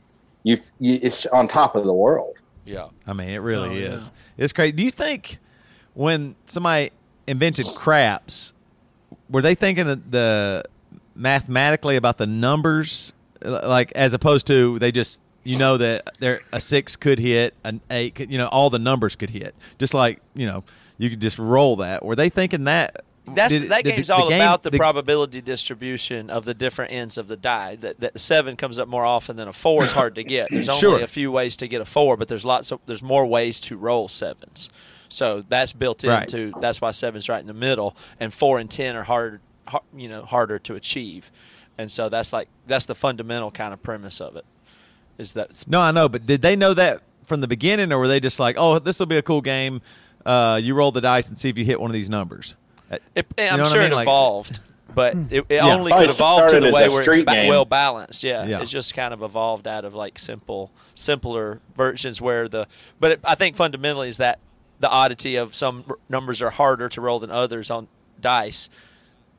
you, 0.44 0.58
you 0.78 0.98
it's 1.02 1.26
on 1.26 1.48
top 1.48 1.74
of 1.76 1.84
the 1.84 1.92
world. 1.92 2.36
Yeah. 2.64 2.88
I 3.06 3.12
mean, 3.12 3.28
it 3.30 3.38
really 3.38 3.70
Oh, 3.70 3.72
is. 3.94 4.04
yeah. 4.38 4.44
It's 4.44 4.52
crazy. 4.52 4.72
Do 4.72 4.84
you 4.84 4.90
think 4.92 5.38
when 5.94 6.36
somebody 6.46 6.90
invented 7.26 7.66
craps, 7.66 8.52
were 9.28 9.42
they 9.42 9.54
thinking 9.54 9.88
of 9.88 10.10
the 10.10 10.62
mathematically 11.14 11.96
about 11.96 12.18
the 12.18 12.26
numbers, 12.26 13.12
like 13.44 13.92
as 13.92 14.12
opposed 14.14 14.46
to 14.46 14.78
they 14.78 14.92
just 14.92 15.20
you 15.44 15.58
know 15.58 15.76
that 15.76 16.02
there 16.20 16.40
a 16.52 16.60
six 16.60 16.96
could 16.96 17.18
hit, 17.18 17.54
an 17.64 17.80
eight, 17.90 18.14
could, 18.14 18.30
you 18.30 18.38
know, 18.38 18.46
all 18.48 18.70
the 18.70 18.78
numbers 18.78 19.16
could 19.16 19.30
hit, 19.30 19.54
just 19.78 19.94
like 19.94 20.20
you 20.34 20.46
know 20.46 20.64
you 20.98 21.10
could 21.10 21.20
just 21.20 21.38
roll 21.38 21.76
that. 21.76 22.04
Were 22.04 22.16
they 22.16 22.28
thinking 22.28 22.64
that? 22.64 23.04
That's 23.24 23.58
Did- 23.60 23.70
that 23.70 23.84
did 23.84 23.94
game's 23.96 24.08
the 24.08 24.14
all 24.16 24.28
game- 24.28 24.40
about 24.40 24.64
the, 24.64 24.70
the- 24.70 24.78
probability 24.78 25.40
distribution 25.40 26.28
of 26.28 26.44
the 26.44 26.54
different 26.54 26.92
ends 26.92 27.16
of 27.18 27.28
the 27.28 27.36
die. 27.36 27.76
That 27.76 28.00
that 28.00 28.18
seven 28.18 28.56
comes 28.56 28.78
up 28.80 28.88
more 28.88 29.04
often 29.04 29.36
than 29.36 29.46
a 29.48 29.52
four 29.52 29.84
is 29.84 29.92
hard 29.92 30.16
to 30.16 30.24
get. 30.24 30.48
There's 30.50 30.68
only 30.70 30.80
Sure. 30.80 31.00
a 31.00 31.06
few 31.06 31.30
ways 31.30 31.56
to 31.58 31.68
get 31.68 31.80
a 31.80 31.84
four, 31.84 32.16
but 32.16 32.26
there's 32.28 32.44
lots 32.44 32.72
of 32.72 32.80
there's 32.86 33.02
more 33.02 33.24
ways 33.24 33.60
to 33.60 33.76
roll 33.76 34.08
sevens. 34.08 34.70
So 35.08 35.44
that's 35.48 35.72
built 35.72 36.02
Right. 36.04 36.22
into 36.22 36.58
that's 36.60 36.80
why 36.80 36.90
seven's 36.90 37.28
right 37.28 37.40
in 37.40 37.46
the 37.46 37.52
middle, 37.54 37.96
and 38.18 38.32
four 38.34 38.58
and 38.58 38.68
ten 38.70 38.96
are 38.96 39.04
hard, 39.04 39.40
har 39.68 39.82
you 39.96 40.08
know, 40.08 40.24
harder 40.24 40.58
to 40.60 40.74
achieve. 40.74 41.30
And 41.78 41.90
so 41.92 42.08
that's 42.08 42.32
like 42.32 42.48
that's 42.66 42.86
the 42.86 42.94
fundamental 42.96 43.50
kind 43.52 43.72
of 43.72 43.82
premise 43.84 44.20
of 44.20 44.34
it. 44.36 44.44
Is 45.18 45.32
that 45.34 45.64
No, 45.68 45.80
I 45.80 45.90
know, 45.90 46.08
but 46.08 46.26
did 46.26 46.42
they 46.42 46.56
know 46.56 46.74
that 46.74 47.02
from 47.26 47.40
the 47.40 47.48
beginning, 47.48 47.92
or 47.92 47.98
were 47.98 48.08
they 48.08 48.20
just 48.20 48.40
like, 48.40 48.56
"Oh, 48.58 48.78
this 48.78 48.98
will 48.98 49.06
be 49.06 49.16
a 49.16 49.22
cool 49.22 49.40
game. 49.40 49.80
Uh, 50.24 50.58
you 50.62 50.74
roll 50.74 50.92
the 50.92 51.00
dice 51.00 51.28
and 51.28 51.38
see 51.38 51.48
if 51.48 51.58
you 51.58 51.64
hit 51.64 51.80
one 51.80 51.90
of 51.90 51.94
these 51.94 52.08
numbers." 52.10 52.56
Uh, 52.90 52.98
It, 53.14 53.26
You 53.38 53.44
I'm 53.44 53.56
know 53.58 53.62
what 53.64 53.66
I 53.68 53.72
sure 53.72 53.82
mean? 53.82 53.92
it 53.92 53.94
Like- 53.94 54.04
evolved, 54.04 54.60
but 54.94 55.14
it, 55.14 55.30
it 55.30 55.44
Yeah. 55.50 55.74
only 55.74 55.90
Probably 55.90 56.06
could 56.08 56.14
evolve 56.14 56.46
to 56.48 56.60
the 56.60 56.66
as 56.68 56.74
way 56.74 56.88
where 56.88 57.02
it's 57.02 57.16
ba- 57.24 57.46
well 57.48 57.64
balanced. 57.64 58.22
Yeah, 58.24 58.44
Yeah. 58.46 58.60
it's 58.60 58.70
just 58.70 58.94
kind 58.94 59.14
of 59.14 59.22
evolved 59.22 59.66
out 59.68 59.84
of 59.84 59.94
like 59.94 60.18
simple, 60.18 60.70
simpler 60.94 61.60
versions 61.76 62.20
where 62.20 62.48
the. 62.48 62.66
But 63.00 63.10
it, 63.12 63.20
I 63.24 63.34
think 63.34 63.56
fundamentally 63.56 64.08
is 64.08 64.16
that 64.18 64.38
the 64.80 64.88
oddity 64.90 65.36
of 65.36 65.54
some 65.54 65.84
r- 65.88 65.96
numbers 66.08 66.42
are 66.42 66.50
harder 66.50 66.88
to 66.90 67.00
roll 67.00 67.18
than 67.20 67.30
others 67.30 67.70
on 67.70 67.86
dice 68.20 68.68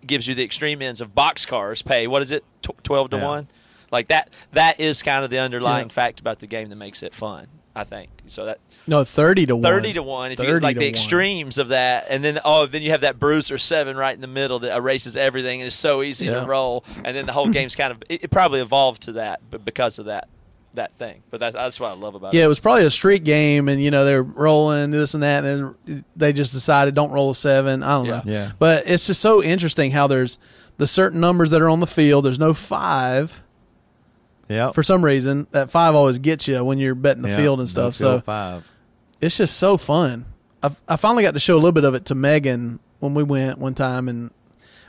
gives 0.05 0.27
you 0.27 0.36
the 0.36 0.43
extreme 0.43 0.81
ends 0.81 1.01
of 1.01 1.13
box 1.15 1.45
cars. 1.45 1.81
pay. 1.81 2.07
What 2.07 2.21
is 2.21 2.31
it, 2.31 2.43
tw- 2.62 2.81
twelve 2.83 3.09
to 3.12 3.17
Yeah. 3.17 3.25
one? 3.25 3.47
Like 3.93 4.08
that. 4.10 4.34
That 4.51 4.79
is 4.82 5.01
kind 5.03 5.23
of 5.23 5.29
the 5.29 5.39
underlying 5.39 5.88
Yeah. 5.88 5.93
fact 5.93 6.19
about 6.19 6.39
the 6.39 6.47
game 6.47 6.67
that 6.69 6.75
makes 6.75 7.01
it 7.03 7.13
fun. 7.15 7.47
I 7.75 7.86
think 7.86 8.10
so. 8.27 8.45
That 8.45 8.60
No, 8.86 9.03
thirty 9.03 9.45
to 9.47 9.56
one. 9.56 9.63
thirty 9.63 9.93
to 9.93 10.03
one. 10.03 10.32
If 10.32 10.39
you 10.39 10.45
use 10.47 10.62
like 10.62 10.75
to 10.75 10.79
the 10.79 10.86
one. 10.86 10.89
extremes 10.89 11.58
of 11.58 11.69
that, 11.69 12.06
and 12.10 12.23
then 12.23 12.39
oh, 12.45 12.65
then 12.67 12.82
you 12.84 12.91
have 12.91 13.01
that 13.01 13.17
bruiser 13.19 13.58
seven 13.58 13.95
right 13.97 14.13
in 14.13 14.21
the 14.21 14.27
middle 14.27 14.60
that 14.60 14.75
erases 14.75 15.15
everything 15.17 15.62
and 15.62 15.67
is 15.67 15.73
so 15.73 16.03
easy 16.03 16.25
Yeah. 16.25 16.41
to 16.41 16.45
roll, 16.45 16.84
and 17.06 17.15
then 17.17 17.25
the 17.25 17.32
whole 17.32 17.47
game's 17.49 17.75
kind 17.75 17.91
of 17.91 18.03
it, 18.10 18.25
it 18.25 18.32
probably 18.32 18.60
evolved 18.62 19.03
to 19.03 19.13
that, 19.13 19.41
but 19.49 19.63
because 19.65 19.97
of 19.99 20.06
that 20.06 20.27
that 20.75 20.91
thing. 20.99 21.21
But 21.32 21.39
that's 21.39 21.56
that's 21.56 21.79
what 21.79 21.89
I 21.89 21.93
love 21.95 22.13
about 22.15 22.34
Yeah, 22.34 22.38
it. 22.38 22.41
Yeah, 22.41 22.45
it 22.45 22.49
was 22.49 22.60
probably 22.60 22.86
a 22.86 22.91
street 22.91 23.23
game, 23.23 23.67
and 23.69 23.82
you 23.82 23.89
know 23.89 24.06
they're 24.06 24.21
rolling 24.23 24.91
this 24.91 25.15
and 25.15 25.23
that, 25.23 25.43
and 25.43 25.75
then 25.88 26.06
they 26.15 26.32
just 26.34 26.51
decided 26.51 26.93
don't 26.93 27.12
roll 27.12 27.32
a 27.32 27.36
seven. 27.36 27.82
I 27.82 27.93
don't 27.95 28.06
Yeah. 28.06 28.12
know. 28.17 28.21
Yeah. 28.25 28.51
But 28.60 28.84
it's 28.88 29.08
just 29.08 29.19
so 29.21 29.41
interesting 29.41 29.91
how 29.91 30.06
there's 30.06 30.38
the 30.77 30.86
certain 30.86 31.19
numbers 31.19 31.49
that 31.51 31.62
are 31.62 31.69
on 31.69 31.79
the 31.79 31.88
field. 31.88 32.25
There's 32.25 32.39
no 32.39 32.53
five 32.53 33.43
yeah, 34.53 34.71
for 34.71 34.83
some 34.83 35.03
reason. 35.03 35.47
That 35.51 35.69
five 35.69 35.95
always 35.95 36.19
gets 36.19 36.47
you 36.47 36.63
when 36.63 36.77
you're 36.77 36.95
betting 36.95 37.23
the 37.23 37.29
Yeah, 37.29 37.37
field 37.37 37.59
and 37.59 37.69
stuff. 37.69 37.95
So 37.95 38.19
five. 38.21 38.71
it's 39.21 39.37
just 39.37 39.57
so 39.57 39.77
fun. 39.77 40.25
I, 40.61 40.71
I 40.87 40.95
finally 40.95 41.23
got 41.23 41.33
to 41.33 41.39
show 41.39 41.55
a 41.55 41.57
little 41.59 41.71
bit 41.73 41.83
of 41.83 41.93
it 41.95 42.05
to 42.05 42.15
Megan 42.15 42.79
when 42.99 43.13
we 43.13 43.23
went 43.23 43.57
one 43.59 43.73
time, 43.75 44.07
and 44.07 44.31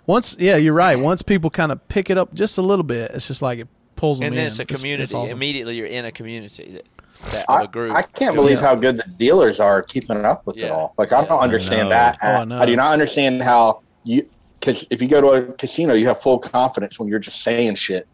once, 0.06 0.36
yeah, 0.38 0.56
you're 0.56 0.74
right. 0.74 0.96
Once 0.98 1.22
people 1.22 1.50
kind 1.50 1.72
of 1.72 1.86
pick 1.88 2.10
it 2.10 2.18
up 2.18 2.32
just 2.34 2.58
a 2.58 2.62
little 2.62 2.84
bit, 2.84 3.10
it's 3.12 3.26
just 3.26 3.42
like 3.42 3.58
it 3.58 3.68
pulls 3.96 4.18
them 4.18 4.26
And 4.26 4.34
in. 4.34 4.38
then 4.38 4.46
it's 4.48 4.58
a 4.58 4.64
community. 4.64 5.14
awesome. 5.16 5.36
Immediately, 5.36 5.76
you're 5.76 5.86
in 5.86 6.04
a 6.04 6.12
community 6.12 6.72
that, 6.72 6.84
that 7.32 7.44
I, 7.48 7.66
group. 7.66 7.92
I 7.92 8.02
can't 8.02 8.36
believe 8.36 8.58
it. 8.58 8.62
how 8.62 8.74
good 8.74 8.98
the 8.98 9.08
dealers 9.18 9.58
are 9.60 9.82
keeping 9.82 10.24
up 10.24 10.46
with 10.46 10.58
it 10.58 10.70
all. 10.70 10.94
Like 10.98 11.12
I 11.12 11.20
Yeah. 11.22 11.26
don't 11.26 11.40
understand 11.40 11.88
know. 11.88 11.94
that. 11.94 12.18
Oh, 12.22 12.54
I. 12.56 12.62
I 12.62 12.66
do 12.66 12.76
not 12.76 12.92
understand 12.92 13.42
how 13.42 13.80
you 14.04 14.28
because 14.60 14.86
if 14.90 15.02
you 15.02 15.08
go 15.08 15.20
to 15.20 15.28
a 15.28 15.42
casino, 15.54 15.94
you 15.94 16.06
have 16.06 16.20
full 16.22 16.38
confidence 16.38 16.98
when 16.98 17.08
you're 17.08 17.18
just 17.18 17.42
saying 17.42 17.74
shit 17.74 18.06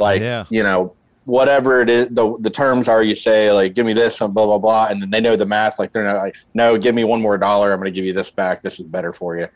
like 0.00 0.20
Yeah. 0.22 0.44
you 0.50 0.62
know 0.62 0.94
whatever 1.24 1.80
it 1.80 1.88
is 1.88 2.08
the 2.08 2.36
the 2.40 2.50
terms 2.50 2.88
are 2.88 3.02
you 3.02 3.14
say 3.14 3.52
like 3.52 3.74
give 3.74 3.86
me 3.86 3.92
this 3.92 4.20
and 4.20 4.34
blah 4.34 4.44
blah 4.46 4.58
blah 4.58 4.86
and 4.90 5.00
then 5.00 5.10
they 5.10 5.20
know 5.20 5.36
the 5.36 5.46
math 5.46 5.78
like 5.78 5.92
they're 5.92 6.02
not 6.04 6.16
like 6.16 6.34
no 6.54 6.76
give 6.76 6.94
me 6.94 7.04
one 7.04 7.22
more 7.22 7.38
dollar 7.38 7.72
I'm 7.72 7.78
going 7.78 7.92
to 7.92 7.94
give 7.94 8.04
you 8.04 8.12
this 8.12 8.30
back 8.30 8.60
this 8.62 8.80
is 8.80 8.86
better 8.86 9.12
for 9.12 9.36
you 9.38 9.46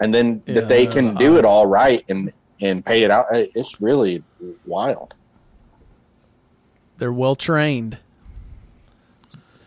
and 0.00 0.12
then 0.12 0.42
Yeah, 0.46 0.54
that 0.54 0.68
they 0.68 0.86
can 0.86 1.14
the 1.14 1.20
do 1.20 1.36
it 1.38 1.44
all 1.46 1.66
right 1.66 2.04
and 2.10 2.30
and 2.60 2.84
pay 2.84 3.04
it 3.04 3.10
out 3.10 3.26
it's 3.30 3.80
really 3.80 4.22
wild. 4.66 5.14
They're 6.98 7.12
well 7.12 7.36
trained. 7.36 7.98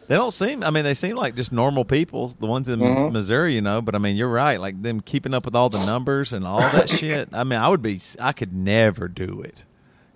They 0.08 0.16
don't 0.18 0.32
seem. 0.32 0.62
I 0.62 0.70
mean, 0.72 0.84
they 0.84 0.94
seem 0.94 1.16
like 1.16 1.36
just 1.36 1.54
normal 1.54 1.86
people. 1.86 2.28
The 2.28 2.46
ones 2.46 2.68
in 2.68 2.80
Mhm. 2.80 3.14
Missouri, 3.14 3.56
you 3.56 3.62
know. 3.62 3.82
But 3.82 3.96
I 3.96 3.98
mean, 3.98 4.18
you're 4.18 4.28
right. 4.28 4.60
Like 4.60 4.82
them 4.82 5.00
keeping 5.00 5.34
up 5.34 5.46
with 5.46 5.56
all 5.56 5.70
the 5.70 5.84
numbers 5.86 6.34
and 6.34 6.46
all 6.46 6.60
that 6.60 6.90
shit. 7.00 7.30
I 7.32 7.46
mean, 7.46 7.58
I 7.60 7.70
would 7.70 7.82
be. 7.82 8.02
I 8.20 8.34
could 8.34 8.52
never 8.54 9.08
do 9.08 9.42
it. 9.42 9.64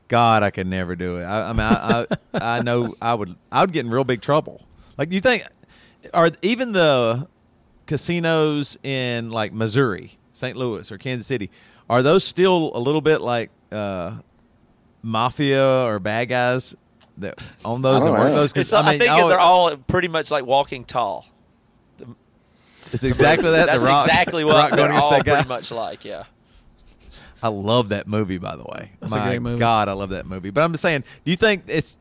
God, 0.08 0.44
I 0.44 0.52
could 0.52 0.68
never 0.68 0.96
do 0.96 1.18
it. 1.18 1.24
I, 1.24 1.50
I 1.50 1.54
mean, 1.54 1.62
I, 1.62 2.06
I, 2.34 2.58
I 2.58 2.62
know 2.62 2.94
I 3.02 3.14
would. 3.14 3.36
I 3.52 3.62
would 3.62 3.72
get 3.72 3.86
in 3.86 3.92
real 3.92 4.04
big 4.04 4.22
trouble. 4.22 4.66
Like, 4.98 5.12
you 5.12 5.20
think 5.22 5.44
are 6.14 6.30
even 6.42 6.72
the 6.74 7.28
casinos 7.88 8.78
in 8.84 9.30
like 9.32 9.52
Missouri, 9.54 10.18
St. 10.34 10.56
Louis, 10.56 10.92
or 10.92 10.98
Kansas 10.98 11.26
City? 11.28 11.50
Are 11.90 12.02
those 12.04 12.24
still 12.24 12.72
a 12.76 12.80
little 12.80 13.02
bit 13.02 13.22
like 13.22 13.50
uh, 13.72 14.18
mafia 15.02 15.84
or 15.86 16.00
bad 16.00 16.30
guys 16.30 16.76
that 17.18 17.40
own 17.64 17.82
those 17.82 18.04
and 18.04 18.14
don't 18.14 18.20
work 18.20 18.30
know. 18.30 18.36
those? 18.36 18.54
'Cause, 18.54 18.62
It's, 18.62 18.74
I, 18.74 18.98
think 18.98 19.12
oh, 19.12 19.28
they're 19.30 19.40
all 19.40 19.76
pretty 19.78 20.08
much 20.08 20.32
like 20.32 20.46
walking 20.46 20.84
tall. 20.86 21.26
It's 22.92 23.04
exactly 23.04 23.50
that. 23.52 23.66
That's 23.68 23.82
the 23.84 23.90
rock, 23.90 24.06
exactly 24.08 24.44
the 24.44 24.48
what 24.48 24.56
rock 24.56 24.72
they're 24.78 24.92
all 24.92 25.10
that 25.12 25.26
guy. 25.26 25.34
pretty 25.36 25.50
much 25.50 25.72
like. 25.72 26.06
Yeah. 26.06 26.24
I 27.46 27.50
love 27.50 27.90
that 27.90 28.08
movie, 28.08 28.40
by 28.40 28.56
the 28.56 28.64
way. 28.64 28.90
That's 29.00 29.14
a 29.14 29.18
My 29.18 29.28
great 29.28 29.40
movie. 29.40 29.60
God, 29.60 29.88
I 29.88 29.92
love 29.92 30.10
that 30.10 30.26
movie. 30.26 30.50
But 30.50 30.64
I'm 30.64 30.72
just 30.72 30.82
saying, 30.82 31.04
do 31.24 31.30
you 31.30 31.38
think 31.38 31.66
it's 31.68 32.00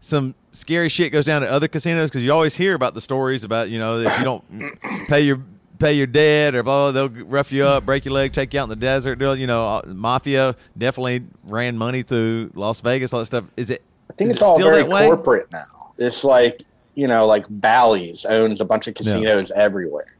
some 0.00 0.34
scary 0.50 0.88
shit 0.88 1.12
goes 1.12 1.24
down 1.24 1.44
at 1.44 1.50
other 1.50 1.68
casinos? 1.68 2.10
Because 2.10 2.24
you 2.24 2.32
always 2.32 2.56
hear 2.56 2.74
about 2.74 2.94
the 2.94 3.00
stories 3.00 3.44
about 3.44 3.70
you 3.70 3.78
know 3.78 4.00
if 4.00 4.18
you 4.18 4.24
don't 4.24 4.44
pay 5.08 5.20
your 5.20 5.40
pay 5.78 5.92
your 5.92 6.08
debt 6.08 6.56
or 6.56 6.64
blah, 6.64 6.90
blah, 6.90 7.06
they'll 7.06 7.24
rough 7.26 7.52
you 7.52 7.64
up, 7.64 7.84
break 7.84 8.04
your 8.04 8.12
leg, 8.12 8.32
take 8.32 8.52
you 8.52 8.58
out 8.58 8.64
in 8.64 8.70
the 8.70 8.74
desert. 8.76 9.20
You 9.20 9.46
know, 9.46 9.68
uh, 9.68 9.82
mafia 9.86 10.56
definitely 10.76 11.26
ran 11.44 11.78
money 11.78 12.02
through 12.02 12.50
Las 12.56 12.80
Vegas, 12.80 13.12
all 13.12 13.20
that 13.20 13.26
stuff. 13.26 13.44
Is 13.56 13.70
it? 13.70 13.84
I 14.10 14.14
think 14.14 14.32
it's 14.32 14.40
it 14.40 14.44
all 14.44 14.56
still 14.56 14.68
very 14.68 14.82
that 14.82 14.90
way? 14.90 15.06
corporate 15.06 15.52
now. 15.52 15.92
It's 15.96 16.24
like 16.24 16.62
you 16.96 17.06
know, 17.06 17.24
like 17.24 17.46
Bally's 17.48 18.24
owns 18.24 18.60
a 18.60 18.64
bunch 18.64 18.88
of 18.88 18.94
casinos 18.94 19.52
everywhere, 19.52 20.16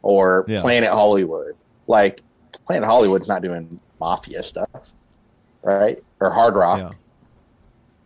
or 0.00 0.46
Yeah. 0.48 0.62
Planet 0.62 0.88
Hollywood. 0.90 1.56
Like 1.86 2.22
Planet 2.66 2.88
Hollywood's 2.88 3.28
not 3.28 3.42
doing 3.42 3.78
mafia 4.00 4.42
stuff, 4.42 4.92
right? 5.62 6.02
Or 6.20 6.30
Hard 6.30 6.54
Rock, 6.54 6.78
Yeah. 6.78 6.90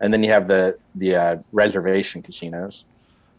and 0.01 0.13
then 0.13 0.23
you 0.23 0.31
have 0.31 0.49
the 0.49 0.79
the 0.95 1.17
uh, 1.17 1.37
reservation 1.53 2.23
casinos. 2.23 2.87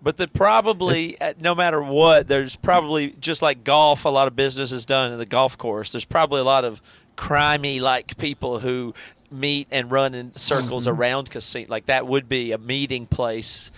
But 0.01 0.17
the 0.17 0.27
probably 0.27 1.19
uh, 1.21 1.33
no 1.39 1.55
matter 1.55 1.81
what, 1.81 2.27
there's 2.27 2.55
probably 2.55 3.11
just 3.19 3.41
like 3.41 3.63
golf. 3.63 4.05
A 4.05 4.09
lot 4.09 4.27
of 4.27 4.35
business 4.35 4.71
is 4.71 4.85
done 4.85 5.11
in 5.11 5.17
the 5.17 5.25
golf 5.25 5.57
course. 5.57 5.91
There's 5.91 6.05
probably 6.05 6.41
a 6.41 6.43
lot 6.45 6.65
of 6.65 6.81
crimey 7.15 7.79
like 7.79 8.17
people 8.17 8.59
who 8.59 8.93
meet 9.31 9.67
and 9.71 9.89
run 9.89 10.13
in 10.13 10.31
circles 10.31 10.87
around 10.87 11.29
casino. 11.29 11.67
Like 11.69 11.85
that 11.85 12.05
would 12.05 12.27
be 12.27 12.51
a 12.51 12.57
meeting 12.57 13.05
place 13.07 13.71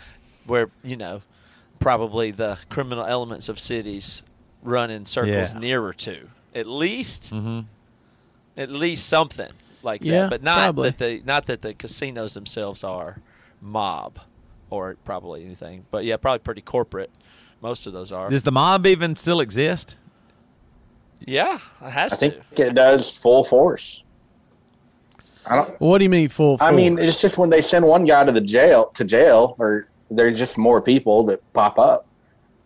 where 0.47 0.69
you 0.84 0.97
know 0.97 1.21
probably 1.80 2.32
the 2.32 2.57
criminal 2.69 3.05
elements 3.05 3.47
of 3.49 3.59
cities 3.59 4.23
run 4.63 4.89
in 4.89 5.05
circles 5.05 5.53
Yeah. 5.53 5.59
nearer 5.59 5.93
to 5.93 6.28
at 6.55 6.65
least 6.65 7.32
Mm-hmm. 7.34 7.59
At 8.57 8.69
least 8.71 9.07
something 9.07 9.51
like 9.83 10.03
Yeah, 10.03 10.21
that. 10.21 10.29
But 10.29 10.43
not 10.43 10.57
probably. 10.59 10.89
that 10.89 10.97
the 10.97 11.21
not 11.25 11.45
that 11.47 11.61
the 11.61 11.73
casinos 11.73 12.33
themselves 12.33 12.83
are 12.83 13.17
mob 13.61 14.19
or 14.69 14.95
probably 15.05 15.43
anything. 15.45 15.85
But 15.91 16.05
yeah, 16.05 16.17
probably 16.17 16.39
pretty 16.39 16.61
corporate. 16.61 17.09
Most 17.61 17.87
of 17.87 17.93
those 17.93 18.11
are. 18.11 18.29
Does 18.29 18.43
the 18.43 18.51
mob 18.51 18.85
even 18.85 19.15
still 19.15 19.39
exist? 19.39 19.97
yeah, 21.21 21.59
it 21.81 21.89
has 21.91 22.13
I 22.13 22.15
think 22.17 22.35
it 22.57 22.75
does 22.75 23.13
full 23.15 23.43
force. 23.43 24.03
I 25.47 25.55
don't. 25.55 25.79
What 25.79 25.99
do 25.99 26.03
you 26.03 26.09
mean 26.09 26.29
full 26.29 26.57
force? 26.57 26.69
I 26.69 26.75
mean, 26.75 26.97
it's 26.99 27.21
just 27.21 27.37
when 27.37 27.49
they 27.49 27.61
send 27.61 27.85
one 27.85 28.05
guy 28.05 28.23
to 28.25 28.31
the 28.31 28.41
jail 28.41 28.87
to 28.95 29.03
jail, 29.03 29.55
or 29.57 29.87
there's 30.09 30.37
just 30.37 30.57
more 30.57 30.81
people 30.81 31.23
that 31.25 31.41
pop 31.53 31.79
up. 31.79 32.04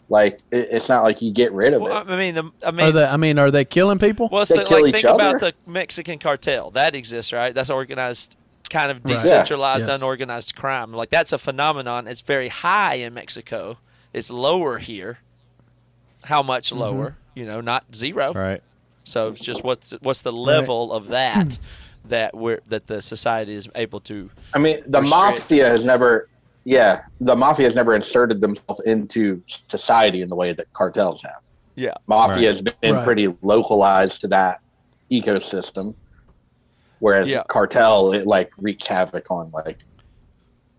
Like 0.09 0.39
it, 0.51 0.69
it's 0.71 0.89
not 0.89 1.03
like 1.03 1.21
you 1.21 1.31
get 1.31 1.51
rid 1.53 1.73
of 1.73 1.81
Well, 1.81 2.01
it. 2.01 2.09
I 2.09 2.17
mean, 2.17 2.35
the, 2.35 2.51
I 2.63 2.69
are 2.69 2.71
mean, 2.71 2.95
they? 2.95 3.03
I 3.05 3.17
mean, 3.17 3.37
are 3.39 3.51
they 3.51 3.63
killing 3.65 3.99
people? 3.99 4.27
well, 4.31 4.41
it's 4.41 4.51
They 4.51 4.57
the, 4.57 4.63
kill 4.65 4.81
like 4.81 4.95
each 4.95 5.01
think 5.03 5.13
about 5.15 5.39
the 5.39 5.53
Mexican 5.67 6.17
cartel 6.19 6.71
that 6.71 6.95
exists, 6.95 7.31
right? 7.31 7.53
That's 7.53 7.69
organized, 7.69 8.35
kind 8.69 8.89
of 8.91 8.97
Right. 9.05 9.13
decentralized, 9.13 9.87
Yeah. 9.87 9.93
Yes. 9.93 10.01
unorganized 10.01 10.55
crime. 10.55 10.93
Like 10.93 11.09
that's 11.09 11.31
a 11.31 11.37
phenomenon. 11.37 12.07
It's 12.07 12.21
very 12.21 12.47
high 12.49 12.95
in 12.95 13.13
Mexico. 13.13 13.77
It's 14.11 14.31
lower 14.31 14.79
here. 14.79 15.19
How 16.23 16.41
much 16.43 16.69
Mm-hmm. 16.71 16.79
lower? 16.79 17.15
You 17.35 17.45
know, 17.45 17.61
not 17.61 17.85
zero. 17.95 18.33
Right. 18.33 18.61
So 19.03 19.29
it's 19.29 19.41
just 19.41 19.63
what's 19.63 19.91
what's 20.01 20.21
the 20.23 20.31
level 20.31 20.91
of 20.91 21.07
that 21.09 21.57
that 22.05 22.35
we're 22.35 22.61
that 22.67 22.87
the 22.87 23.01
society 23.01 23.53
is 23.53 23.69
able 23.75 23.99
to 24.01 24.29
I 24.53 24.57
mean, 24.57 24.77
the 24.87 25.01
restrict. 25.01 25.39
mafia 25.41 25.67
has 25.69 25.85
never, 25.85 26.27
yeah, 26.65 27.01
the 27.19 27.35
mafia 27.35 27.65
has 27.65 27.75
never 27.75 27.95
inserted 27.95 28.41
themselves 28.41 28.81
into 28.81 29.41
society 29.45 30.21
in 30.21 30.29
the 30.29 30.35
way 30.35 30.53
that 30.53 30.71
cartels 30.73 31.21
have. 31.23 31.41
yeah 31.75 31.93
Mafia 32.07 32.35
Right. 32.35 32.43
has 32.45 32.61
been 32.61 32.95
Right. 32.95 33.03
pretty 33.05 33.35
localized 33.41 34.21
to 34.21 34.27
that 34.29 34.59
ecosystem, 35.11 35.95
whereas 36.99 37.29
Yeah. 37.29 37.43
cartel 37.47 38.11
it 38.13 38.25
like 38.27 38.49
wreaks 38.57 38.85
havoc 38.87 39.31
on 39.31 39.49
like 39.53 39.79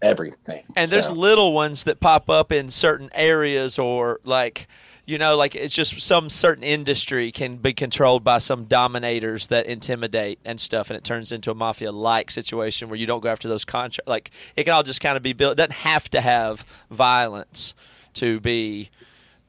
everything. 0.03 0.64
and 0.76 0.91
there's 0.91 1.11
little 1.11 1.53
ones 1.53 1.85
that 1.85 2.01
pop 2.01 2.28
up 2.31 2.53
in 2.53 2.70
certain 2.70 3.11
areas 3.14 3.78
or 3.78 4.20
like 4.24 4.66
you 5.11 5.18
know 5.18 5.36
like 5.36 5.54
it's 5.56 5.74
just 5.74 5.98
some 6.00 6.30
certain 6.30 6.62
industry 6.62 7.32
can 7.32 7.56
be 7.56 7.72
controlled 7.72 8.22
by 8.22 8.38
some 8.38 8.64
dominators 8.64 9.48
that 9.48 9.66
intimidate 9.66 10.38
and 10.44 10.61
stuff 10.61 10.88
and 10.88 10.96
it 10.96 11.02
turns 11.04 11.32
into 11.32 11.50
a 11.50 11.54
mafia 11.54 11.90
like 11.90 12.30
situation 12.30 12.88
where 12.88 12.96
you 12.98 13.06
don't 13.06 13.20
go 13.20 13.28
after 13.28 13.48
those 13.48 13.64
contracts 13.64 14.08
like 14.08 14.30
it 14.56 14.64
can 14.64 14.72
all 14.72 14.82
just 14.84 15.00
kind 15.00 15.16
of 15.16 15.22
be 15.22 15.32
built 15.32 15.52
it 15.52 15.56
doesn't 15.56 15.72
have 15.72 16.08
to 16.08 16.20
have 16.20 16.61
violence 16.90 17.74
to 18.14 18.38
be 18.40 18.88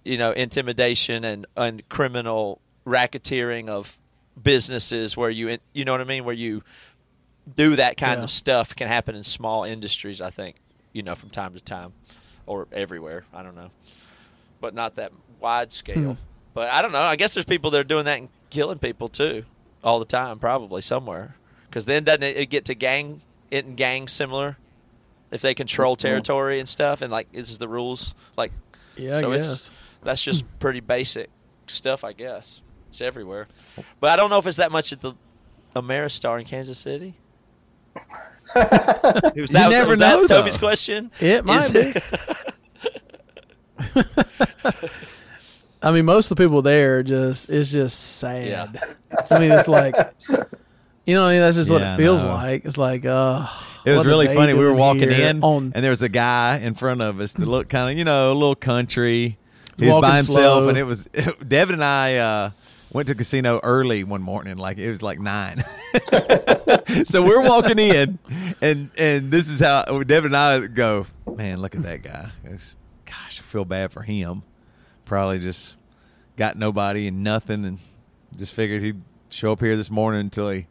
you 0.04 0.18
know 0.18 0.32
intimidation 0.32 1.24
and, 1.24 1.46
and 1.56 1.88
criminal 1.90 2.60
racketeering 2.88 3.70
of 3.70 4.00
businesses 4.42 5.16
where 5.16 5.30
you 5.30 5.58
you 5.74 5.86
know 5.86 5.92
what 5.92 6.02
I 6.02 6.06
mean 6.06 6.24
where 6.26 6.34
you 6.34 6.64
do 7.56 7.76
that 7.76 7.98
kind 7.98 8.18
Yeah. 8.20 8.24
of 8.24 8.32
stuff 8.32 8.76
can 8.76 8.88
happen 8.88 9.14
in 9.16 9.24
small 9.24 9.64
industries 9.64 10.22
I 10.22 10.32
think 10.32 10.56
you 10.92 11.04
know 11.04 11.14
from 11.16 11.30
time 11.30 11.54
to 11.54 11.60
time 11.60 11.94
or 12.48 12.68
everywhere 12.72 13.26
I 13.34 13.44
don't 13.44 13.56
know 13.56 13.70
but 14.62 14.74
not 14.74 14.96
that 14.96 15.12
wide 15.40 15.68
hmm. 15.68 15.72
scale 15.72 16.18
but 16.54 16.70
I 16.70 16.82
don't 16.82 16.92
know 16.92 17.02
I 17.02 17.16
guess 17.16 17.34
there's 17.34 17.46
people 17.46 17.72
that 17.72 17.80
are 17.80 17.84
doing 17.84 18.06
that 18.06 18.18
and 18.18 18.30
killing 18.50 18.80
people 18.80 19.10
too 19.10 19.44
all 19.84 20.00
the 20.00 20.06
time 20.06 20.40
probably 20.40 20.82
somewhere 20.82 21.36
because 21.68 21.86
then 21.86 22.04
doesn't 22.04 22.24
it 22.24 22.50
get 22.50 22.66
to 22.66 22.76
gang 22.76 23.22
it 23.50 23.66
in 23.66 23.76
gangs 23.76 24.12
similar 24.12 24.58
if 25.32 25.42
they 25.42 25.54
control 25.54 25.96
mm-hmm. 25.96 26.08
territory 26.08 26.60
and 26.60 26.70
stuff 26.70 27.02
and 27.02 27.12
like 27.12 27.32
this 27.32 27.50
is 27.50 27.58
the 27.58 27.68
rules 27.68 28.14
like 28.38 28.52
yeah, 28.96 29.18
I 29.18 29.22
so 29.22 29.32
guess. 29.32 29.54
it's 29.54 29.72
that's 30.04 30.24
just 30.24 30.44
hmm. 30.44 30.50
pretty 30.60 30.80
basic 30.80 31.30
stuff, 31.68 32.04
I 32.04 32.14
guess. 32.14 32.62
It's 32.90 33.02
everywhere, 33.02 33.48
oh. 33.78 33.84
but 34.00 34.12
I 34.12 34.16
don't 34.16 34.30
know 34.30 34.38
if 34.38 34.48
it's 34.48 34.58
that 34.58 34.72
much 34.72 34.92
at 34.92 35.02
the 35.02 35.14
Ameristar 35.76 36.40
in 36.40 36.46
Kansas 36.46 36.78
City. 36.78 37.16
was 38.56 39.36
You 39.36 39.70
never 39.70 39.90
was 39.90 40.00
that 40.00 40.20
know, 40.20 40.28
Toby's 40.28 40.58
question? 40.58 41.12
It 41.20 41.46
might 41.46 41.70
Is- 41.72 41.72
be. 41.72 41.94
I 45.84 45.92
mean, 45.92 46.06
most 46.06 46.30
of 46.32 46.38
the 46.38 46.44
people 46.44 46.62
there 46.62 47.02
just 47.04 47.50
it's 47.50 47.72
just 47.72 48.18
sad. 48.20 48.80
I 49.32 49.40
mean, 49.40 49.52
it's 49.52 49.68
like 49.68 49.96
you 51.06 51.16
know, 51.16 51.24
I 51.26 51.34
mean, 51.34 51.42
that's 51.42 51.56
just 51.56 51.72
what 51.72 51.82
Yeah, 51.82 51.92
I 51.92 51.94
it 51.96 51.98
feels 51.98 52.22
know. 52.22 52.30
like. 52.30 52.64
It's 52.66 52.78
like, 52.78 53.06
uh, 53.06 53.48
It 53.86 53.92
was 53.98 54.06
really 54.06 54.28
funny. 54.28 54.54
We 54.54 54.64
were 54.64 54.74
walking 54.74 55.12
in, 55.12 55.44
on 55.44 55.72
and 55.74 55.84
there 55.84 55.90
was 55.90 56.04
a 56.04 56.10
guy 56.10 56.58
in 56.60 56.76
front 56.76 57.02
of 57.02 57.20
us 57.20 57.34
that 57.34 57.46
looked 57.48 57.70
kind 57.72 57.92
of, 57.92 57.98
you 57.98 58.04
know, 58.06 58.32
a 58.32 58.36
little 58.36 58.56
country. 58.56 59.38
He 59.78 59.86
was 59.86 59.94
Walking 59.96 60.10
by 60.10 60.16
himself, 60.18 60.36
slow. 60.36 60.70
and 60.70 60.78
it 60.78 60.84
was 60.84 61.06
Devin 61.48 61.74
and 61.76 61.84
I 61.84 62.18
uh, 62.18 62.50
went 62.94 63.08
to 63.08 63.16
the 63.16 63.18
casino 63.18 63.60
early 63.64 64.04
one 64.04 64.22
morning, 64.22 64.58
like 64.58 64.78
it 64.78 64.92
was 64.92 65.02
like 65.02 65.20
nine. 65.20 65.64
so 67.06 67.24
we're 67.24 67.42
walking 67.48 67.80
in, 67.80 68.20
and 68.62 68.92
and 68.98 69.32
this 69.32 69.50
is 69.50 69.60
how 69.60 69.84
Devin 70.04 70.36
and 70.36 70.38
I 70.38 70.68
go. 70.68 71.08
Man, 71.36 71.62
look 71.62 71.74
at 71.74 71.82
that 71.84 72.04
guy. 72.04 72.30
It's- 72.44 72.76
gosh, 73.06 73.40
I 73.40 73.44
feel 73.44 73.66
bad 73.66 73.92
for 73.92 74.04
him. 74.04 74.44
Probably 75.12 75.40
just 75.40 75.76
got 76.38 76.56
nobody 76.56 77.06
and 77.10 77.22
nothing, 77.22 77.66
and 77.66 77.80
just 78.38 78.54
figured 78.54 78.82
he'd 78.82 79.02
show 79.30 79.52
up 79.52 79.60
here 79.60 79.76
this 79.76 79.92
morning 79.92 80.22
until 80.22 80.50
he 80.50 80.68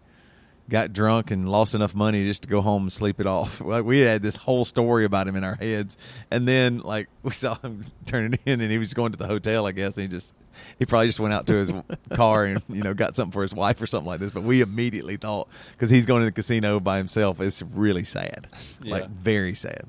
got 0.71 0.95
drunk 0.95 1.31
and 1.31 1.47
lost 1.47 1.75
enough 1.75 1.95
money 1.95 2.25
just 2.25 2.41
to 2.45 2.49
go 2.49 2.63
home 2.63 2.85
and 2.85 2.91
sleep 2.91 3.21
it 3.21 3.27
off. 3.27 3.61
Like 3.71 3.85
we 3.85 4.01
had 4.01 4.23
this 4.23 4.37
whole 4.37 4.65
story 4.65 5.05
about 5.05 5.29
him 5.29 5.37
in 5.37 5.45
our 5.45 5.57
heads, 5.57 5.99
and 6.31 6.49
then 6.49 6.79
like 6.79 7.09
we 7.23 7.33
saw 7.33 7.57
him 7.57 7.83
turning 8.07 8.39
in, 8.47 8.63
and 8.63 8.73
he 8.73 8.79
was 8.79 8.95
going 8.95 9.13
to 9.13 9.19
the 9.19 9.27
hotel, 9.27 9.67
I 9.67 9.73
guess. 9.73 9.99
And 9.99 10.05
he 10.05 10.09
just 10.09 10.35
he 10.79 10.87
probably 10.87 11.09
just 11.09 11.21
went 11.21 11.35
out 11.35 11.47
to 11.49 11.57
his 11.57 11.75
car 12.15 12.47
and 12.47 12.63
you 12.71 12.83
know 12.83 12.95
got 12.95 13.17
something 13.17 13.33
for 13.33 13.43
his 13.43 13.53
wife 13.53 13.79
or 13.83 13.87
something 13.87 14.07
like 14.09 14.21
this. 14.21 14.33
But 14.33 14.45
we 14.45 14.63
immediately 14.63 15.19
thought 15.19 15.49
because 15.73 15.91
he's 15.91 16.07
going 16.07 16.21
to 16.23 16.25
the 16.25 16.33
casino 16.33 16.81
by 16.81 16.97
himself, 16.97 17.43
it's 17.43 17.61
really 17.61 18.05
sad, 18.05 18.49
Yeah. 18.81 18.93
like 18.93 19.11
very 19.11 19.53
sad. 19.53 19.85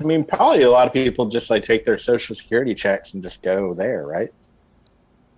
I 0.00 0.04
mean, 0.04 0.24
probably 0.24 0.62
a 0.62 0.70
lot 0.70 0.86
of 0.86 0.92
people 0.92 1.26
just 1.26 1.48
like 1.50 1.62
take 1.62 1.84
their 1.84 1.96
social 1.96 2.34
security 2.34 2.74
checks 2.74 3.14
and 3.14 3.22
just 3.22 3.42
go 3.42 3.72
there, 3.74 4.06
right? 4.06 4.30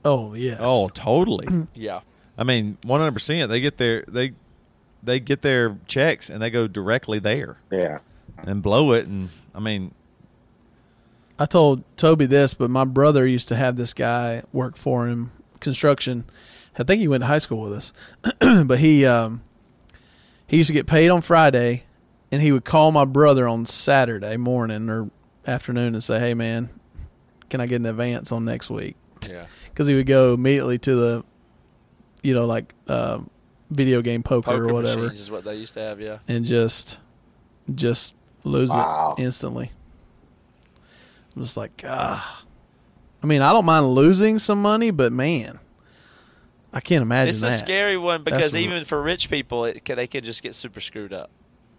oh 0.05 0.35
yes, 0.35 0.59
Oh, 0.61 0.89
totally. 0.89 1.47
Yeah, 1.75 2.01
I 2.37 2.45
mean, 2.45 2.79
one 2.85 3.01
hundred 3.01 3.13
percent. 3.13 3.51
They 3.51 3.61
get 3.61 3.77
their 3.77 4.05
they 4.09 4.33
they 5.03 5.21
get 5.21 5.43
their 5.43 5.77
checks 5.87 6.29
and 6.31 6.41
they 6.43 6.51
go 6.51 6.67
directly 6.67 7.19
there 7.19 7.59
Yeah. 7.71 7.99
and 8.39 8.63
blow 8.63 8.93
it. 8.93 9.07
And 9.07 9.31
I 9.55 9.61
mean, 9.61 9.93
I 11.39 11.45
told 11.47 11.85
Toby 11.97 12.27
this, 12.27 12.55
but 12.55 12.69
my 12.71 12.85
brother 12.85 13.27
used 13.27 13.49
to 13.49 13.57
have 13.57 13.77
this 13.77 13.95
guy 13.95 14.43
work 14.53 14.77
for 14.77 15.07
him, 15.07 15.31
construction. 15.61 16.25
I 16.79 16.85
think 16.85 17.01
he 17.01 17.09
went 17.09 17.23
to 17.23 17.27
high 17.27 17.39
school 17.39 17.61
with 17.61 17.73
us, 17.73 17.93
but 18.67 18.79
he 18.79 19.05
um, 19.05 19.43
he 20.47 20.57
used 20.59 20.69
to 20.69 20.75
get 20.75 20.87
paid 20.87 21.11
on 21.11 21.21
Friday, 21.23 21.85
and 22.33 22.43
he 22.43 22.53
would 22.53 22.65
call 22.65 22.93
my 22.93 23.05
brother 23.05 23.47
on 23.49 23.67
Saturday 23.67 24.37
morning 24.37 24.89
or 24.91 25.11
afternoon 25.47 25.95
and 25.95 26.03
say, 26.03 26.19
"Hey, 26.21 26.35
man, 26.35 26.69
can 27.51 27.61
I 27.61 27.67
get 27.67 27.77
an 27.77 27.87
advance 27.87 28.33
on 28.33 28.45
next 28.45 28.71
week?" 28.71 28.97
yeah. 29.29 29.47
Because 29.69 29.87
he 29.87 29.95
would 29.95 30.07
go 30.07 30.35
immediately 30.35 30.77
to 30.79 30.95
the, 30.97 31.25
you 32.23 32.35
know, 32.35 32.47
like 32.47 32.75
uh, 32.89 33.21
video 33.71 34.03
game 34.03 34.25
poker, 34.25 34.51
Poker 34.51 34.69
or 34.69 34.73
whatever, 34.73 35.03
machines 35.03 35.21
is 35.21 35.31
what 35.31 35.45
they 35.45 35.55
used 35.55 35.75
to 35.75 35.81
have. 35.81 36.01
Yeah, 36.01 36.19
and 36.27 36.45
just 36.45 37.01
just 37.75 38.17
lose 38.43 38.71
Wow. 38.71 39.15
it 39.17 39.23
instantly. 39.23 39.71
I'm 41.37 41.43
just 41.43 41.57
like, 41.57 41.83
ah. 41.87 42.45
I 43.23 43.27
mean, 43.27 43.43
I 43.43 43.53
don't 43.53 43.65
mind 43.65 43.87
losing 43.87 44.39
some 44.39 44.61
money, 44.63 44.91
but 44.91 45.13
man, 45.13 45.59
I 46.73 46.81
can't 46.81 47.03
imagine 47.03 47.31
it's 47.31 47.43
a 47.43 47.47
that. 47.47 47.51
scary 47.53 47.97
one 47.97 48.23
because 48.25 48.53
That's- 48.53 48.55
even 48.65 48.85
for 48.85 49.01
rich 49.01 49.29
people, 49.31 49.65
it 49.65 49.85
can, 49.85 49.97
they 49.97 50.07
can 50.07 50.25
just 50.25 50.43
get 50.43 50.55
super 50.55 50.81
screwed 50.81 51.13
up. 51.13 51.31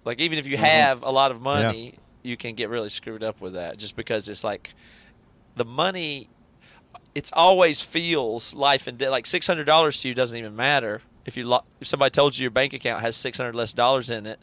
Like 0.05 0.21
even 0.21 0.39
if 0.39 0.47
you 0.47 0.55
Mm-hmm. 0.57 0.65
have 0.65 1.03
a 1.03 1.11
lot 1.11 1.31
of 1.31 1.41
money, 1.41 1.95
you 2.23 2.37
can 2.37 2.55
get 2.55 2.69
really 2.69 2.89
screwed 2.89 3.23
up 3.23 3.39
with 3.41 3.53
that 3.53 3.77
just 3.77 3.95
because 3.95 4.27
it's 4.29 4.43
like 4.43 4.73
the 5.55 5.65
money 5.65 6.29
it's 7.15 7.31
always 7.33 7.81
feels 7.81 8.53
life 8.53 8.87
and 8.87 8.97
death 8.97 9.09
like 9.11 9.25
$600 9.25 10.01
to 10.01 10.07
you 10.07 10.13
doesn't 10.13 10.37
even 10.37 10.55
matter 10.55 11.01
if 11.25 11.35
you 11.37 11.47
lo- 11.47 11.63
if 11.79 11.87
somebody 11.87 12.09
told 12.11 12.37
you 12.37 12.43
your 12.43 12.51
bank 12.51 12.73
account 12.73 13.01
has 13.01 13.15
600 13.15 13.55
less 13.55 13.73
dollars 13.73 14.09
in 14.11 14.25
it 14.25 14.39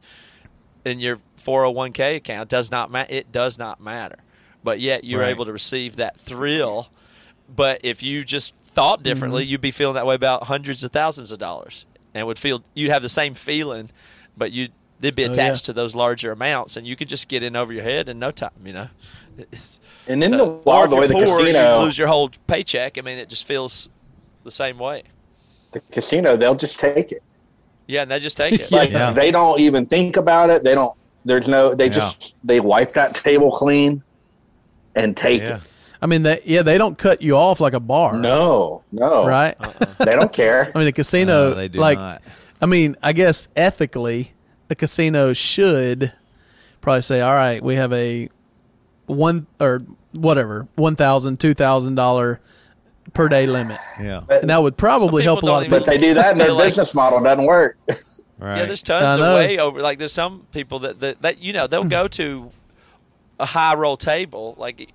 and 0.84 1.00
your 1.00 1.18
401k 1.38 2.16
account 2.16 2.48
does 2.48 2.70
not 2.70 2.90
ma- 2.90 3.04
it 3.08 3.30
does 3.32 3.58
not 3.58 3.80
matter 3.80 4.16
but 4.64 4.80
yet 4.80 5.04
you're 5.04 5.20
Right. 5.20 5.28
able 5.30 5.44
to 5.46 5.52
receive 5.52 5.96
that 5.96 6.18
thrill 6.18 6.88
but 7.54 7.80
if 7.84 8.02
you 8.02 8.24
just 8.24 8.54
thought 8.64 9.02
differently 9.02 9.44
Mm-hmm. 9.44 9.50
you'd 9.50 9.60
be 9.60 9.70
feeling 9.70 9.94
that 9.94 10.06
way 10.06 10.14
about 10.14 10.44
hundreds 10.44 10.82
of 10.84 10.90
thousands 10.92 11.30
of 11.32 11.38
dollars 11.38 11.86
and 12.14 12.26
would 12.26 12.38
feel 12.38 12.62
you'd 12.74 12.90
have 12.90 13.02
the 13.02 13.08
same 13.08 13.34
feeling 13.34 13.90
but 14.36 14.50
you 14.52 14.68
they'd 15.00 15.14
be 15.14 15.24
Oh, 15.26 15.30
attached 15.30 15.64
yeah. 15.64 15.66
to 15.66 15.72
those 15.74 15.94
larger 15.94 16.32
amounts 16.32 16.76
and 16.76 16.86
you 16.86 16.96
could 16.96 17.08
just 17.08 17.28
get 17.28 17.42
in 17.42 17.54
over 17.56 17.72
your 17.72 17.82
head 17.84 18.08
in 18.08 18.18
no 18.18 18.30
time 18.30 18.50
you 18.64 18.72
know 18.72 18.88
And 20.08 20.22
in 20.24 20.30
so- 20.30 20.36
the 20.36 20.44
or 20.44 20.60
wild, 20.64 20.84
if 20.84 20.90
the 20.90 20.96
way 20.96 21.00
you're 21.02 21.08
the 21.08 21.24
poor, 21.26 21.38
casino, 21.40 21.78
you 21.78 21.84
lose 21.84 21.98
your 21.98 22.08
whole 22.08 22.30
paycheck 22.46 22.96
i 22.98 23.00
mean 23.02 23.18
it 23.18 23.28
just 23.28 23.46
feels 23.46 23.88
the 24.44 24.50
same 24.50 24.78
way 24.78 25.02
the 25.72 25.80
casino, 25.92 26.36
they'll 26.36 26.54
just 26.54 26.78
take 26.78 27.12
it. 27.12 27.22
yeah 27.86 28.02
and 28.02 28.10
they 28.10 28.18
just 28.20 28.36
take 28.36 28.54
it 28.60 28.70
Like 28.72 28.90
Yeah. 28.90 29.10
they 29.10 29.30
don't 29.30 29.60
even 29.60 29.84
think 29.86 30.16
about 30.16 30.48
it. 30.48 30.64
They 30.64 30.74
don't. 30.74 30.94
There's 31.26 31.48
no. 31.48 31.74
They 31.74 31.90
just 31.90 32.34
they 32.44 32.60
wipe 32.60 32.92
that 32.92 33.14
table 33.14 33.50
clean 33.50 34.02
and 34.94 35.14
take 35.16 35.42
Yeah. 35.42 35.56
it. 35.56 35.62
I 36.00 36.06
mean, 36.06 36.22
they, 36.22 36.40
yeah, 36.44 36.62
they 36.62 36.78
don't 36.78 36.96
cut 36.96 37.20
you 37.20 37.36
off 37.36 37.60
like 37.60 37.72
a 37.74 37.80
bar, 37.80 38.16
No, 38.18 38.82
no, 38.92 39.26
right? 39.26 39.54
They 39.98 40.12
don't 40.12 40.32
care. 40.32 40.70
I 40.74 40.78
mean, 40.78 40.86
a 40.88 40.92
casino, 40.92 41.50
No, 41.50 41.54
they 41.54 41.68
do 41.68 41.78
like, 41.78 41.98
not. 41.98 42.22
I 42.62 42.66
mean, 42.66 42.96
I 43.02 43.12
guess 43.12 43.48
ethically, 43.56 44.32
a 44.70 44.74
casino 44.74 45.32
should 45.32 46.12
probably 46.80 47.02
say, 47.02 47.20
all 47.20 47.34
right, 47.34 47.62
we 47.62 47.76
have 47.76 47.92
a 47.92 48.28
one 49.06 49.46
or 49.60 49.82
whatever, 50.12 50.66
one 50.76 50.96
thousand, 50.96 51.38
two 51.40 51.54
thousand 51.54 51.94
dollar 51.94 52.40
per 53.14 53.28
day 53.28 53.46
limit, 53.46 53.78
Yeah. 54.00 54.22
and 54.28 54.50
that 54.50 54.62
would 54.62 54.76
probably 54.76 55.22
help 55.22 55.42
a 55.42 55.46
lot 55.46 55.62
of 55.62 55.68
people. 55.68 55.78
But 55.78 55.86
they 55.86 55.98
do 55.98 56.14
that, 56.14 56.32
and 56.32 56.40
their 56.40 56.48
Feel 56.48 56.56
like- 56.56 56.64
business 56.68 56.94
model 56.94 57.20
doesn't 57.22 57.46
work. 57.46 57.76
Right. 58.38 58.58
Yeah, 58.58 58.66
there's 58.66 58.82
tons 58.82 59.14
of 59.14 59.20
know. 59.20 59.34
way 59.36 59.56
over. 59.58 59.80
Like 59.80 59.98
there's 59.98 60.12
some 60.12 60.46
people 60.52 60.80
that, 60.80 61.00
that 61.00 61.22
that 61.22 61.38
you 61.42 61.54
know 61.54 61.66
they'll 61.66 61.84
go 61.84 62.06
to 62.06 62.50
a 63.40 63.46
high 63.46 63.74
roll 63.74 63.96
table. 63.96 64.54
Like 64.58 64.92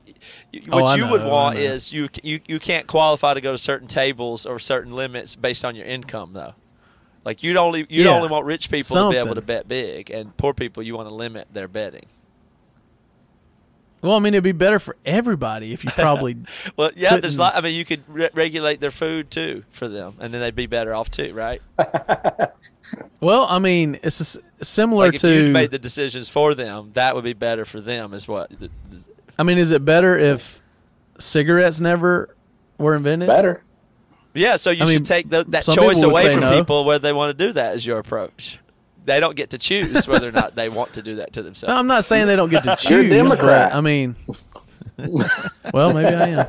y- 0.54 0.62
Oh, 0.72 0.80
what 0.84 0.96
you 1.00 1.10
would 1.10 1.22
know, 1.22 1.28
I 1.30 1.32
want 1.32 1.58
is 1.58 1.92
you 1.92 2.08
you 2.22 2.40
you 2.46 2.60
can't 2.60 2.86
qualify 2.86 3.34
to 3.34 3.42
go 3.42 3.52
to 3.52 3.58
certain 3.58 3.88
tables 3.88 4.46
or 4.46 4.60
certain 4.60 4.92
limits 4.94 5.36
based 5.36 5.66
on 5.66 5.76
your 5.76 5.88
income 5.88 6.34
though. 6.34 6.54
Like 7.24 7.44
you'd 7.44 7.58
only 7.58 7.80
you'd 7.90 8.06
Yeah. 8.06 8.12
only 8.16 8.30
want 8.30 8.46
rich 8.46 8.70
people 8.72 8.96
to 8.96 9.10
be 9.12 9.18
able 9.18 9.36
to 9.36 9.42
bet 9.42 9.68
big, 9.68 10.10
and 10.10 10.36
poor 10.38 10.54
people 10.54 10.82
you 10.84 10.96
want 10.96 11.08
to 11.10 11.14
limit 11.14 11.48
their 11.54 11.68
betting. 11.68 12.08
Well, 14.02 14.14
I 14.16 14.20
mean, 14.20 14.34
it'd 14.34 14.44
be 14.44 14.52
better 14.52 14.80
for 14.80 14.96
everybody 15.06 15.74
if 15.74 15.84
you 15.84 15.92
probably. 15.92 16.36
Well, 16.76 16.90
yeah, 16.96 17.12
there's 17.12 17.22
Couldn't- 17.36 17.38
lot. 17.38 17.56
I 17.56 17.62
mean, 17.62 17.76
you 17.76 17.86
could 17.86 18.02
re- 18.08 18.30
regulate 18.34 18.80
their 18.82 18.90
food 18.90 19.30
too 19.30 19.64
for 19.70 19.88
them, 19.88 20.16
and 20.20 20.34
then 20.34 20.42
they'd 20.42 20.56
be 20.56 20.66
better 20.66 20.96
off 20.96 21.12
too, 21.12 21.34
right? 21.36 21.62
well, 23.20 23.46
I 23.48 23.60
mean, 23.60 24.00
it's 24.02 24.20
a 24.20 24.24
s 24.24 24.38
similar 24.68 25.06
Like 25.08 25.16
if 25.16 25.22
to. 25.22 25.44
you 25.48 25.54
made 25.54 25.70
the 25.70 25.78
decisions 25.78 26.30
for 26.30 26.56
them, 26.56 26.90
that 26.94 27.14
would 27.14 27.24
be 27.24 27.34
better 27.34 27.64
for 27.66 27.80
them, 27.80 28.14
is 28.16 28.28
what. 28.28 28.50
the- 28.50 28.72
the- 28.90 29.06
I 29.38 29.44
mean, 29.44 29.60
is 29.60 29.70
it 29.72 29.86
better 29.86 30.18
if 30.18 30.62
cigarettes 31.20 31.80
never 31.80 32.36
were 32.80 32.96
invented? 32.96 33.28
Better. 33.28 33.64
Yeah, 34.34 34.56
so 34.56 34.72
you 34.72 34.84
I 34.84 34.86
should 34.86 34.94
mean, 34.96 35.04
take 35.04 35.30
tho- 35.30 35.44
that 35.44 35.66
choice 35.66 36.02
away 36.04 36.32
from 36.32 36.40
no. 36.42 36.58
people 36.60 36.86
whether 36.86 37.00
they 37.00 37.14
want 37.14 37.38
to 37.38 37.46
do 37.48 37.54
that. 37.54 37.76
Is 37.76 37.86
your 37.86 38.00
approach? 38.00 38.60
They 39.04 39.20
don't 39.20 39.36
get 39.36 39.50
to 39.50 39.58
choose 39.58 40.08
whether 40.08 40.30
or 40.30 40.32
not 40.32 40.56
they 40.56 40.70
want 40.70 40.94
to 40.94 41.02
do 41.02 41.16
that 41.16 41.34
to 41.34 41.44
themselves. 41.44 41.74
I'm 41.74 41.88
not 41.88 42.06
saying 42.06 42.28
they 42.28 42.36
don't 42.36 42.52
get 42.52 42.64
to 42.64 42.76
choose. 42.76 42.90
You're 42.90 43.02
a 43.02 43.10
Democrat. 43.10 43.74
I 43.76 43.82
mean, 43.82 44.16
well, 45.74 45.94
maybe 45.94 46.16
I 46.16 46.28
am. 46.28 46.48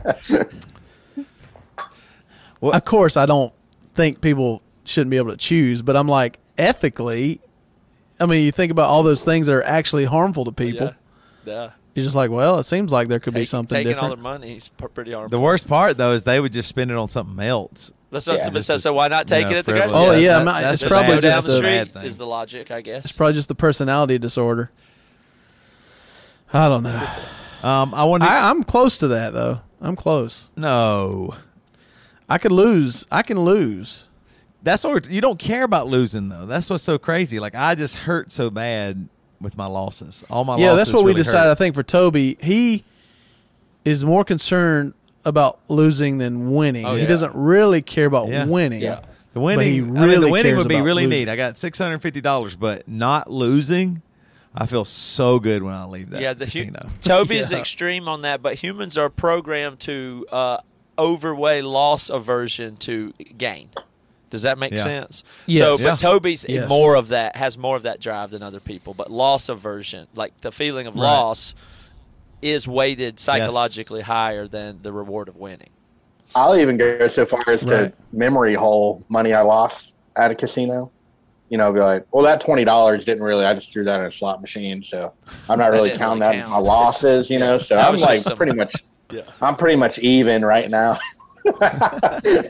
Well- 2.61 2.75
of 2.75 2.85
course, 2.85 3.17
I 3.17 3.27
don't 3.27 3.53
think 3.95 4.21
people 4.21 4.63
shouldn't 4.85 5.11
be 5.11 5.17
able 5.17 5.31
to 5.31 5.37
choose, 5.37 5.83
but 5.83 5.97
I'm 5.97 6.09
like 6.09 6.39
ethically. 6.59 7.41
I 8.21 8.27
mean, 8.27 8.45
you 8.45 8.53
think 8.53 8.71
about 8.71 8.89
all 8.91 9.03
those 9.03 9.25
things 9.25 9.47
that 9.47 9.55
are 9.55 9.65
actually 9.65 10.05
harmful 10.05 10.45
to 10.45 10.53
people. 10.53 10.95
yeah, 11.45 11.53
yeah. 11.53 11.71
You're 11.95 12.05
just 12.05 12.17
like, 12.17 12.31
well, 12.31 12.59
it 12.59 12.63
seems 12.65 12.91
like 12.91 13.09
there 13.09 13.21
could 13.21 13.35
be 13.35 13.41
Take- 13.41 13.49
something 13.49 13.77
taking 13.77 13.89
different. 13.93 14.11
all 14.11 14.17
their 14.17 14.23
money 14.23 14.57
is 14.57 14.69
p- 14.69 14.87
pretty 14.95 15.13
harmful. 15.13 15.31
The 15.39 15.43
worst 15.43 15.69
part 15.69 15.99
though 15.99 16.13
is 16.13 16.25
they 16.25 16.41
would 16.41 16.53
just 16.53 16.69
spend 16.69 16.91
it 16.91 16.97
on 16.97 17.09
something 17.09 17.45
else. 17.45 17.93
That's 18.11 18.27
what, 18.27 18.39
Yeah, 18.39 18.45
so, 18.45 18.51
just 18.51 18.67
so, 18.67 18.75
as, 18.75 18.83
so 18.83 18.93
why 18.95 19.09
not 19.09 19.27
take 19.27 19.45
you 19.45 19.51
know, 19.51 19.57
it 19.57 19.59
at 19.61 19.65
the 19.67 19.73
frivolous. 19.73 20.09
Oh, 20.09 20.13
yeah, 20.19 20.39
that- 20.39 20.45
my- 20.45 20.61
that's 20.63 20.75
it's 20.75 20.83
a 20.85 20.89
probably 20.89 21.09
go 21.09 21.15
bad- 21.17 21.23
down 21.23 21.33
just 21.33 21.47
the 21.47 21.53
a- 21.53 21.57
street 21.57 21.67
bad 21.69 21.93
thing. 21.93 22.05
is 22.05 22.19
the 22.19 22.27
logic, 22.27 22.71
I 22.71 22.81
guess. 22.81 23.05
It's 23.05 23.13
probably 23.13 23.35
just 23.35 23.49
the 23.49 23.55
personality 23.55 24.19
disorder. 24.19 24.71
I 26.53 26.69
don't 26.69 26.83
know. 26.83 27.07
Um, 27.63 27.95
I 27.95 28.05
want 28.05 28.23
to 28.23 28.29
I, 28.29 28.51
I'm 28.51 28.63
close 28.65 28.99
to 28.99 29.09
that 29.09 29.33
though. 29.33 29.61
I'm 29.81 29.97
close. 29.97 30.49
no. 30.57 31.35
I 32.29 32.39
could 32.39 32.53
lose. 32.53 33.07
I 33.11 33.21
can 33.23 33.39
lose. 33.41 34.09
That's 34.63 34.83
what 34.85 34.93
we're- 35.05 35.15
you 35.15 35.21
don't 35.21 35.39
care 35.39 35.65
about 35.65 35.89
losing 35.89 36.29
though. 36.31 36.47
That's 36.47 36.71
what's 36.71 36.83
so 36.83 36.97
crazy. 36.99 37.39
Like 37.41 37.55
I 37.55 37.75
just 37.75 37.97
hurt 37.97 38.33
so 38.33 38.49
bad 38.49 39.09
with 39.43 39.57
my 39.57 39.67
losses. 39.67 40.25
All 40.31 40.45
my 40.45 40.57
yeah, 40.59 40.69
losses 40.73 40.79
that's 40.79 40.93
what 40.95 41.05
we 41.05 41.11
really 41.11 41.21
decided. 41.23 41.51
I 41.51 41.55
think 41.55 41.75
for 41.75 41.83
Toby, 41.83 42.37
he 42.41 42.85
is 43.85 44.05
more 44.05 44.25
concerned 44.25 44.95
about 45.25 45.59
losing 45.69 46.19
than 46.19 46.53
winning. 46.55 46.85
Oh, 46.87 46.95
He 46.97 47.07
doesn't 47.07 47.35
really 47.35 47.83
care 47.83 48.07
about 48.07 48.29
Yeah. 48.29 48.47
winning. 48.47 48.81
Yeah. 48.81 48.97
The 49.35 49.41
But 49.41 49.41
winning, 49.41 49.73
he 49.73 49.79
I 49.79 49.81
mean, 49.83 49.95
really 49.95 50.27
the 50.27 50.31
winning 50.33 50.53
cares 50.53 50.59
would 50.59 50.69
be 50.69 50.81
really 50.81 51.05
losing. 51.07 51.21
neat. 51.21 51.29
I 51.29 51.37
got 51.37 51.57
six 51.59 51.79
hundred 51.79 52.01
fifty 52.01 52.21
dollars, 52.21 52.55
but 52.55 52.87
not 52.87 53.31
losing, 53.31 54.03
I 54.55 54.67
feel 54.67 54.85
so 54.85 55.39
good 55.39 55.63
when 55.63 55.73
I 55.75 55.85
leave 55.85 56.11
that 56.11 56.21
yeah, 56.21 56.35
the 56.35 56.45
hu- 56.45 56.51
casino. 56.51 56.81
Toby's 57.03 57.51
Yeah. 57.53 57.59
extreme 57.59 58.09
on 58.09 58.23
that, 58.23 58.43
but 58.43 58.55
humans 58.57 58.99
are 58.99 59.09
programmed 59.09 59.81
to 59.81 60.27
uh, 60.31 60.59
overweigh 60.99 61.63
loss 61.63 62.11
aversion 62.11 62.77
to 62.79 63.15
gain. 63.39 63.71
Does 64.33 64.43
that 64.43 64.57
make 64.59 64.73
Yeah. 64.73 64.83
sense? 64.83 65.25
Yes. 65.47 65.59
So, 65.63 65.73
but 65.77 65.83
Yes. 65.83 66.01
Toby's 66.01 66.47
Yes. 66.49 66.67
more 66.67 66.95
of 66.97 67.09
that 67.09 67.37
has 67.37 67.59
more 67.59 67.77
of 67.77 67.83
that 67.83 68.01
drive 68.01 68.31
than 68.31 68.43
other 68.43 68.61
people. 68.61 68.95
But 68.95 69.11
loss 69.11 69.51
aversion, 69.51 70.07
like 70.15 70.41
the 70.41 70.51
feeling 70.51 70.87
of 70.87 70.95
Right. 70.97 71.03
loss, 71.03 71.55
is 72.41 72.67
weighted 72.67 73.21
psychologically 73.21 74.01
higher 74.01 74.49
than 74.49 74.79
the 74.83 74.91
reward 74.91 75.29
of 75.29 75.37
winning. 75.37 75.69
I'll 76.35 76.57
even 76.57 76.79
go 76.79 77.07
so 77.09 77.27
far 77.27 77.43
as 77.47 77.63
to 77.67 77.93
memory 78.11 78.55
hole 78.55 79.03
money 79.11 79.35
I 79.35 79.43
lost 79.43 79.95
at 80.17 80.31
a 80.31 80.35
casino. 80.35 80.91
You 81.51 81.59
know, 81.59 81.71
be 81.71 81.81
like, 81.81 82.07
well, 82.11 82.25
that 82.25 82.41
twenty 82.41 82.65
dollars 82.65 83.05
didn't 83.05 83.23
really. 83.25 83.45
I 83.45 83.53
just 83.53 83.71
threw 83.71 83.85
that 83.85 84.01
in 84.01 84.07
a 84.07 84.11
slot 84.11 84.41
machine, 84.41 84.83
so 84.83 85.13
I'm 85.51 85.59
not 85.59 85.71
really 85.73 85.91
counting 85.91 86.23
really 86.23 86.37
that 86.39 86.45
as 86.47 86.49
count. 86.51 86.65
my 86.65 86.71
losses. 86.73 87.29
You 87.29 87.39
know, 87.39 87.59
so 87.59 87.77
I'm 87.79 87.97
like 87.99 88.19
some- 88.19 88.35
pretty 88.37 88.55
much. 88.55 88.73
Yeah. 89.13 89.21
I'm 89.43 89.57
pretty 89.57 89.77
much 89.77 89.99
even 89.99 90.43
right 90.43 90.71
now. 90.71 90.97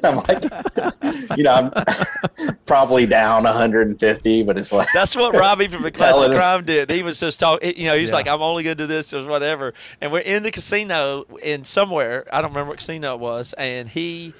I'm 0.04 0.16
like, 0.16 1.36
you 1.36 1.44
know, 1.44 1.70
I'm 1.74 2.56
probably 2.66 3.06
down 3.06 3.44
150, 3.44 4.42
but 4.42 4.58
it's 4.58 4.72
like 4.72 4.88
That's 4.92 5.16
what 5.16 5.34
Robbie 5.36 5.68
from 5.68 5.82
the 5.82 5.90
Classic 5.90 6.30
Crime 6.30 6.64
did. 6.64 6.90
He 6.90 7.02
was 7.02 7.18
just 7.20 7.40
talking, 7.40 7.76
you 7.76 7.86
know, 7.86 7.96
he's 7.96 8.10
Yeah. 8.10 8.16
like, 8.16 8.26
I'm 8.28 8.42
only 8.42 8.62
going 8.64 8.76
to 8.76 8.82
do 8.84 8.86
this 8.86 9.12
or 9.14 9.26
whatever. 9.28 9.74
And 10.00 10.12
we're 10.12 10.20
in 10.20 10.42
the 10.42 10.50
casino 10.50 11.24
in 11.42 11.64
somewhere. 11.64 12.26
I 12.32 12.40
don't 12.42 12.50
remember 12.50 12.70
what 12.70 12.78
casino 12.78 13.14
it 13.14 13.20
was. 13.20 13.52
And 13.54 13.88
he 13.88 14.34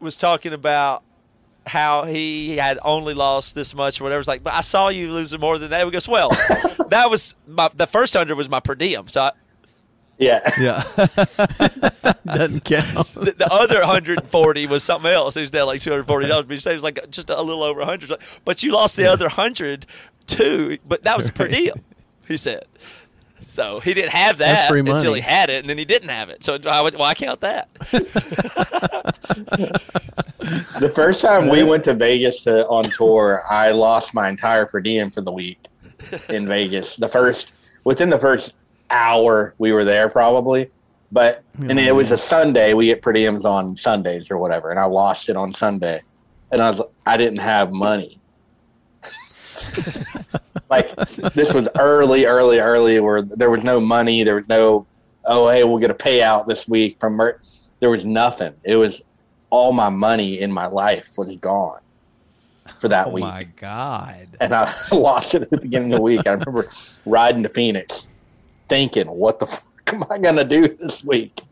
was 0.00 0.16
talking 0.16 0.52
about 0.52 1.02
how 1.66 2.04
he 2.04 2.56
had 2.56 2.78
only 2.82 3.14
lost 3.14 3.54
this 3.54 3.74
much 3.74 4.00
or 4.00 4.04
whatever. 4.04 4.20
It's 4.20 4.28
like, 4.28 4.42
but 4.42 4.54
I 4.54 4.62
saw 4.62 4.88
you 4.88 5.12
losing 5.12 5.40
more 5.40 5.58
than 5.58 5.70
that. 5.70 5.84
He 5.84 5.90
goes, 5.90 6.08
well, 6.08 6.30
that 6.88 7.08
was 7.10 7.34
my, 7.46 7.68
the 7.74 7.86
first 7.86 8.14
hundred 8.14 8.36
was 8.36 8.48
my 8.48 8.60
per 8.60 8.74
diem. 8.74 9.08
So 9.08 9.22
I, 9.22 9.32
yeah. 10.20 10.40
Yeah, 10.60 10.82
Doesn't 12.26 12.64
count. 12.64 13.06
the, 13.14 13.34
the 13.36 13.48
other 13.50 13.80
140 13.80 14.66
was 14.66 14.84
something 14.84 15.10
else. 15.10 15.34
He 15.34 15.40
was 15.40 15.50
down 15.50 15.66
like 15.66 15.80
$240. 15.80 16.06
But 16.06 16.50
he 16.50 16.58
said 16.58 16.72
it 16.72 16.74
was 16.74 16.82
like 16.82 17.10
just 17.10 17.30
a 17.30 17.42
little 17.42 17.64
over 17.64 17.80
100. 17.80 18.12
But 18.44 18.62
you 18.62 18.72
lost 18.72 18.96
the 18.96 19.06
other 19.06 19.24
100 19.24 19.86
too. 20.26 20.78
But 20.86 21.02
that 21.04 21.16
was 21.16 21.30
per 21.30 21.48
diem, 21.48 21.82
he 22.28 22.36
said. 22.36 22.64
So 23.40 23.80
he 23.80 23.94
didn't 23.94 24.12
have 24.12 24.38
that 24.38 24.70
until 24.70 25.14
he 25.14 25.20
had 25.22 25.50
it, 25.50 25.60
and 25.60 25.70
then 25.70 25.78
he 25.78 25.84
didn't 25.84 26.10
have 26.10 26.28
it. 26.28 26.44
So 26.44 26.58
I 26.66 26.80
would, 26.80 26.94
why 26.94 27.14
count 27.14 27.40
that? 27.40 27.68
The 30.78 30.92
first 30.94 31.22
time 31.22 31.48
we 31.48 31.62
went 31.62 31.84
to 31.84 31.94
Vegas 31.94 32.42
to, 32.42 32.66
on 32.68 32.84
tour, 32.84 33.44
I 33.48 33.72
lost 33.72 34.14
my 34.14 34.28
entire 34.28 34.66
per 34.66 34.80
diem 34.80 35.10
for 35.10 35.20
the 35.20 35.32
week 35.32 35.58
in 36.28 36.46
Vegas. 36.46 36.96
The 36.96 37.08
first 37.08 37.52
within 37.84 38.10
the 38.10 38.18
first 38.18 38.54
hour 38.90 39.54
we 39.58 39.72
were 39.72 39.84
there, 39.84 40.08
probably. 40.08 40.70
But 41.12 41.42
and 41.58 41.78
it 41.78 41.94
was 41.94 42.12
a 42.12 42.16
Sunday. 42.16 42.72
We 42.74 42.86
get 42.86 43.02
per 43.02 43.12
diems 43.12 43.44
on 43.44 43.76
Sundays 43.76 44.30
or 44.30 44.38
whatever, 44.38 44.70
and 44.70 44.78
I 44.78 44.84
lost 44.84 45.28
it 45.28 45.36
on 45.36 45.52
Sunday, 45.52 46.02
and 46.52 46.62
I 46.62 46.70
was 46.70 46.80
I 47.04 47.16
didn't 47.16 47.40
have 47.40 47.72
money. 47.72 48.20
like 50.70 50.94
this 51.34 51.52
was 51.52 51.68
early, 51.78 52.26
early, 52.26 52.60
early, 52.60 53.00
where 53.00 53.22
there 53.22 53.50
was 53.50 53.64
no 53.64 53.80
money. 53.80 54.22
There 54.22 54.36
was 54.36 54.48
no, 54.48 54.86
oh 55.24 55.48
hey, 55.48 55.64
we'll 55.64 55.78
get 55.78 55.90
a 55.90 55.94
payout 55.94 56.46
this 56.46 56.68
week 56.68 56.98
from. 57.00 57.16
Mer-. 57.16 57.40
There 57.80 57.90
was 57.90 58.04
nothing. 58.04 58.54
It 58.62 58.76
was 58.76 59.02
all 59.50 59.72
my 59.72 59.88
money 59.88 60.38
in 60.38 60.52
my 60.52 60.66
life 60.66 61.14
was 61.18 61.36
gone 61.36 61.80
for 62.78 62.86
that 62.88 63.08
oh 63.08 63.10
week, 63.10 63.24
my 63.24 63.42
god. 63.56 64.28
and 64.40 64.52
I 64.52 64.72
lost 64.92 65.34
it 65.34 65.42
at 65.42 65.50
the 65.50 65.58
beginning 65.58 65.92
of 65.92 65.98
the 65.98 66.02
week. 66.02 66.26
I 66.26 66.32
remember 66.32 66.68
riding 67.04 67.42
to 67.42 67.48
Phoenix 67.48 68.06
thinking, 68.70 69.06
what 69.08 69.38
the 69.38 69.46
fuck 69.46 69.92
am 69.92 70.04
I 70.10 70.16
gonna 70.18 70.44
do 70.44 70.66
this 70.68 71.04
week? 71.04 71.42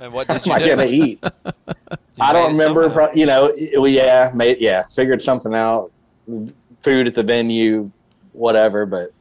And 0.00 0.12
what 0.12 0.28
What 0.28 0.42
did 0.42 0.50
am 0.52 0.56
I 0.62 0.66
gonna 0.66 0.86
eat? 0.86 1.22
I 2.20 2.32
don't 2.32 2.52
remember. 2.56 2.90
Pro- 2.90 3.12
you 3.12 3.26
know, 3.26 3.52
well, 3.76 3.86
yeah, 3.88 4.32
made, 4.34 4.58
yeah, 4.58 4.82
figured 4.86 5.22
something 5.22 5.54
out. 5.54 5.92
Food 6.82 7.06
at 7.06 7.14
the 7.14 7.22
venue, 7.22 7.90
whatever. 8.32 8.84
But 8.86 9.12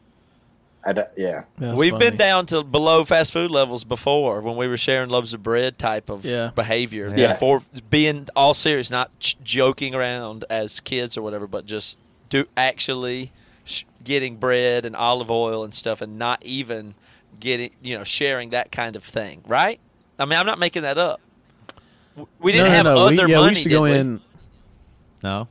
I, 0.86 0.94
don't- 0.94 1.08
yeah, 1.18 1.44
That's 1.58 1.78
We've 1.78 1.92
funny. 1.92 2.10
been 2.10 2.18
down 2.18 2.46
to 2.48 2.64
below 2.64 3.04
fast 3.06 3.32
food 3.34 3.52
levels 3.52 3.84
before 3.84 4.42
when 4.42 4.56
we 4.58 4.68
were 4.68 4.78
sharing 4.78 5.10
loaves 5.10 5.34
of 5.34 5.44
bread 5.44 5.78
type 5.78 6.10
of 6.10 6.26
Yeah. 6.26 6.52
behavior. 6.56 7.12
Yeah. 7.16 7.36
For 7.36 7.62
being 7.90 8.28
all 8.36 8.54
serious, 8.54 8.90
not 8.92 9.18
ch- 9.20 9.38
joking 9.44 9.94
around 9.96 10.46
as 10.50 10.80
kids 10.80 11.18
or 11.18 11.22
whatever, 11.22 11.48
but 11.48 11.66
just 11.66 11.98
do 12.30 12.46
actually 12.58 13.26
sh- 13.28 13.30
getting 14.06 14.38
bread 14.38 14.86
and 14.86 14.96
olive 14.96 15.30
oil 15.30 15.66
and 15.66 15.74
stuff, 15.74 16.02
and 16.02 16.18
not 16.18 16.46
even 16.46 16.96
getting 17.40 17.72
you 17.82 17.98
know 17.98 18.06
sharing 18.06 18.52
that 18.52 18.72
kind 18.72 18.96
of 18.96 19.04
thing. 19.04 19.44
Right? 19.46 19.82
I 20.18 20.24
mean, 20.24 20.40
I'm 20.40 20.46
not 20.46 20.60
making 20.60 20.84
that 20.84 20.98
up. 20.98 21.20
We 22.40 22.54
didn't 22.54 22.68
no, 22.68 22.74
have 22.74 22.86
no. 22.86 22.98
other 23.08 23.26
we, 23.26 23.32
yeah, 23.32 23.40
money. 23.40 23.42
we 23.42 23.50
used 23.50 23.64
to 23.64 23.70
did 23.70 23.76
go 23.76 23.84
we? 23.84 23.92
in. 23.92 24.22
No. 25.22 25.50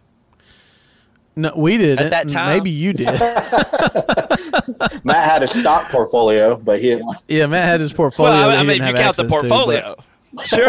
No, 1.36 1.52
we 1.57 1.76
didn't. 1.78 2.07
At 2.07 2.11
that 2.11 2.28
time? 2.28 2.57
maybe 2.57 2.70
you 2.70 2.92
did. 2.92 3.07
Matt 5.05 5.28
had 5.28 5.42
a 5.42 5.48
stock 5.48 5.90
portfolio, 5.90 6.57
but 6.57 6.80
he 6.80 6.90
didn't. 6.90 7.11
yeah, 7.28 7.46
Matt 7.46 7.64
had 7.64 7.80
his 7.80 7.92
portfolio. 7.92 8.32
Well, 8.32 8.50
I 8.50 8.61
he 8.61 8.66
mean, 8.68 8.76
if 8.76 8.82
didn't 8.82 8.96
you 8.96 9.02
count 9.02 9.16
the 9.16 9.24
access 9.24 9.42
to, 9.42 9.48
but 9.48 9.48
portfolio, 9.48 9.96
sure. 10.45 10.66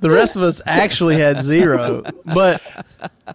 the 0.00 0.10
rest 0.10 0.36
of 0.36 0.42
us 0.42 0.60
actually 0.66 1.16
had 1.16 1.42
zero. 1.42 2.02
But 2.24 2.62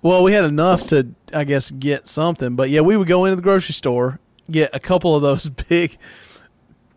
well, 0.01 0.23
we 0.23 0.33
had 0.33 0.43
enough 0.45 0.87
to, 0.87 1.07
I 1.33 1.43
guess, 1.43 1.71
get 1.71 2.07
something. 2.07 2.55
But 2.55 2.69
yeah, 2.69 2.81
we 2.81 2.97
would 2.97 3.07
go 3.07 3.25
into 3.25 3.35
the 3.35 3.41
grocery 3.41 3.73
store, 3.73 4.19
get 4.49 4.73
a 4.75 4.79
couple 4.79 5.15
of 5.15 5.21
those 5.21 5.49
big, 5.69 5.97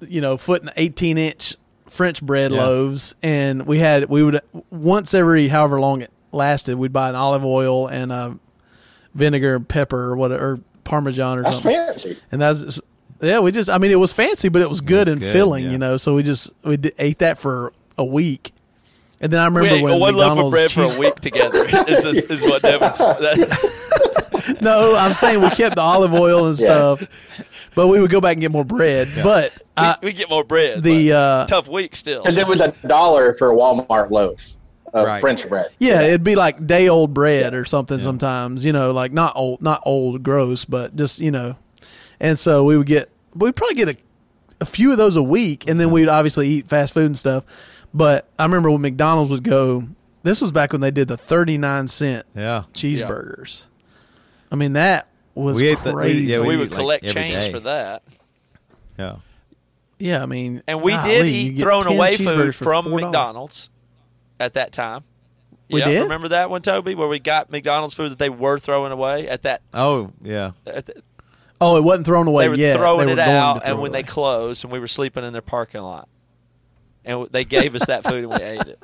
you 0.00 0.20
know, 0.20 0.36
foot 0.36 0.62
and 0.62 0.72
eighteen 0.76 1.18
inch 1.18 1.56
French 1.88 2.22
bread 2.22 2.50
Yeah. 2.52 2.58
loaves, 2.58 3.14
and 3.22 3.66
we 3.66 3.78
had 3.78 4.06
we 4.08 4.22
would 4.22 4.40
once 4.70 5.14
every 5.14 5.48
however 5.48 5.80
long 5.80 6.02
it 6.02 6.12
lasted, 6.32 6.76
we'd 6.76 6.92
buy 6.92 7.08
an 7.08 7.14
olive 7.16 7.44
oil 7.44 7.86
and 7.88 8.12
uh, 8.12 8.30
vinegar 9.14 9.56
and 9.56 9.68
pepper 9.68 9.98
or 9.98 10.16
whatever, 10.16 10.52
or 10.52 10.60
Parmesan 10.84 11.38
or 11.38 11.42
That's 11.42 11.56
something. 11.56 11.72
fancy. 11.72 12.16
and 12.32 12.40
that's 12.40 12.80
yeah 13.22 13.38
we 13.40 13.50
just 13.52 13.68
i 13.70 13.78
mean 13.78 13.90
it 13.90 13.98
was 13.98 14.12
fancy 14.12 14.48
but 14.48 14.62
it 14.62 14.68
was 14.68 14.80
good 14.80 15.08
and 15.08 15.20
good, 15.20 15.32
filling 15.32 15.64
yeah. 15.64 15.70
you 15.72 15.78
know 15.78 15.96
so 15.96 16.14
we 16.14 16.22
just 16.22 16.52
we 16.64 16.76
d- 16.76 16.92
ate 16.98 17.18
that 17.18 17.38
for 17.38 17.72
a 17.98 18.04
week 18.04 18.52
and 19.20 19.32
then 19.32 19.40
i 19.40 19.48
We 19.48 19.56
remember 19.56 19.76
ate 19.76 19.82
when 19.82 20.00
one 20.00 20.14
loaf 20.14 20.30
of 20.32 20.36
McDonald's 20.52 20.54
bread 20.54 20.72
for 20.72 20.96
a 20.96 20.98
week 21.00 21.14
together. 21.16 21.66
Is, 21.88 22.04
is, 22.04 22.16
is 22.18 22.42
what 22.44 22.62
Devin's. 22.62 22.98
That, 22.98 24.58
no 24.60 24.94
i'm 24.96 25.12
saying 25.14 25.40
we 25.42 25.50
kept 25.50 25.76
the 25.76 25.82
olive 25.82 26.14
oil 26.14 26.46
and 26.46 26.58
Yeah. 26.58 26.66
stuff 26.96 27.02
but 27.74 27.86
we 27.88 28.00
would 28.00 28.10
go 28.10 28.20
back 28.20 28.32
and 28.34 28.40
get 28.40 28.50
more 28.50 28.64
bread 28.64 29.08
but 29.22 29.52
I, 29.76 29.96
we, 30.02 30.08
we 30.08 30.12
get 30.12 30.28
more 30.30 30.44
bread. 30.44 30.82
the 30.82 31.12
uh 31.12 31.46
tough 31.46 31.68
week 31.68 31.94
still. 31.96 32.22
Because 32.22 32.36
it 32.38 32.46
was 32.46 32.60
a 32.60 32.72
dollar 32.86 33.32
for 33.34 33.50
a 33.50 33.54
Walmart 33.54 34.10
loaf 34.10 34.54
of 34.92 35.06
Right. 35.06 35.20
French 35.20 35.48
bread. 35.48 35.68
yeah 35.78 36.02
it'd 36.02 36.24
be 36.24 36.34
like 36.36 36.66
day 36.66 36.88
old 36.88 37.14
bread 37.14 37.54
or 37.54 37.64
something 37.64 38.00
sometimes 38.00 38.64
you 38.64 38.72
know 38.72 38.90
like 38.92 39.12
not 39.12 39.34
old 39.36 39.62
not 39.62 39.80
old 39.86 40.22
gross 40.22 40.64
but 40.64 40.96
just 40.96 41.20
you 41.20 41.30
know 41.30 41.56
and 42.20 42.38
so 42.38 42.64
we 42.64 42.76
would 42.76 42.86
get 42.86 43.08
we'd 43.34 43.56
probably 43.56 43.74
get 43.76 43.88
a, 43.88 43.96
a 44.60 44.64
few 44.64 44.92
of 44.92 44.98
those 44.98 45.16
a 45.16 45.22
week 45.22 45.68
and 45.68 45.80
then 45.80 45.90
we'd 45.90 46.08
obviously 46.08 46.48
eat 46.48 46.66
fast 46.66 46.92
food 46.94 47.06
and 47.06 47.18
stuff 47.18 47.44
but 47.94 48.28
i 48.38 48.44
remember 48.44 48.70
when 48.70 48.80
mcdonald's 48.80 49.30
would 49.30 49.42
go 49.44 49.84
this 50.22 50.40
was 50.40 50.52
back 50.52 50.72
when 50.72 50.80
they 50.82 50.90
did 50.90 51.08
the 51.08 51.16
39 51.16 51.88
cent 51.88 52.26
Yeah. 52.36 52.64
cheeseburgers. 52.74 53.64
I 54.52 54.56
mean, 54.56 54.74
that 54.74 55.08
was 55.34 55.56
We 55.56 55.68
ate 55.68 55.78
the- 55.82 55.90
we- 55.90 55.94
crazy. 55.94 56.20
yeah, 56.24 56.40
we, 56.40 56.48
we 56.48 56.56
would 56.58 56.66
eat, 56.66 56.70
like, 56.72 56.78
collect 56.78 57.06
change 57.06 57.34
day. 57.36 57.50
for 57.52 57.60
that. 57.60 58.02
Yeah. 58.98 59.16
yeah, 59.98 60.22
I 60.22 60.26
mean, 60.26 60.62
And 60.66 60.82
we 60.82 60.92
golly, 60.92 61.10
did 61.10 61.26
you 61.26 61.32
eat 61.32 61.50
get 61.56 61.62
thrown 61.62 61.86
away 61.86 62.16
food 62.18 62.54
from 62.54 62.84
$4. 62.84 63.00
McDonald's 63.00 63.70
at 64.38 64.52
that 64.54 64.72
time. 64.72 65.04
We 65.70 65.80
yeah, 65.80 65.86
did? 65.88 66.02
Remember 66.02 66.28
that 66.28 66.50
one, 66.50 66.60
Toby, 66.62 66.94
where 66.94 67.08
we 67.08 67.18
got 67.18 67.50
McDonald's 67.50 67.94
food 67.94 68.10
that 68.10 68.18
they 68.18 68.28
were 68.28 68.58
throwing 68.58 68.92
away 68.92 69.26
at 69.28 69.40
that. 69.42 69.62
Oh, 69.72 70.10
yeah. 70.20 70.50
At 70.66 70.84
the, 70.84 71.02
Oh, 71.60 71.76
it 71.76 71.84
wasn't 71.84 72.06
thrown 72.06 72.26
away 72.26 72.44
they 72.44 72.48
were 72.48 72.54
yet. 72.54 72.76
throwing 72.78 73.06
they 73.06 73.12
it 73.12 73.16
were 73.16 73.22
out, 73.22 73.54
to 73.54 73.60
throw 73.60 73.72
and 73.74 73.82
when 73.82 73.90
it 73.90 73.92
they 73.92 74.02
closed, 74.02 74.64
and 74.64 74.72
we 74.72 74.78
were 74.78 74.88
sleeping 74.88 75.24
in 75.24 75.32
their 75.32 75.42
parking 75.42 75.82
lot, 75.82 76.08
and 77.04 77.28
they 77.30 77.44
gave 77.44 77.74
us 77.74 77.86
that 77.86 78.04
food 78.04 78.24
and 78.24 78.32
we 78.32 78.36
ate 78.42 78.62
it. 78.62 78.78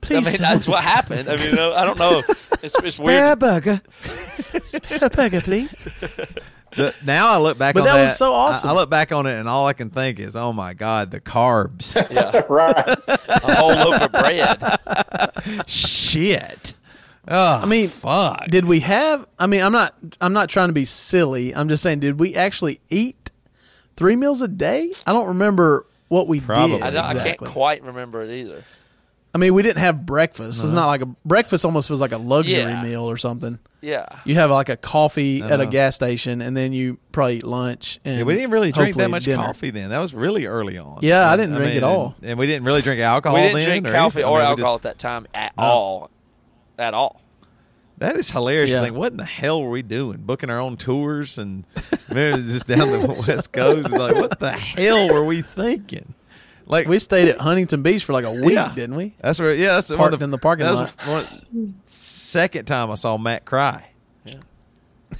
please, 0.00 0.26
I 0.26 0.30
mean, 0.30 0.40
that's 0.40 0.66
what 0.68 0.82
happened. 0.82 1.28
I 1.28 1.36
mean, 1.36 1.58
I 1.58 1.84
don't 1.84 1.98
know. 1.98 2.22
It's, 2.62 2.74
it's 2.82 2.98
weird. 2.98 3.20
Spare 3.22 3.36
burger. 3.36 3.80
a 5.02 5.10
burger, 5.10 5.40
please. 5.42 5.76
The, 6.76 6.94
now 7.04 7.28
I 7.28 7.38
look 7.38 7.56
back 7.58 7.74
But 7.74 7.80
on 7.80 7.86
that 7.86 7.94
that. 7.94 8.00
was 8.02 8.16
so 8.18 8.32
awesome. 8.34 8.68
I, 8.68 8.72
I 8.72 8.76
look 8.76 8.90
back 8.90 9.10
on 9.12 9.26
it 9.26 9.32
and 9.38 9.48
all 9.48 9.66
I 9.66 9.72
can 9.72 9.88
think 9.90 10.18
is, 10.18 10.36
oh 10.36 10.52
my 10.52 10.74
God, 10.74 11.10
the 11.10 11.20
carbs. 11.20 11.94
Yeah, 12.10 12.42
right. 12.48 12.76
a 13.08 13.40
whole 13.56 13.70
loaf 13.70 14.02
of 14.02 14.12
bread. 14.12 15.66
Shit. 15.68 16.74
Oh, 17.28 17.60
I 17.62 17.66
mean, 17.66 17.88
fuck. 17.88 18.46
Did 18.48 18.66
we 18.66 18.80
have? 18.80 19.26
I 19.38 19.46
mean, 19.46 19.62
I'm 19.62 19.72
not. 19.72 19.94
I'm 20.20 20.32
not 20.32 20.48
trying 20.48 20.68
to 20.68 20.72
be 20.74 20.84
silly. 20.84 21.54
I'm 21.54 21.68
just 21.68 21.82
saying, 21.82 22.00
did 22.00 22.18
we 22.20 22.34
actually 22.36 22.80
eat 22.88 23.30
three 23.96 24.16
meals 24.16 24.42
a 24.42 24.48
day? 24.48 24.92
I 25.06 25.12
don't 25.12 25.28
remember 25.28 25.86
what 26.08 26.28
we 26.28 26.40
Probably. 26.40 26.76
did 26.76 26.82
I, 26.82 26.90
don't, 26.90 27.04
I 27.04 27.14
can't 27.14 27.38
quite 27.38 27.82
remember 27.82 28.22
it 28.22 28.30
either. 28.30 28.62
I 29.34 29.38
mean, 29.38 29.52
we 29.54 29.62
didn't 29.62 29.80
have 29.80 30.06
breakfast. 30.06 30.64
It's 30.64 30.72
not 30.72 30.86
like 30.86 31.02
a 31.02 31.06
breakfast. 31.26 31.64
Almost 31.66 31.88
feels 31.88 32.00
like 32.00 32.12
a 32.12 32.16
luxury 32.16 32.54
Yeah. 32.60 32.82
meal 32.82 33.02
or 33.04 33.18
something. 33.18 33.58
Yeah. 33.82 34.06
You 34.24 34.36
have 34.36 34.50
like 34.50 34.70
a 34.70 34.76
coffee 34.78 35.42
at 35.42 35.60
a 35.60 35.66
gas 35.66 35.94
station, 35.94 36.40
and 36.40 36.56
then 36.56 36.72
you 36.72 36.98
probably 37.12 37.38
eat 37.38 37.46
lunch. 37.46 37.98
And 38.04 38.16
Yeah, 38.18 38.22
we 38.24 38.34
didn't 38.34 38.50
really 38.50 38.72
drink 38.72 38.96
that 38.96 39.10
much 39.10 39.24
dinner. 39.24 39.42
coffee 39.42 39.70
then. 39.70 39.90
That 39.90 39.98
was 40.00 40.14
really 40.14 40.46
early 40.46 40.78
on. 40.78 41.00
Yeah, 41.02 41.30
I 41.30 41.36
didn't 41.36 41.54
drink 41.56 41.76
at 41.76 41.82
all. 41.82 42.14
And, 42.22 42.30
and 42.30 42.38
we 42.38 42.46
didn't 42.46 42.64
really 42.64 42.80
drink 42.80 43.00
alcohol 43.00 43.34
we 43.36 43.42
didn't 43.42 43.56
then. 43.58 43.64
drink 43.68 43.86
or 43.88 43.92
coffee 43.92 44.20
anything. 44.20 44.24
I 44.24 44.30
or 44.32 44.38
mean, 44.38 44.46
alcohol 44.48 44.74
just- 44.76 44.86
at 44.86 44.90
that 44.92 44.98
time 44.98 45.26
at 45.34 45.56
No. 45.58 45.62
all. 45.64 46.10
At 46.78 46.94
all. 46.94 47.20
That 47.98 48.16
is 48.16 48.28
hilarious. 48.30 48.72
to 48.72 48.76
Yeah. 48.78 48.82
think, 48.84 48.96
what 48.96 49.12
in 49.12 49.16
the 49.16 49.24
hell 49.24 49.62
were 49.62 49.70
we 49.70 49.80
doing? 49.82 50.18
Booking 50.18 50.50
our 50.50 50.58
own 50.60 50.76
tours 50.76 51.38
and 51.38 51.64
maybe 52.12 52.36
just 52.42 52.66
down 52.66 52.90
the 52.92 53.24
west 53.26 53.52
coast. 53.52 53.88
Like, 53.90 54.14
what 54.16 54.38
the 54.38 54.52
hell 54.52 55.08
were 55.12 55.24
we 55.24 55.40
thinking? 55.42 56.12
Like, 56.66 56.88
We 56.88 56.98
stayed 56.98 57.28
at 57.28 57.38
Huntington 57.38 57.82
Beach 57.82 58.04
for 58.04 58.12
like 58.12 58.24
a 58.26 58.30
week, 58.30 58.54
Yeah. 58.54 58.72
didn't 58.74 58.96
we? 58.96 59.14
that's 59.20 59.38
where. 59.40 59.54
Yeah, 59.54 59.68
that's 59.76 59.88
one 59.88 59.98
Parked 59.98 60.14
of 60.14 60.18
the, 60.20 60.24
in 60.24 60.30
the 60.30 60.38
parking 60.38 60.66
that 60.66 60.72
was 60.72 60.80
lot. 60.80 61.06
One, 61.52 61.80
second 61.86 62.66
time 62.66 62.90
I 62.90 62.96
saw 62.96 63.16
Matt 63.16 63.44
cry. 63.46 63.86
Yeah. 64.24 64.34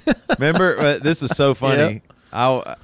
Remember, 0.37 0.77
uh, 0.77 0.99
this 0.99 1.23
is 1.23 1.31
so 1.31 1.53
funny. 1.55 1.93
Yep. 1.93 2.01
I 2.33 2.75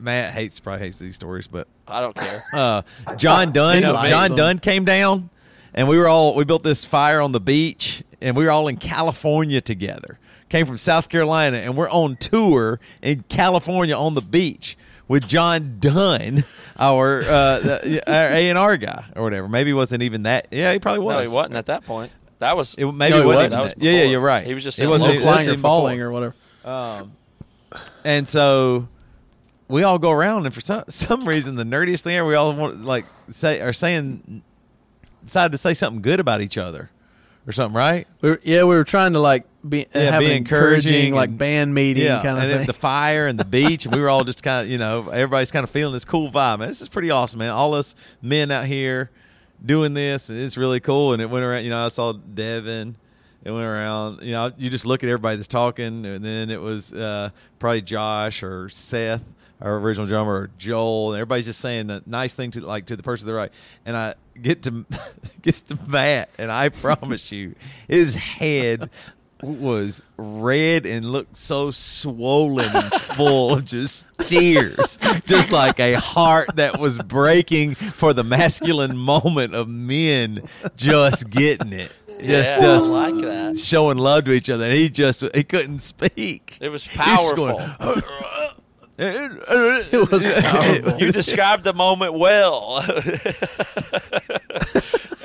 Matt 0.00 0.32
hates 0.32 0.58
probably 0.58 0.86
hates 0.86 0.98
these 0.98 1.14
stories, 1.16 1.46
but 1.48 1.68
I 1.86 2.00
don't 2.00 2.16
care. 2.16 2.40
uh, 2.54 2.82
John 3.16 3.52
Dunn. 3.52 3.82
John 3.82 4.28
them. 4.28 4.36
Dunn 4.36 4.58
came 4.58 4.84
down, 4.84 5.28
and 5.78 5.88
we 5.88 5.96
were 5.96 6.08
all 6.08 6.34
we 6.34 6.44
built 6.44 6.62
this 6.64 6.84
fire 6.84 7.20
on 7.22 7.32
the 7.32 7.40
beach, 7.40 8.02
and 8.20 8.36
we 8.36 8.44
were 8.44 8.50
all 8.50 8.68
in 8.68 8.76
California 8.76 9.60
together. 9.62 10.18
Came 10.50 10.66
from 10.66 10.76
South 10.78 11.08
Carolina, 11.08 11.58
and 11.58 11.76
we're 11.76 11.88
on 11.90 12.16
tour 12.16 12.80
in 13.02 13.22
California 13.28 13.96
on 13.96 14.14
the 14.14 14.20
beach 14.22 14.76
with 15.06 15.26
John 15.28 15.76
Dunn, 15.78 16.42
our 16.78 17.20
uh, 17.20 17.58
the- 17.60 18.02
our 18.12 18.28
A 18.30 18.48
and 18.48 18.58
R 18.58 18.76
guy 18.76 19.04
or 19.16 19.22
whatever. 19.22 19.48
Maybe 19.48 19.70
he 19.70 19.74
wasn't 19.74 20.02
even 20.02 20.24
that. 20.24 20.48
Yeah, 20.50 20.72
he 20.72 20.78
probably 20.78 21.00
No, 21.00 21.16
was. 21.16 21.28
he 21.30 21.34
wasn't 21.34 21.56
at 21.56 21.66
that 21.66 21.84
point. 21.84 22.12
That 22.40 22.56
was 22.56 22.74
It, 22.74 22.86
maybe 22.86 23.10
No, 23.10 23.18
it 23.18 23.20
he 23.20 23.26
wasn't. 23.26 23.26
wasn't. 23.26 23.44
even 23.44 23.50
That 23.50 23.62
was. 23.62 23.74
Yeah, 23.78 23.92
yeah, 23.92 24.02
you're 24.04 24.20
right. 24.20 24.46
He 24.46 24.54
was 24.54 24.62
just 24.64 24.78
It 24.80 24.84
in 24.84 24.90
wasn't 24.90 25.08
Low 25.10 25.14
Low 25.16 25.20
that's 25.22 25.32
flying 25.34 25.48
or 25.48 25.52
even 25.52 25.60
falling 25.62 25.96
before. 25.98 26.08
or 26.08 26.12
whatever. 26.12 27.08
And 28.04 28.28
so 28.28 28.88
we 29.68 29.82
all 29.82 29.98
go 29.98 30.10
around, 30.10 30.46
and 30.46 30.54
for 30.54 30.60
some 30.60 30.84
some 30.88 31.24
reason, 31.28 31.56
the 31.56 31.64
nerdiest 31.64 32.02
thing 32.02 32.16
ever, 32.16 32.26
we 32.28 32.34
all 32.34 32.54
want 32.54 32.82
like 32.84 33.04
say 33.30 33.60
are 33.60 33.72
saying 33.72 34.42
decided 35.24 35.52
to 35.52 35.58
say 35.58 35.74
something 35.74 36.02
good 36.02 36.20
about 36.20 36.40
each 36.40 36.56
other 36.58 36.90
or 37.46 37.52
something, 37.52 37.76
right? 37.76 38.06
We 38.20 38.30
were, 38.30 38.40
yeah, 38.42 38.62
we 38.64 38.74
were 38.74 38.84
trying 38.84 39.12
to 39.14 39.20
like 39.20 39.44
be 39.68 39.86
Yeah, 39.94 40.10
have 40.12 40.20
be 40.20 40.32
encouraging 40.32 40.92
encouraging, 40.94 41.14
like 41.14 41.28
and- 41.30 41.38
band 41.38 41.74
meeting 41.74 42.04
yeah, 42.04 42.22
kind 42.22 42.36
of 42.38 42.42
and 42.44 42.50
then 42.50 42.58
thing. 42.58 42.66
the 42.66 42.72
fire 42.72 43.26
and 43.26 43.38
the 43.38 43.44
beach, 43.58 43.84
and 43.86 43.94
we 43.94 44.00
were 44.00 44.08
all 44.08 44.24
just 44.24 44.42
kind 44.42 44.64
of 44.66 44.70
you 44.70 44.78
know 44.78 45.08
everybody's 45.10 45.50
kind 45.50 45.64
of 45.64 45.70
feeling 45.70 45.92
this 45.92 46.04
cool 46.04 46.30
vibe. 46.30 46.60
Man, 46.60 46.68
this 46.68 46.80
is 46.80 46.88
pretty 46.88 47.10
awesome, 47.10 47.38
man. 47.38 47.50
All 47.50 47.74
us 47.74 47.94
men 48.22 48.50
out 48.50 48.66
here 48.66 49.10
doing 49.64 49.94
this, 49.94 50.28
and 50.30 50.38
it's 50.38 50.56
really 50.56 50.80
cool. 50.80 51.12
And 51.12 51.20
it 51.22 51.28
went 51.30 51.44
around. 51.44 51.64
You 51.64 51.70
know, 51.70 51.84
I 51.84 51.88
saw 51.88 52.12
Devin. 52.12 52.96
It 53.44 53.50
went 53.52 53.64
around. 53.64 54.22
You 54.22 54.32
know, 54.32 54.52
you 54.58 54.68
just 54.68 54.84
look 54.84 55.02
at 55.02 55.08
everybody 55.08 55.36
that's 55.36 55.48
talking, 55.48 56.04
and 56.04 56.24
then 56.24 56.50
it 56.50 56.60
was 56.60 56.92
uh, 56.92 57.30
probably 57.58 57.82
Josh 57.82 58.42
or 58.42 58.68
Seth, 58.68 59.24
our 59.60 59.76
original 59.78 60.06
drummer, 60.06 60.50
Joel. 60.58 61.12
And 61.12 61.16
everybody's 61.18 61.46
just 61.46 61.60
saying 61.60 61.90
a 61.90 62.02
nice 62.06 62.34
thing 62.34 62.50
to 62.52 62.60
like 62.60 62.86
to 62.86 62.96
the 62.96 63.02
person 63.02 63.26
to 63.26 63.32
the 63.32 63.36
right. 63.36 63.52
And 63.84 63.96
I 63.96 64.14
get 64.40 64.62
to 64.64 64.84
gets 65.42 65.60
to 65.62 65.78
Matt, 65.86 66.30
and 66.38 66.50
I 66.50 66.68
promise 66.68 67.32
you, 67.32 67.52
his 67.88 68.14
head 68.14 68.90
was 69.42 70.02
red 70.16 70.84
and 70.84 71.06
looked 71.06 71.36
so 71.36 71.70
swollen 71.70 72.74
and 72.74 72.92
full 72.92 73.54
of 73.54 73.64
just 73.64 74.06
tears, 74.24 74.98
just 75.26 75.52
like 75.52 75.78
a 75.78 75.94
heart 75.94 76.56
that 76.56 76.78
was 76.80 76.98
breaking 76.98 77.74
for 77.74 78.12
the 78.12 78.24
masculine 78.24 78.96
moment 78.96 79.54
of 79.54 79.68
men 79.68 80.40
just 80.76 81.30
getting 81.30 81.72
it. 81.72 81.96
just 82.18 82.20
Yeah, 82.20 82.58
just 82.60 82.88
like 82.88 83.14
that. 83.16 83.56
showing 83.56 83.98
love 83.98 84.24
to 84.24 84.32
each 84.32 84.50
other. 84.50 84.64
And 84.64 84.72
he 84.72 84.88
just 84.88 85.22
he 85.34 85.44
couldn't 85.44 85.80
speak. 85.80 86.58
It 86.60 86.68
was 86.68 86.82
He 86.82 86.98
was 86.98 87.04
just 87.04 87.38
powerful. 87.38 87.58
It 88.98 90.10
was 90.10 90.26
powerful. 90.42 90.98
you 91.00 91.12
described 91.12 91.62
the 91.64 91.72
moment 91.72 92.14
well. 92.14 92.80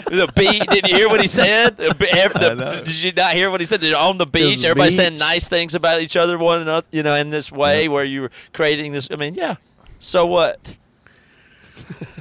the 0.05 0.31
beach. 0.35 0.67
Did 0.67 0.87
you 0.87 0.95
hear 0.95 1.09
what 1.09 1.19
he 1.19 1.27
said? 1.27 1.77
The 1.77 1.89
the- 1.89 2.81
did 2.85 3.01
you 3.01 3.11
not 3.13 3.33
hear 3.33 3.49
what 3.49 3.61
he 3.61 3.65
said? 3.65 3.83
On 3.93 4.19
the 4.19 4.27
beach, 4.27 4.61
the 4.61 4.67
everybody 4.69 4.91
saying 4.91 5.15
nice 5.17 5.49
things 5.49 5.73
about 5.73 6.01
each 6.01 6.15
other, 6.15 6.37
one 6.37 6.61
another. 6.61 6.85
You 6.91 7.01
know, 7.01 7.15
in 7.15 7.31
this 7.31 7.51
way 7.51 7.87
where 7.87 8.03
you 8.03 8.21
were 8.21 8.31
creating 8.53 8.91
this. 8.91 9.09
I 9.09 9.15
mean, 9.15 9.33
yeah. 9.33 9.55
So 9.97 10.27
what? 10.27 10.75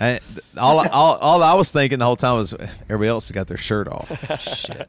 And 0.00 0.20
all, 0.56 0.80
all, 0.88 1.16
all 1.18 1.42
I 1.42 1.52
was 1.54 1.70
thinking 1.70 1.98
the 1.98 2.06
whole 2.06 2.16
time 2.16 2.36
was 2.38 2.54
everybody 2.88 3.08
else 3.08 3.30
got 3.30 3.46
their 3.46 3.58
shirt 3.58 3.86
off. 3.88 4.08
Shit. 4.40 4.88